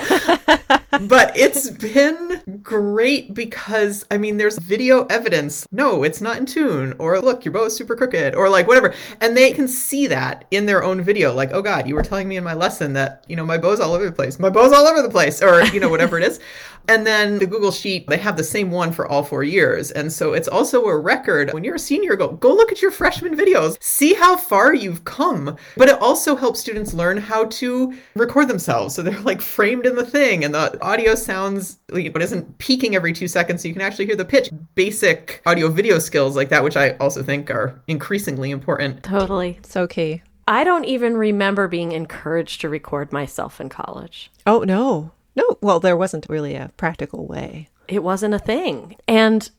but 1.07 1.37
it's 1.37 1.69
been 1.69 2.59
great 2.63 3.35
because, 3.35 4.05
I 4.09 4.17
mean, 4.17 4.37
there's 4.37 4.57
video 4.57 5.05
evidence. 5.05 5.67
No, 5.71 6.01
it's 6.01 6.19
not 6.19 6.37
in 6.37 6.47
tune. 6.47 6.95
Or 6.97 7.19
look, 7.19 7.45
your 7.45 7.53
bow 7.53 7.65
is 7.65 7.75
super 7.75 7.95
crooked. 7.95 8.33
Or 8.33 8.49
like 8.49 8.67
whatever. 8.67 8.95
And 9.21 9.37
they 9.37 9.51
can 9.51 9.67
see 9.67 10.07
that 10.07 10.45
in 10.49 10.65
their 10.65 10.83
own 10.83 11.03
video. 11.03 11.31
Like, 11.31 11.51
oh 11.53 11.61
God, 11.61 11.87
you 11.87 11.93
were 11.93 12.03
telling 12.03 12.27
me 12.27 12.37
in 12.37 12.43
my 12.43 12.55
lesson 12.55 12.93
that, 12.93 13.23
you 13.27 13.35
know, 13.35 13.45
my 13.45 13.59
bow's 13.59 13.79
all 13.79 13.93
over 13.93 14.05
the 14.05 14.11
place. 14.11 14.39
My 14.39 14.49
bow's 14.49 14.73
all 14.73 14.87
over 14.87 15.03
the 15.03 15.11
place. 15.11 15.43
Or, 15.43 15.63
you 15.65 15.79
know, 15.79 15.89
whatever 15.89 16.17
it 16.17 16.25
is. 16.25 16.39
And 16.87 17.07
then 17.07 17.39
the 17.39 17.47
Google 17.47 17.71
Sheet, 17.71 18.07
they 18.07 18.17
have 18.17 18.37
the 18.37 18.43
same 18.43 18.71
one 18.71 18.91
for 18.91 19.07
all 19.07 19.23
four 19.23 19.43
years. 19.43 19.91
And 19.91 20.11
so 20.11 20.33
it's 20.33 20.47
also 20.47 20.85
a 20.85 20.97
record. 20.97 21.53
When 21.53 21.63
you're 21.63 21.75
a 21.75 21.79
senior, 21.79 22.15
go 22.15 22.29
go 22.29 22.53
look 22.53 22.71
at 22.71 22.81
your 22.81 22.91
freshman 22.91 23.37
videos. 23.37 23.81
See 23.81 24.13
how 24.13 24.35
far 24.35 24.73
you've 24.73 25.05
come. 25.05 25.55
But 25.77 25.89
it 25.89 26.01
also 26.01 26.35
helps 26.35 26.59
students 26.59 26.93
learn 26.93 27.17
how 27.17 27.45
to 27.45 27.93
record 28.15 28.47
themselves. 28.47 28.95
So 28.95 29.01
they're 29.01 29.19
like 29.21 29.41
framed 29.41 29.85
in 29.85 29.95
the 29.95 30.05
thing 30.05 30.43
and 30.43 30.53
the 30.53 30.81
audio 30.83 31.15
sounds 31.15 31.79
like, 31.89 32.05
it 32.05 32.21
isn't 32.21 32.57
peaking 32.57 32.95
every 32.95 33.13
two 33.13 33.27
seconds 33.27 33.61
so 33.61 33.67
you 33.67 33.73
can 33.73 33.81
actually 33.81 34.05
hear 34.05 34.15
the 34.15 34.25
pitch. 34.25 34.49
Basic 34.75 35.41
audio 35.45 35.69
video 35.69 35.99
skills 35.99 36.35
like 36.35 36.49
that, 36.49 36.63
which 36.63 36.77
I 36.77 36.91
also 36.97 37.23
think 37.23 37.49
are 37.49 37.81
increasingly 37.87 38.51
important. 38.51 39.03
Totally. 39.03 39.59
So 39.63 39.87
key. 39.87 40.21
I 40.47 40.65
don't 40.65 40.83
even 40.83 41.15
remember 41.15 41.69
being 41.69 41.93
encouraged 41.93 42.59
to 42.61 42.69
record 42.69 43.13
myself 43.13 43.61
in 43.61 43.69
college. 43.69 44.29
Oh, 44.45 44.59
no. 44.59 45.11
No. 45.35 45.57
Well, 45.61 45.79
there 45.79 45.97
wasn't 45.97 46.27
really 46.29 46.55
a 46.55 46.71
practical 46.77 47.25
way. 47.25 47.69
It 47.87 48.03
wasn't 48.03 48.33
a 48.33 48.39
thing. 48.39 48.95
And 49.07 49.49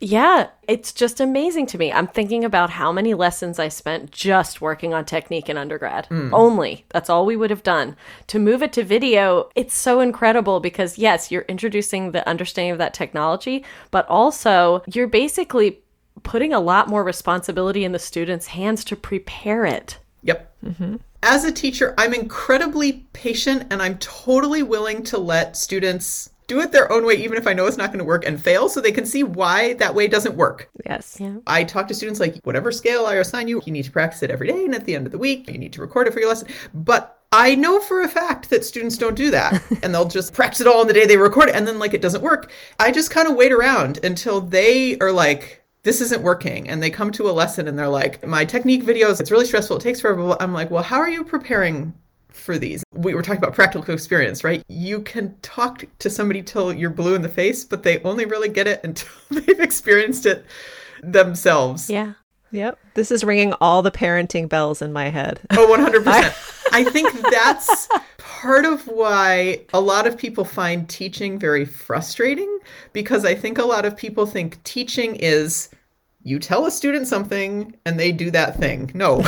yeah, 0.00 0.48
it's 0.66 0.92
just 0.92 1.20
amazing 1.20 1.66
to 1.66 1.78
me. 1.78 1.92
I'm 1.92 2.06
thinking 2.06 2.42
about 2.42 2.70
how 2.70 2.90
many 2.90 3.12
lessons 3.12 3.58
I 3.58 3.68
spent 3.68 4.10
just 4.10 4.60
working 4.60 4.94
on 4.94 5.04
technique 5.04 5.50
in 5.50 5.58
undergrad. 5.58 6.06
Hmm. 6.06 6.32
Only. 6.32 6.86
That's 6.88 7.10
all 7.10 7.26
we 7.26 7.36
would 7.36 7.50
have 7.50 7.62
done. 7.62 7.96
To 8.28 8.38
move 8.38 8.62
it 8.62 8.72
to 8.74 8.82
video, 8.82 9.50
it's 9.54 9.74
so 9.74 10.00
incredible 10.00 10.60
because, 10.60 10.96
yes, 10.96 11.30
you're 11.30 11.42
introducing 11.42 12.12
the 12.12 12.26
understanding 12.26 12.72
of 12.72 12.78
that 12.78 12.94
technology, 12.94 13.64
but 13.90 14.08
also 14.08 14.82
you're 14.86 15.06
basically 15.06 15.80
putting 16.22 16.52
a 16.54 16.60
lot 16.60 16.88
more 16.88 17.04
responsibility 17.04 17.84
in 17.84 17.92
the 17.92 17.98
students' 17.98 18.48
hands 18.48 18.84
to 18.84 18.96
prepare 18.96 19.66
it. 19.66 19.98
Yep. 20.22 20.54
Mm-hmm. 20.64 20.96
As 21.22 21.44
a 21.44 21.52
teacher, 21.52 21.94
I'm 21.98 22.14
incredibly 22.14 23.06
patient 23.12 23.66
and 23.70 23.82
I'm 23.82 23.98
totally 23.98 24.62
willing 24.62 25.02
to 25.04 25.18
let 25.18 25.56
students 25.56 26.30
do 26.50 26.60
it 26.60 26.72
their 26.72 26.90
own 26.90 27.06
way, 27.06 27.14
even 27.14 27.38
if 27.38 27.46
I 27.46 27.52
know 27.52 27.66
it's 27.66 27.76
not 27.76 27.90
going 27.90 28.00
to 28.00 28.04
work 28.04 28.26
and 28.26 28.42
fail, 28.42 28.68
so 28.68 28.80
they 28.80 28.90
can 28.90 29.06
see 29.06 29.22
why 29.22 29.74
that 29.74 29.94
way 29.94 30.08
doesn't 30.08 30.34
work. 30.34 30.68
Yes. 30.84 31.16
Yeah. 31.20 31.36
I 31.46 31.62
talk 31.62 31.86
to 31.88 31.94
students 31.94 32.18
like, 32.18 32.40
whatever 32.42 32.72
scale 32.72 33.06
I 33.06 33.14
assign 33.14 33.46
you, 33.46 33.62
you 33.64 33.72
need 33.72 33.84
to 33.84 33.92
practice 33.92 34.24
it 34.24 34.32
every 34.32 34.48
day, 34.48 34.64
and 34.64 34.74
at 34.74 34.84
the 34.84 34.96
end 34.96 35.06
of 35.06 35.12
the 35.12 35.18
week, 35.18 35.48
you 35.48 35.58
need 35.58 35.72
to 35.74 35.80
record 35.80 36.08
it 36.08 36.12
for 36.12 36.18
your 36.18 36.28
lesson. 36.28 36.48
But 36.74 37.20
I 37.30 37.54
know 37.54 37.78
for 37.78 38.02
a 38.02 38.08
fact 38.08 38.50
that 38.50 38.64
students 38.64 38.98
don't 38.98 39.14
do 39.14 39.30
that, 39.30 39.62
and 39.84 39.94
they'll 39.94 40.08
just 40.08 40.34
practice 40.34 40.60
it 40.60 40.66
all 40.66 40.80
on 40.80 40.88
the 40.88 40.92
day 40.92 41.06
they 41.06 41.16
record 41.16 41.50
it, 41.50 41.54
and 41.54 41.68
then 41.68 41.78
like 41.78 41.94
it 41.94 42.02
doesn't 42.02 42.22
work. 42.22 42.50
I 42.80 42.90
just 42.90 43.12
kind 43.12 43.28
of 43.28 43.36
wait 43.36 43.52
around 43.52 44.04
until 44.04 44.40
they 44.40 44.98
are 44.98 45.12
like, 45.12 45.59
this 45.82 46.00
isn't 46.00 46.22
working 46.22 46.68
and 46.68 46.82
they 46.82 46.90
come 46.90 47.10
to 47.10 47.28
a 47.28 47.32
lesson 47.32 47.66
and 47.68 47.78
they're 47.78 47.88
like 47.88 48.24
my 48.26 48.44
technique 48.44 48.84
videos 48.84 49.20
it's 49.20 49.30
really 49.30 49.46
stressful 49.46 49.76
it 49.76 49.80
takes 49.82 50.00
forever 50.00 50.36
i'm 50.40 50.52
like 50.52 50.70
well 50.70 50.82
how 50.82 50.98
are 50.98 51.08
you 51.08 51.24
preparing 51.24 51.92
for 52.28 52.58
these 52.58 52.84
we 52.92 53.14
were 53.14 53.22
talking 53.22 53.38
about 53.38 53.54
practical 53.54 53.92
experience 53.94 54.44
right 54.44 54.62
you 54.68 55.00
can 55.00 55.34
talk 55.42 55.84
to 55.98 56.08
somebody 56.08 56.42
till 56.42 56.72
you're 56.72 56.90
blue 56.90 57.14
in 57.14 57.22
the 57.22 57.28
face 57.28 57.64
but 57.64 57.82
they 57.82 57.98
only 58.02 58.24
really 58.24 58.48
get 58.48 58.66
it 58.66 58.80
until 58.84 59.08
they've 59.30 59.60
experienced 59.60 60.26
it 60.26 60.44
themselves 61.02 61.88
Yeah. 61.90 62.12
Yep. 62.52 62.78
This 62.94 63.12
is 63.12 63.22
ringing 63.22 63.52
all 63.60 63.80
the 63.80 63.92
parenting 63.92 64.48
bells 64.48 64.82
in 64.82 64.92
my 64.92 65.08
head. 65.08 65.38
Oh, 65.52 65.68
100%. 65.68 66.02
I 66.72 66.82
think 66.82 67.12
that's 67.30 67.86
part 68.40 68.64
of 68.64 68.86
why 68.86 69.60
a 69.74 69.80
lot 69.80 70.06
of 70.06 70.16
people 70.16 70.46
find 70.46 70.88
teaching 70.88 71.38
very 71.38 71.66
frustrating 71.66 72.58
because 72.94 73.26
I 73.26 73.34
think 73.34 73.58
a 73.58 73.64
lot 73.64 73.84
of 73.84 73.94
people 73.94 74.24
think 74.24 74.62
teaching 74.64 75.16
is 75.16 75.68
you 76.22 76.38
tell 76.38 76.64
a 76.64 76.70
student 76.70 77.06
something 77.06 77.76
and 77.84 78.00
they 78.00 78.12
do 78.12 78.30
that 78.30 78.56
thing. 78.56 78.90
No, 78.94 79.20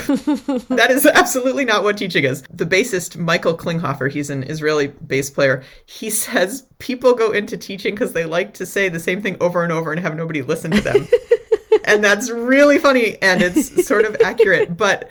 that 0.71 0.87
is 0.89 1.05
absolutely 1.05 1.67
not 1.67 1.85
what 1.85 1.99
teaching 1.99 2.25
is. 2.25 2.43
The 2.51 2.65
bassist, 2.65 3.19
Michael 3.19 3.55
Klinghoffer, 3.55 4.11
he's 4.11 4.31
an 4.31 4.45
Israeli 4.45 4.87
bass 4.87 5.29
player, 5.29 5.63
he 5.85 6.09
says 6.09 6.67
people 6.79 7.13
go 7.13 7.33
into 7.33 7.59
teaching 7.59 7.95
because 7.95 8.15
they 8.15 8.25
like 8.25 8.55
to 8.55 8.65
say 8.65 8.89
the 8.89 9.01
same 9.01 9.21
thing 9.21 9.37
over 9.43 9.63
and 9.63 9.73
over 9.73 9.93
and 9.93 10.01
have 10.01 10.17
nobody 10.17 10.41
listen 10.41 10.71
to 10.71 10.81
them. 10.81 11.07
and 11.85 12.03
that's 12.03 12.31
really 12.31 12.79
funny 12.79 13.21
and 13.21 13.43
it's 13.43 13.87
sort 13.87 14.07
of 14.07 14.17
accurate. 14.25 14.75
But 14.75 15.11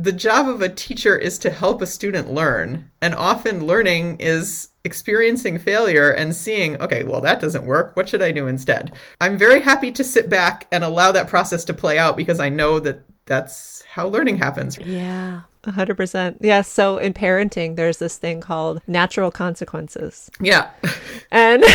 the 0.00 0.12
job 0.12 0.48
of 0.48 0.62
a 0.62 0.68
teacher 0.68 1.14
is 1.16 1.38
to 1.40 1.50
help 1.50 1.82
a 1.82 1.86
student 1.86 2.32
learn. 2.32 2.90
And 3.02 3.14
often 3.14 3.66
learning 3.66 4.16
is 4.18 4.68
experiencing 4.84 5.58
failure 5.58 6.10
and 6.10 6.34
seeing, 6.34 6.80
okay, 6.80 7.04
well, 7.04 7.20
that 7.20 7.40
doesn't 7.40 7.66
work. 7.66 7.94
What 7.96 8.08
should 8.08 8.22
I 8.22 8.32
do 8.32 8.46
instead? 8.46 8.94
I'm 9.20 9.36
very 9.36 9.60
happy 9.60 9.92
to 9.92 10.02
sit 10.02 10.30
back 10.30 10.66
and 10.72 10.82
allow 10.82 11.12
that 11.12 11.28
process 11.28 11.66
to 11.66 11.74
play 11.74 11.98
out 11.98 12.16
because 12.16 12.40
I 12.40 12.48
know 12.48 12.80
that 12.80 13.02
that's 13.26 13.82
how 13.82 14.08
learning 14.08 14.38
happens. 14.38 14.78
Yeah. 14.78 15.42
100%. 15.64 16.38
Yeah. 16.40 16.62
So 16.62 16.96
in 16.96 17.12
parenting, 17.12 17.76
there's 17.76 17.98
this 17.98 18.16
thing 18.16 18.40
called 18.40 18.80
natural 18.86 19.30
consequences. 19.30 20.30
Yeah. 20.40 20.70
And 21.32 21.62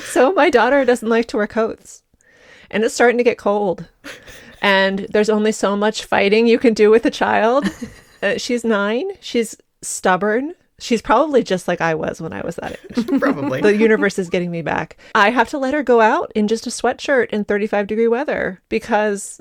so 0.00 0.32
my 0.32 0.50
daughter 0.50 0.84
doesn't 0.84 1.08
like 1.08 1.26
to 1.26 1.36
wear 1.36 1.46
coats, 1.46 2.02
and 2.72 2.82
it's 2.82 2.92
starting 2.92 3.18
to 3.18 3.24
get 3.24 3.38
cold. 3.38 3.86
And 4.62 5.00
there's 5.10 5.30
only 5.30 5.52
so 5.52 5.76
much 5.76 6.04
fighting 6.04 6.46
you 6.46 6.58
can 6.58 6.74
do 6.74 6.90
with 6.90 7.04
a 7.06 7.10
child. 7.10 7.64
Uh, 8.22 8.36
she's 8.36 8.64
nine. 8.64 9.08
She's 9.20 9.56
stubborn. 9.80 10.52
She's 10.78 11.00
probably 11.00 11.42
just 11.42 11.66
like 11.66 11.80
I 11.80 11.94
was 11.94 12.20
when 12.20 12.34
I 12.34 12.42
was 12.42 12.56
that 12.56 12.78
age. 12.98 13.06
Probably. 13.18 13.62
the 13.62 13.74
universe 13.74 14.18
is 14.18 14.28
getting 14.28 14.50
me 14.50 14.60
back. 14.60 14.98
I 15.14 15.30
have 15.30 15.48
to 15.48 15.58
let 15.58 15.72
her 15.72 15.82
go 15.82 16.02
out 16.02 16.30
in 16.34 16.46
just 16.46 16.66
a 16.66 16.70
sweatshirt 16.70 17.30
in 17.30 17.44
35 17.44 17.86
degree 17.86 18.08
weather 18.08 18.60
because 18.68 19.40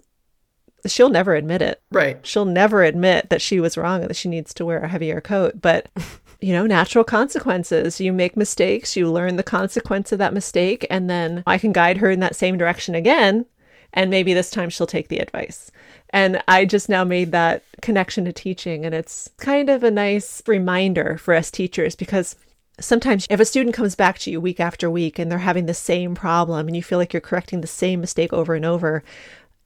she'll 0.85 1.09
never 1.09 1.35
admit 1.35 1.61
it. 1.61 1.81
right. 1.91 2.25
She'll 2.25 2.45
never 2.45 2.83
admit 2.83 3.29
that 3.29 3.41
she 3.41 3.59
was 3.59 3.77
wrong 3.77 3.99
and 3.99 4.09
that 4.09 4.15
she 4.15 4.29
needs 4.29 4.53
to 4.53 4.65
wear 4.65 4.79
a 4.79 4.87
heavier 4.87 5.19
coat. 5.19 5.59
But, 5.61 5.89
you 6.39 6.53
know, 6.53 6.65
natural 6.65 7.03
consequences. 7.03 7.99
You 7.99 8.13
make 8.13 8.37
mistakes, 8.37 8.95
you 8.95 9.11
learn 9.11 9.35
the 9.35 9.43
consequence 9.43 10.13
of 10.13 10.19
that 10.19 10.33
mistake, 10.33 10.87
and 10.89 11.09
then 11.09 11.43
I 11.45 11.57
can 11.57 11.73
guide 11.73 11.97
her 11.97 12.09
in 12.09 12.21
that 12.21 12.37
same 12.37 12.57
direction 12.57 12.95
again. 12.95 13.45
And 13.93 14.09
maybe 14.09 14.33
this 14.33 14.51
time 14.51 14.69
she'll 14.69 14.87
take 14.87 15.07
the 15.07 15.19
advice. 15.19 15.71
And 16.11 16.41
I 16.47 16.65
just 16.65 16.89
now 16.89 17.03
made 17.03 17.31
that 17.31 17.63
connection 17.81 18.25
to 18.25 18.33
teaching. 18.33 18.85
And 18.85 18.93
it's 18.93 19.29
kind 19.37 19.69
of 19.69 19.83
a 19.83 19.91
nice 19.91 20.41
reminder 20.47 21.17
for 21.17 21.33
us 21.33 21.51
teachers 21.51 21.95
because 21.95 22.35
sometimes 22.79 23.27
if 23.29 23.39
a 23.39 23.45
student 23.45 23.75
comes 23.75 23.95
back 23.95 24.17
to 24.19 24.31
you 24.31 24.39
week 24.39 24.59
after 24.59 24.89
week 24.89 25.19
and 25.19 25.31
they're 25.31 25.39
having 25.39 25.65
the 25.65 25.73
same 25.73 26.15
problem 26.15 26.67
and 26.67 26.75
you 26.75 26.83
feel 26.83 26.97
like 26.97 27.13
you're 27.13 27.21
correcting 27.21 27.61
the 27.61 27.67
same 27.67 28.01
mistake 28.01 28.33
over 28.33 28.55
and 28.55 28.65
over, 28.65 29.03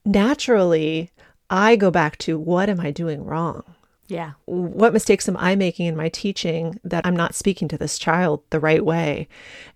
naturally, 0.06 1.12
I 1.50 1.76
go 1.76 1.92
back 1.92 2.18
to 2.20 2.40
what 2.40 2.70
am 2.70 2.80
I 2.80 2.92
doing 2.92 3.24
wrong? 3.24 3.64
Yeah. 4.08 4.34
What 4.46 4.94
mistakes 4.94 5.30
am 5.30 5.38
I 5.38 5.56
making 5.56 5.86
in 5.86 5.96
my 5.96 6.10
teaching 6.10 6.80
that 6.84 7.06
I'm 7.06 7.16
not 7.16 7.36
speaking 7.36 7.68
to 7.70 7.78
this 7.78 7.98
child 7.98 8.44
the 8.50 8.60
right 8.60 8.84
way? 8.84 9.28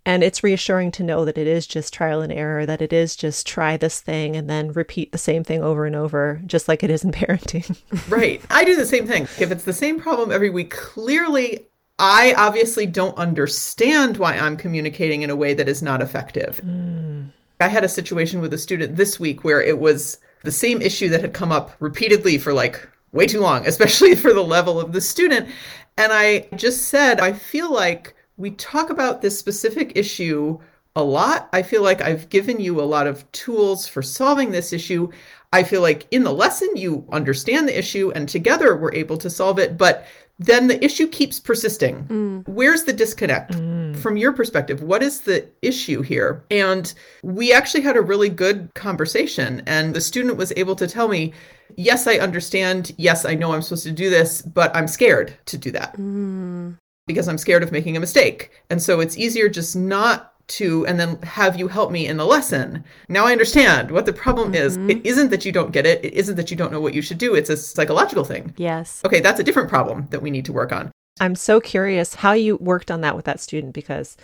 And 0.06 0.24
it's 0.24 0.44
reassuring 0.44 0.92
to 0.94 1.04
know 1.04 1.26
that 1.26 1.38
it 1.38 1.48
is 1.48 1.66
just 1.66 1.94
trial 1.94 2.22
and 2.22 2.32
error, 2.32 2.66
that 2.66 2.82
it 2.82 2.92
is 2.92 3.16
just 3.16 3.48
try 3.48 3.78
this 3.78 4.02
thing 4.02 4.36
and 4.36 4.50
then 4.50 4.74
repeat 4.74 5.12
the 5.12 5.18
same 5.18 5.44
thing 5.44 5.64
over 5.64 5.86
and 5.86 5.96
over, 5.96 6.42
just 6.46 6.68
like 6.68 6.84
it 6.84 6.90
is 6.90 7.04
in 7.04 7.12
parenting. 7.14 7.78
Right. 8.10 8.42
I 8.50 8.64
do 8.64 8.76
the 8.76 8.86
same 8.86 9.08
thing. 9.08 9.24
If 9.40 9.52
it's 9.52 9.64
the 9.64 9.74
same 9.74 10.00
problem 10.00 10.32
every 10.32 10.50
week, 10.50 10.72
clearly 10.72 11.66
I 12.00 12.34
obviously 12.38 12.86
don't 12.86 13.18
understand 13.18 14.18
why 14.18 14.38
I'm 14.38 14.58
communicating 14.58 15.24
in 15.24 15.30
a 15.30 15.36
way 15.36 15.54
that 15.54 15.68
is 15.70 15.82
not 15.82 16.02
effective. 16.02 16.62
Mm. 16.64 17.32
I 17.60 17.68
had 17.70 17.84
a 17.84 17.90
situation 17.90 18.40
with 18.40 18.54
a 18.54 18.58
student 18.58 18.98
this 18.98 19.20
week 19.20 19.44
where 19.44 19.62
it 19.62 19.80
was 19.80 20.18
the 20.44 20.52
same 20.52 20.82
issue 20.82 21.10
that 21.10 21.22
had 21.22 21.34
come 21.34 21.52
up 21.52 21.72
repeatedly 21.80 22.38
for 22.38 22.54
like 22.54 22.88
way 23.12 23.26
too 23.26 23.42
long, 23.42 23.68
especially 23.68 24.16
for 24.16 24.34
the 24.34 24.44
level 24.44 24.80
of 24.80 24.92
the 24.92 25.02
student. 25.02 25.50
And 25.98 26.12
I 26.12 26.48
just 26.56 26.90
said, 26.90 27.20
I 27.20 27.34
feel 27.34 27.72
like 27.74 28.14
we 28.38 28.52
talk 28.52 28.90
about 28.90 29.22
this 29.22 29.38
specific 29.38 29.94
issue 29.96 30.60
a 30.96 31.04
lot. 31.04 31.50
I 31.54 31.64
feel 31.64 31.84
like 31.84 32.02
I've 32.02 32.30
given 32.30 32.60
you 32.60 32.82
a 32.82 32.84
lot 32.84 33.08
of 33.08 33.32
tools 33.32 33.88
for 33.88 34.02
solving 34.02 34.52
this 34.52 34.74
issue. 34.74 35.10
I 35.54 35.64
feel 35.64 35.82
like 35.82 36.08
in 36.12 36.24
the 36.24 36.34
lesson, 36.34 36.70
you 36.76 37.06
understand 37.12 37.68
the 37.68 37.78
issue 37.78 38.12
and 38.16 38.28
together 38.28 38.76
we're 38.76 38.94
able 38.94 39.18
to 39.18 39.30
solve 39.30 39.60
it. 39.60 39.78
But 39.78 40.06
then 40.40 40.68
the 40.68 40.84
issue 40.84 41.08
keeps 41.08 41.40
persisting. 41.40 42.06
Mm. 42.06 42.48
Where's 42.48 42.84
the 42.84 42.94
disconnect 42.94 43.54
mm. 43.54 43.96
from 43.98 44.18
your 44.18 44.34
perspective? 44.34 44.84
What 44.84 45.02
is 45.02 45.22
the 45.22 45.48
issue 45.62 46.02
here? 46.02 46.44
And 46.52 46.94
we 47.24 47.52
actually 47.52 47.82
had 47.82 47.98
a 47.98 48.02
really 48.02 48.30
good 48.30 48.70
conversation, 48.76 49.64
and 49.66 49.96
the 49.96 50.02
student 50.02 50.38
was 50.38 50.54
able 50.56 50.76
to 50.76 50.88
tell 50.88 51.08
me, 51.08 51.34
Yes, 51.76 52.08
I 52.08 52.18
understand. 52.18 52.94
Yes, 52.98 53.26
I 53.26 53.36
know 53.36 53.52
I'm 53.52 53.62
supposed 53.62 53.84
to 53.84 53.92
do 53.92 54.10
this, 54.10 54.42
but 54.42 54.74
I'm 54.76 54.88
scared 54.88 55.36
to 55.46 55.58
do 55.58 55.72
that 55.72 55.98
mm. 55.98 56.78
because 57.08 57.28
I'm 57.28 57.38
scared 57.38 57.62
of 57.62 57.72
making 57.72 57.98
a 57.98 58.00
mistake. 58.00 58.52
And 58.70 58.82
so 58.82 59.00
it's 59.00 59.18
easier 59.18 59.50
just 59.50 59.76
not 59.76 60.34
to 60.48 60.86
and 60.88 61.00
then 61.00 61.22
have 61.22 61.58
you 61.58 61.68
help 61.68 61.92
me 61.92 62.08
in 62.08 62.18
the 62.18 62.26
lesson. 62.26 62.84
Now 63.10 63.26
I 63.26 63.32
understand 63.32 63.92
what 63.92 64.06
the 64.06 64.14
problem 64.14 64.56
is. 64.56 64.78
Mm-hmm. 64.78 64.90
It 64.90 65.06
isn't 65.06 65.30
that 65.30 65.46
you 65.46 65.52
don't 65.52 65.72
get 65.72 65.86
it. 65.86 66.04
It 66.04 66.14
isn't 66.14 66.36
that 66.36 66.50
you 66.50 66.58
don't 66.58 66.72
know 66.72 66.82
what 66.82 66.94
you 66.94 67.02
should 67.02 67.18
do. 67.18 67.36
It's 67.36 67.50
a 67.50 67.58
psychological 67.58 68.24
thing. 68.24 68.54
Yes. 68.58 69.02
Okay, 69.06 69.20
that's 69.20 69.40
a 69.40 69.44
different 69.44 69.70
problem 69.70 70.08
that 70.12 70.22
we 70.22 70.32
need 70.32 70.46
to 70.46 70.54
work 70.54 70.72
on. 70.72 70.92
I'm 71.20 71.36
so 71.36 71.60
curious 71.60 72.16
how 72.16 72.34
you 72.34 72.58
worked 72.58 72.92
on 72.92 73.02
that 73.02 73.16
with 73.16 73.26
that 73.26 73.40
student 73.40 73.74
because 73.74 74.18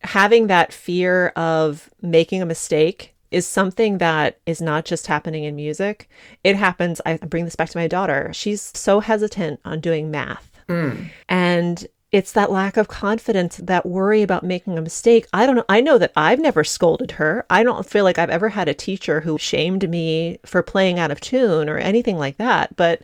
having 0.00 0.46
that 0.46 0.72
fear 0.72 1.28
of 1.28 1.90
making 2.00 2.42
a 2.42 2.46
mistake 2.46 3.14
is 3.30 3.46
something 3.46 3.98
that 3.98 4.38
is 4.46 4.60
not 4.60 4.84
just 4.84 5.06
happening 5.06 5.44
in 5.44 5.56
music. 5.56 6.08
It 6.44 6.54
happens, 6.54 7.00
I 7.06 7.16
bring 7.16 7.44
this 7.44 7.56
back 7.56 7.70
to 7.70 7.78
my 7.78 7.88
daughter. 7.88 8.30
She's 8.32 8.70
so 8.74 9.00
hesitant 9.00 9.60
on 9.64 9.80
doing 9.80 10.10
math. 10.10 10.50
Mm. 10.68 11.10
And 11.28 11.86
it's 12.12 12.32
that 12.32 12.50
lack 12.50 12.76
of 12.76 12.88
confidence, 12.88 13.56
that 13.56 13.86
worry 13.86 14.20
about 14.22 14.44
making 14.44 14.76
a 14.76 14.82
mistake. 14.82 15.26
I 15.32 15.46
don't 15.46 15.56
know. 15.56 15.64
I 15.68 15.80
know 15.80 15.96
that 15.96 16.12
I've 16.14 16.38
never 16.38 16.62
scolded 16.62 17.12
her. 17.12 17.46
I 17.48 17.62
don't 17.62 17.86
feel 17.86 18.04
like 18.04 18.18
I've 18.18 18.30
ever 18.30 18.50
had 18.50 18.68
a 18.68 18.74
teacher 18.74 19.22
who 19.22 19.38
shamed 19.38 19.88
me 19.88 20.38
for 20.44 20.62
playing 20.62 20.98
out 20.98 21.10
of 21.10 21.20
tune 21.20 21.70
or 21.70 21.78
anything 21.78 22.18
like 22.18 22.36
that. 22.36 22.76
But 22.76 23.02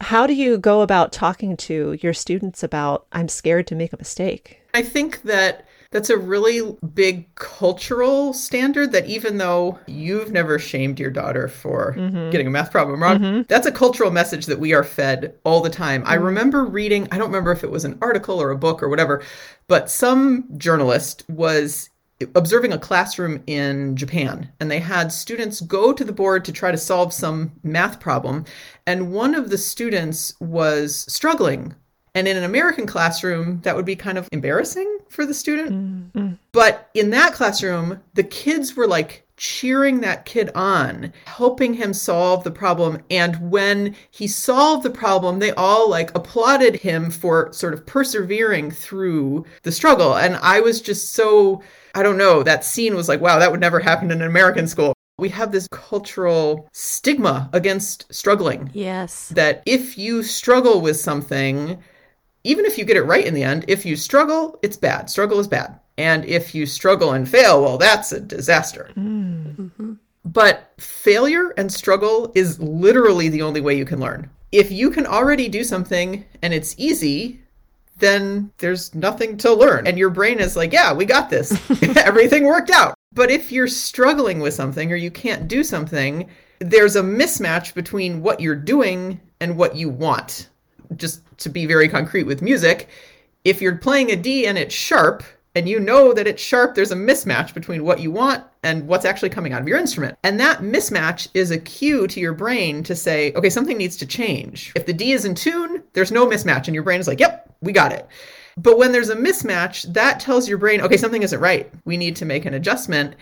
how 0.00 0.26
do 0.26 0.34
you 0.34 0.58
go 0.58 0.80
about 0.80 1.12
talking 1.12 1.56
to 1.58 1.96
your 2.02 2.12
students 2.12 2.64
about, 2.64 3.06
I'm 3.12 3.28
scared 3.28 3.68
to 3.68 3.76
make 3.76 3.92
a 3.92 3.98
mistake? 3.98 4.60
I 4.74 4.82
think 4.82 5.22
that 5.22 5.66
that's 5.90 6.10
a 6.10 6.16
really 6.16 6.76
big 6.94 7.34
cultural 7.34 8.32
standard 8.32 8.92
that 8.92 9.06
even 9.06 9.38
though 9.38 9.78
you've 9.86 10.30
never 10.30 10.58
shamed 10.58 11.00
your 11.00 11.10
daughter 11.10 11.48
for 11.48 11.94
mm-hmm. 11.96 12.30
getting 12.30 12.46
a 12.46 12.50
math 12.50 12.70
problem 12.70 13.02
wrong, 13.02 13.18
mm-hmm. 13.18 13.42
that's 13.48 13.66
a 13.66 13.72
cultural 13.72 14.10
message 14.10 14.46
that 14.46 14.60
we 14.60 14.72
are 14.72 14.84
fed 14.84 15.34
all 15.44 15.60
the 15.60 15.70
time. 15.70 16.02
I 16.06 16.14
mm-hmm. 16.14 16.26
remember 16.26 16.64
reading, 16.64 17.08
I 17.10 17.18
don't 17.18 17.28
remember 17.28 17.50
if 17.50 17.64
it 17.64 17.70
was 17.70 17.84
an 17.84 17.98
article 18.00 18.40
or 18.40 18.50
a 18.50 18.56
book 18.56 18.82
or 18.82 18.88
whatever, 18.88 19.22
but 19.66 19.90
some 19.90 20.46
journalist 20.56 21.24
was 21.28 21.90
observing 22.34 22.72
a 22.72 22.78
classroom 22.78 23.42
in 23.46 23.96
Japan 23.96 24.50
and 24.60 24.70
they 24.70 24.78
had 24.78 25.10
students 25.10 25.60
go 25.60 25.92
to 25.92 26.04
the 26.04 26.12
board 26.12 26.44
to 26.44 26.52
try 26.52 26.70
to 26.70 26.76
solve 26.76 27.12
some 27.12 27.50
math 27.62 27.98
problem 27.98 28.44
and 28.86 29.12
one 29.12 29.34
of 29.34 29.48
the 29.48 29.56
students 29.56 30.34
was 30.38 31.06
struggling 31.08 31.74
and 32.14 32.26
in 32.26 32.36
an 32.36 32.44
American 32.44 32.86
classroom, 32.86 33.60
that 33.62 33.76
would 33.76 33.84
be 33.84 33.96
kind 33.96 34.18
of 34.18 34.28
embarrassing 34.32 34.98
for 35.08 35.24
the 35.26 35.34
student. 35.34 35.72
Mm-hmm. 36.14 36.34
But 36.52 36.90
in 36.94 37.10
that 37.10 37.32
classroom, 37.34 38.00
the 38.14 38.24
kids 38.24 38.76
were 38.76 38.86
like 38.86 39.26
cheering 39.40 40.02
that 40.02 40.26
kid 40.26 40.50
on, 40.54 41.12
helping 41.24 41.72
him 41.72 41.94
solve 41.94 42.44
the 42.44 42.50
problem. 42.50 42.98
And 43.10 43.50
when 43.50 43.96
he 44.10 44.26
solved 44.26 44.82
the 44.82 44.90
problem, 44.90 45.38
they 45.38 45.52
all 45.52 45.88
like 45.88 46.14
applauded 46.14 46.76
him 46.76 47.10
for 47.10 47.50
sort 47.52 47.72
of 47.72 47.86
persevering 47.86 48.70
through 48.70 49.46
the 49.62 49.72
struggle. 49.72 50.16
And 50.16 50.36
I 50.36 50.60
was 50.60 50.82
just 50.82 51.14
so, 51.14 51.62
I 51.94 52.02
don't 52.02 52.18
know, 52.18 52.42
that 52.42 52.66
scene 52.66 52.94
was 52.94 53.08
like, 53.08 53.22
wow, 53.22 53.38
that 53.38 53.50
would 53.50 53.60
never 53.60 53.80
happen 53.80 54.10
in 54.10 54.20
an 54.20 54.28
American 54.28 54.68
school. 54.68 54.92
We 55.18 55.30
have 55.30 55.52
this 55.52 55.68
cultural 55.70 56.68
stigma 56.72 57.48
against 57.54 58.12
struggling 58.12 58.70
Yes. 58.74 59.28
that 59.28 59.62
if 59.64 59.96
you 59.96 60.22
struggle 60.22 60.82
with 60.82 60.98
something, 60.98 61.82
even 62.44 62.64
if 62.64 62.78
you 62.78 62.84
get 62.84 62.96
it 62.96 63.02
right 63.02 63.24
in 63.24 63.34
the 63.34 63.42
end, 63.42 63.64
if 63.68 63.84
you 63.84 63.96
struggle, 63.96 64.58
it's 64.62 64.76
bad. 64.76 65.10
Struggle 65.10 65.38
is 65.38 65.48
bad. 65.48 65.78
And 65.98 66.24
if 66.24 66.54
you 66.54 66.64
struggle 66.64 67.12
and 67.12 67.28
fail, 67.28 67.62
well, 67.62 67.76
that's 67.76 68.12
a 68.12 68.20
disaster. 68.20 68.90
Mm. 68.96 69.56
Mm-hmm. 69.56 69.92
But 70.24 70.72
failure 70.78 71.50
and 71.56 71.72
struggle 71.72 72.32
is 72.34 72.60
literally 72.60 73.28
the 73.28 73.42
only 73.42 73.60
way 73.60 73.76
you 73.76 73.84
can 73.84 74.00
learn. 74.00 74.30
If 74.52 74.70
you 74.70 74.90
can 74.90 75.06
already 75.06 75.48
do 75.48 75.64
something 75.64 76.24
and 76.42 76.52
it's 76.52 76.74
easy, 76.78 77.40
then 77.98 78.50
there's 78.58 78.94
nothing 78.94 79.36
to 79.38 79.52
learn. 79.52 79.86
And 79.86 79.98
your 79.98 80.10
brain 80.10 80.40
is 80.40 80.56
like, 80.56 80.72
yeah, 80.72 80.92
we 80.92 81.04
got 81.04 81.30
this. 81.30 81.52
Everything 81.96 82.44
worked 82.44 82.70
out. 82.70 82.94
But 83.12 83.30
if 83.30 83.52
you're 83.52 83.68
struggling 83.68 84.40
with 84.40 84.54
something 84.54 84.92
or 84.92 84.96
you 84.96 85.10
can't 85.10 85.48
do 85.48 85.62
something, 85.62 86.28
there's 86.60 86.96
a 86.96 87.02
mismatch 87.02 87.74
between 87.74 88.22
what 88.22 88.40
you're 88.40 88.54
doing 88.54 89.20
and 89.40 89.56
what 89.56 89.76
you 89.76 89.88
want. 89.88 90.48
Just 90.96 91.22
to 91.38 91.48
be 91.48 91.66
very 91.66 91.88
concrete 91.88 92.24
with 92.24 92.42
music, 92.42 92.88
if 93.44 93.62
you're 93.62 93.76
playing 93.76 94.10
a 94.10 94.16
D 94.16 94.46
and 94.46 94.58
it's 94.58 94.74
sharp, 94.74 95.22
and 95.56 95.68
you 95.68 95.80
know 95.80 96.12
that 96.12 96.28
it's 96.28 96.42
sharp, 96.42 96.74
there's 96.74 96.92
a 96.92 96.96
mismatch 96.96 97.54
between 97.54 97.82
what 97.82 98.00
you 98.00 98.10
want 98.10 98.44
and 98.62 98.86
what's 98.86 99.04
actually 99.04 99.30
coming 99.30 99.52
out 99.52 99.60
of 99.60 99.66
your 99.66 99.78
instrument. 99.78 100.16
And 100.22 100.38
that 100.38 100.60
mismatch 100.60 101.28
is 101.34 101.50
a 101.50 101.58
cue 101.58 102.06
to 102.06 102.20
your 102.20 102.34
brain 102.34 102.84
to 102.84 102.94
say, 102.94 103.32
okay, 103.32 103.50
something 103.50 103.76
needs 103.76 103.96
to 103.96 104.06
change. 104.06 104.72
If 104.76 104.86
the 104.86 104.92
D 104.92 105.12
is 105.12 105.24
in 105.24 105.34
tune, 105.34 105.82
there's 105.92 106.12
no 106.12 106.26
mismatch, 106.26 106.66
and 106.66 106.74
your 106.74 106.84
brain 106.84 107.00
is 107.00 107.08
like, 107.08 107.18
yep, 107.18 107.52
we 107.60 107.72
got 107.72 107.92
it. 107.92 108.06
But 108.56 108.78
when 108.78 108.92
there's 108.92 109.08
a 109.08 109.16
mismatch, 109.16 109.92
that 109.92 110.20
tells 110.20 110.48
your 110.48 110.58
brain, 110.58 110.80
okay, 110.82 110.96
something 110.96 111.22
isn't 111.22 111.40
right. 111.40 111.72
We 111.84 111.96
need 111.96 112.14
to 112.16 112.24
make 112.24 112.44
an 112.44 112.54
adjustment. 112.54 113.14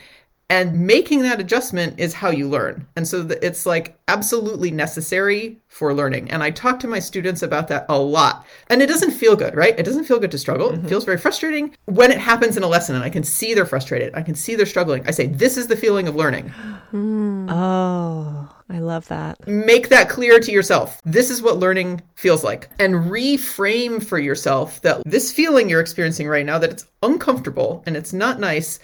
And 0.51 0.87
making 0.87 1.23
that 1.23 1.41
adjustment 1.41 2.01
is 2.01 2.15
how 2.15 2.31
you 2.31 2.49
learn. 2.49 2.87
And 2.97 3.07
so 3.07 3.29
it's 3.43 3.67
like 3.67 3.99
absolutely 4.09 4.71
necessary 4.71 5.61
for 5.69 5.93
learning. 5.93 6.31
And 6.31 6.43
I 6.43 6.51
talk 6.51 6.81
to 6.81 6.89
my 6.89 7.01
students 7.01 7.43
about 7.43 7.69
that 7.69 7.85
a 7.91 7.99
lot. 7.99 8.47
And 8.71 8.81
it 8.81 8.87
doesn't 8.87 9.11
feel 9.11 9.37
good, 9.37 9.55
right? 9.55 9.79
It 9.79 9.83
doesn't 9.83 10.05
feel 10.05 10.19
good 10.19 10.31
to 10.31 10.39
struggle. 10.39 10.71
It 10.71 10.77
mm-hmm. 10.77 10.89
feels 10.89 11.05
very 11.05 11.19
frustrating 11.19 11.77
when 11.85 12.11
it 12.11 12.19
happens 12.19 12.57
in 12.57 12.63
a 12.63 12.67
lesson 12.67 12.95
and 12.95 13.05
I 13.05 13.11
can 13.11 13.25
see 13.25 13.53
they're 13.53 13.67
frustrated. 13.67 14.15
I 14.15 14.23
can 14.23 14.35
see 14.35 14.55
they're 14.55 14.65
struggling. 14.65 15.07
I 15.07 15.11
say, 15.11 15.27
this 15.27 15.59
is 15.59 15.67
the 15.67 15.77
feeling 15.77 16.09
of 16.09 16.17
learning. 16.17 16.53
Oh, 17.51 18.49
I 18.71 18.81
love 18.81 19.09
that. 19.09 19.47
Make 19.49 19.89
that 19.89 20.11
clear 20.11 20.39
to 20.41 20.53
yourself. 20.53 21.01
This 21.05 21.31
is 21.31 21.41
what 21.41 21.59
learning 21.59 22.03
feels 22.17 22.45
like. 22.45 22.69
And 22.79 22.95
reframe 22.95 24.05
for 24.05 24.19
yourself 24.19 24.83
that 24.83 25.03
this 25.07 25.33
feeling 25.33 25.71
you're 25.71 25.81
experiencing 25.81 26.29
right 26.29 26.45
now, 26.45 26.59
that 26.59 26.71
it's 26.71 26.87
uncomfortable 27.03 27.83
and 27.87 27.97
it's 27.97 28.13
not 28.13 28.41
nice, 28.41 28.79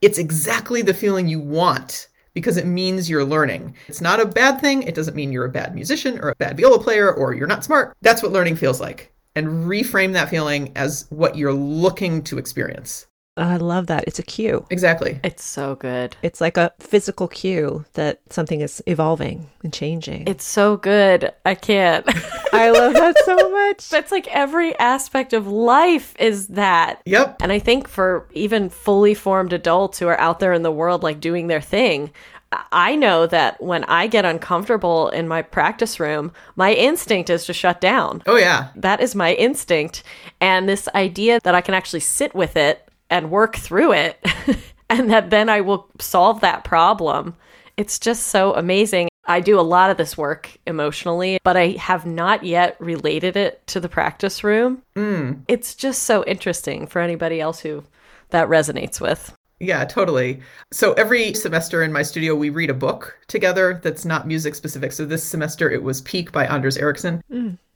it's 0.00 0.18
exactly 0.18 0.82
the 0.82 0.94
feeling 0.94 1.28
you 1.28 1.40
want 1.40 2.08
because 2.34 2.56
it 2.56 2.66
means 2.66 3.10
you're 3.10 3.24
learning. 3.24 3.74
It's 3.88 4.00
not 4.00 4.20
a 4.20 4.26
bad 4.26 4.60
thing. 4.60 4.82
It 4.82 4.94
doesn't 4.94 5.16
mean 5.16 5.32
you're 5.32 5.44
a 5.44 5.50
bad 5.50 5.74
musician 5.74 6.18
or 6.20 6.30
a 6.30 6.36
bad 6.36 6.56
viola 6.56 6.82
player 6.82 7.12
or 7.12 7.34
you're 7.34 7.46
not 7.46 7.64
smart. 7.64 7.94
That's 8.00 8.22
what 8.22 8.32
learning 8.32 8.56
feels 8.56 8.80
like. 8.80 9.12
And 9.36 9.64
reframe 9.68 10.12
that 10.14 10.30
feeling 10.30 10.72
as 10.76 11.06
what 11.10 11.36
you're 11.36 11.52
looking 11.52 12.22
to 12.24 12.38
experience. 12.38 13.06
Oh, 13.36 13.42
I 13.44 13.56
love 13.56 13.86
that. 13.86 14.04
It's 14.06 14.18
a 14.18 14.22
cue. 14.24 14.66
Exactly. 14.70 15.18
It's 15.22 15.44
so 15.44 15.76
good. 15.76 16.16
It's 16.22 16.40
like 16.40 16.56
a 16.56 16.72
physical 16.80 17.28
cue 17.28 17.84
that 17.94 18.20
something 18.28 18.60
is 18.60 18.82
evolving 18.86 19.48
and 19.62 19.72
changing. 19.72 20.26
It's 20.26 20.44
so 20.44 20.76
good. 20.76 21.32
I 21.46 21.54
can't. 21.54 22.04
I 22.52 22.70
love 22.70 22.92
that 22.94 23.16
so 23.24 23.36
much. 23.50 23.88
That's 23.88 24.10
like 24.12 24.26
every 24.28 24.76
aspect 24.78 25.32
of 25.32 25.46
life 25.46 26.14
is 26.18 26.48
that. 26.48 27.00
Yep. 27.06 27.36
And 27.40 27.52
I 27.52 27.60
think 27.60 27.88
for 27.88 28.26
even 28.32 28.68
fully 28.68 29.14
formed 29.14 29.52
adults 29.52 29.98
who 29.98 30.08
are 30.08 30.20
out 30.20 30.40
there 30.40 30.52
in 30.52 30.62
the 30.62 30.72
world, 30.72 31.02
like 31.04 31.20
doing 31.20 31.46
their 31.46 31.60
thing, 31.62 32.10
I- 32.52 32.64
I 32.72 32.96
know 32.96 33.26
that 33.28 33.62
when 33.62 33.84
I 33.84 34.08
get 34.08 34.24
uncomfortable 34.24 35.08
in 35.10 35.28
my 35.28 35.40
practice 35.42 36.00
room, 36.00 36.32
my 36.56 36.72
instinct 36.74 37.30
is 37.30 37.46
to 37.46 37.52
shut 37.52 37.80
down. 37.80 38.24
Oh, 38.26 38.36
yeah. 38.36 38.70
That 38.74 39.00
is 39.00 39.14
my 39.14 39.34
instinct. 39.34 40.02
And 40.40 40.68
this 40.68 40.88
idea 40.96 41.38
that 41.44 41.54
I 41.54 41.60
can 41.60 41.74
actually 41.74 42.00
sit 42.00 42.34
with 42.34 42.56
it 42.56 42.86
and 43.10 43.30
work 43.30 43.56
through 43.56 43.92
it, 43.92 44.24
and 44.90 45.10
that 45.10 45.30
then 45.30 45.48
I 45.48 45.60
will 45.60 45.88
solve 46.00 46.40
that 46.40 46.64
problem. 46.64 47.36
It's 47.76 47.98
just 47.98 48.28
so 48.28 48.54
amazing. 48.54 49.08
I 49.26 49.40
do 49.40 49.60
a 49.60 49.62
lot 49.62 49.90
of 49.90 49.96
this 49.96 50.16
work 50.16 50.50
emotionally, 50.66 51.38
but 51.44 51.56
I 51.56 51.68
have 51.72 52.06
not 52.06 52.42
yet 52.42 52.76
related 52.80 53.36
it 53.36 53.66
to 53.68 53.80
the 53.80 53.88
practice 53.88 54.42
room. 54.42 54.82
Mm. 54.96 55.42
It's 55.46 55.74
just 55.74 56.04
so 56.04 56.24
interesting 56.24 56.86
for 56.86 57.00
anybody 57.00 57.40
else 57.40 57.60
who 57.60 57.84
that 58.30 58.48
resonates 58.48 59.00
with. 59.00 59.34
Yeah, 59.60 59.84
totally. 59.84 60.40
So 60.72 60.94
every 60.94 61.34
semester 61.34 61.82
in 61.82 61.92
my 61.92 62.02
studio, 62.02 62.34
we 62.34 62.48
read 62.48 62.70
a 62.70 62.74
book 62.74 63.18
together 63.28 63.78
that's 63.82 64.06
not 64.06 64.26
music 64.26 64.54
specific. 64.54 64.90
So 64.90 65.04
this 65.04 65.22
semester, 65.22 65.70
it 65.70 65.82
was 65.82 66.00
Peak 66.00 66.32
by 66.32 66.46
Anders 66.46 66.78
Ericsson. 66.78 67.22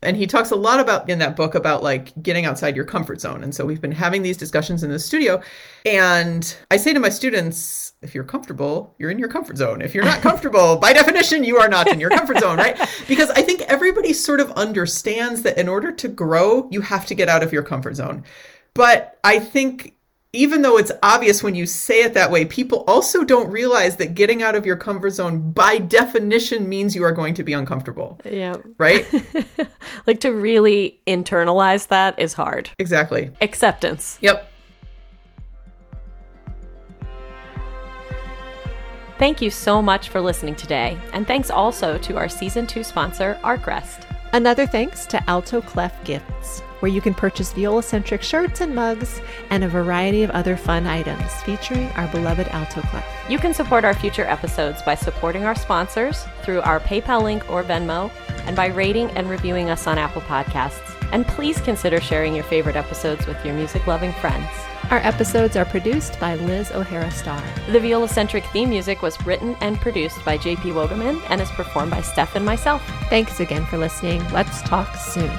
And 0.05 0.17
he 0.17 0.27
talks 0.27 0.51
a 0.51 0.57
lot 0.57 0.81
about 0.81 1.09
in 1.09 1.19
that 1.19 1.37
book 1.37 1.55
about 1.55 1.83
like 1.83 2.13
getting 2.23 2.45
outside 2.45 2.77
your 2.77 2.85
comfort 2.85 3.21
zone. 3.21 3.43
And 3.43 3.55
so 3.55 3.65
we've 3.65 3.81
been 3.81 3.93
having 3.93 4.23
these 4.23 4.37
discussions 4.37 4.83
in 4.83 4.91
the 4.91 4.99
studio. 4.99 5.43
And 5.85 6.57
I 6.71 6.77
say 6.77 6.93
to 6.93 7.01
my 7.01 7.09
students, 7.09 7.93
if 8.03 8.15
you're 8.15 8.25
comfortable, 8.25 8.95
you're 8.99 9.11
in 9.11 9.19
your 9.19 9.29
comfort 9.29 9.57
zone. 9.57 9.83
If 9.83 9.95
you're 9.95 10.05
not 10.05 10.21
comfortable, 10.23 10.77
by 10.77 10.93
definition, 10.93 11.45
you 11.45 11.59
are 11.59 11.69
not 11.69 11.89
in 11.89 11.99
your 12.01 12.11
comfort 12.11 12.39
zone, 12.39 12.59
right? 12.59 12.79
Because 13.09 13.31
I 13.31 13.43
think 13.43 13.63
everybody 13.63 14.13
sort 14.13 14.41
of 14.41 14.51
understands 14.53 15.43
that 15.43 15.59
in 15.59 15.69
order 15.69 15.91
to 15.93 16.09
grow, 16.09 16.69
you 16.71 16.81
have 16.83 17.07
to 17.07 17.15
get 17.15 17.29
out 17.29 17.43
of 17.43 17.53
your 17.53 17.63
comfort 17.63 17.97
zone. 17.97 18.25
But 18.75 19.19
I 19.23 19.39
think 19.39 19.94
even 20.35 20.63
though 20.63 20.77
it's 20.79 20.93
obvious 21.03 21.43
when 21.43 21.55
you 21.55 21.65
say 21.67 22.03
it 22.03 22.15
that 22.15 22.31
way, 22.31 22.45
people 22.45 22.85
also 22.87 23.25
don't 23.25 23.51
realize 23.51 23.97
that 23.97 24.15
getting 24.15 24.43
out 24.43 24.55
of 24.55 24.67
your 24.67 24.77
comfort 24.77 25.11
zone 25.11 25.53
by 25.53 25.79
definition 25.79 26.69
means 26.69 26.95
you 26.95 27.05
are 27.05 27.13
going 27.13 27.35
to 27.35 27.43
be 27.43 27.53
uncomfortable, 27.53 28.21
Yeah. 28.25 28.57
right? 28.79 29.07
like 30.07 30.21
to 30.21 30.31
really 30.33 31.01
internalize 31.07 31.89
that 31.89 32.19
is 32.19 32.33
hard. 32.33 32.71
exactly. 32.79 33.31
Acceptance. 33.41 34.19
Yep. 34.21 34.51
Thank 39.19 39.41
you 39.41 39.49
so 39.51 39.81
much 39.81 40.09
for 40.09 40.21
listening 40.21 40.57
today. 40.57 40.99
And 41.13 41.27
thanks 41.27 41.49
also 41.51 41.99
to 41.99 42.17
our 42.17 42.29
season 42.29 42.67
two 42.67 42.83
sponsor, 42.83 43.39
ArcRest. 43.45 44.07
Another 44.35 44.67
thanks 44.67 45.07
to 45.07 45.31
Alto 45.31 45.61
Clef 45.61 46.03
Gifts, 46.03 46.59
where 46.81 46.91
you 46.91 47.01
can 47.01 47.15
purchase 47.15 47.53
viola-centric 47.53 48.21
shirts 48.21 48.61
and 48.61 48.75
mugs 48.75 49.21
and 49.51 49.63
a 49.63 49.69
variety 49.69 50.25
of 50.25 50.31
other 50.31 50.57
fun 50.57 50.89
items 50.89 51.33
featuring 51.45 51.89
our 51.91 52.09
beloved 52.09 52.49
Alto 52.49 52.81
Clef. 52.81 53.07
You 53.29 53.39
can 53.39 53.55
support 53.55 53.85
our 53.85 53.95
future 53.95 54.25
episodes 54.25 54.83
by 54.83 54.97
supporting 54.97 55.45
our 55.45 55.55
sponsors 55.55 56.25
through 56.43 56.63
our 56.63 56.81
PayPal 56.81 57.23
link 57.23 57.49
or 57.49 57.63
Venmo 57.63 58.11
and 58.47 58.57
by 58.57 58.67
rating 58.67 59.09
and 59.11 59.31
reviewing 59.31 59.71
us 59.71 59.87
on 59.87 59.99
Apple 59.99 60.23
Podcasts. 60.23 61.01
And 61.13 61.25
please 61.25 61.61
consider 61.61 62.01
sharing 62.01 62.35
your 62.35 62.43
favorite 62.43 62.75
episodes 62.75 63.29
with 63.29 63.37
your 63.47 63.55
music 63.55 63.87
loving 63.87 64.13
friends. 64.15 64.51
Our 64.91 64.99
episodes 64.99 65.57
are 65.57 65.65
produced 65.65 66.21
by 66.21 66.35
Liz 66.37 66.71
O'Hara 66.71 67.11
Starr. 67.11 67.43
The 67.71 67.81
viola 67.81 68.07
centric 68.07 68.45
theme 68.47 68.69
music 68.69 69.03
was 69.03 69.21
written 69.27 69.57
and 69.61 69.81
produced 69.81 70.25
by 70.25 70.37
JP 70.37 70.75
Wogerman 70.75 71.25
and 71.31 71.41
is 71.41 71.51
performed 71.51 71.91
by 71.91 72.03
Steph 72.03 72.37
and 72.37 72.45
myself. 72.45 72.83
Thanks 73.09 73.41
again 73.41 73.65
for 73.67 73.79
listening. 73.79 74.23
Let's 74.31 74.61
talk 74.63 74.95
soon. 74.97 75.31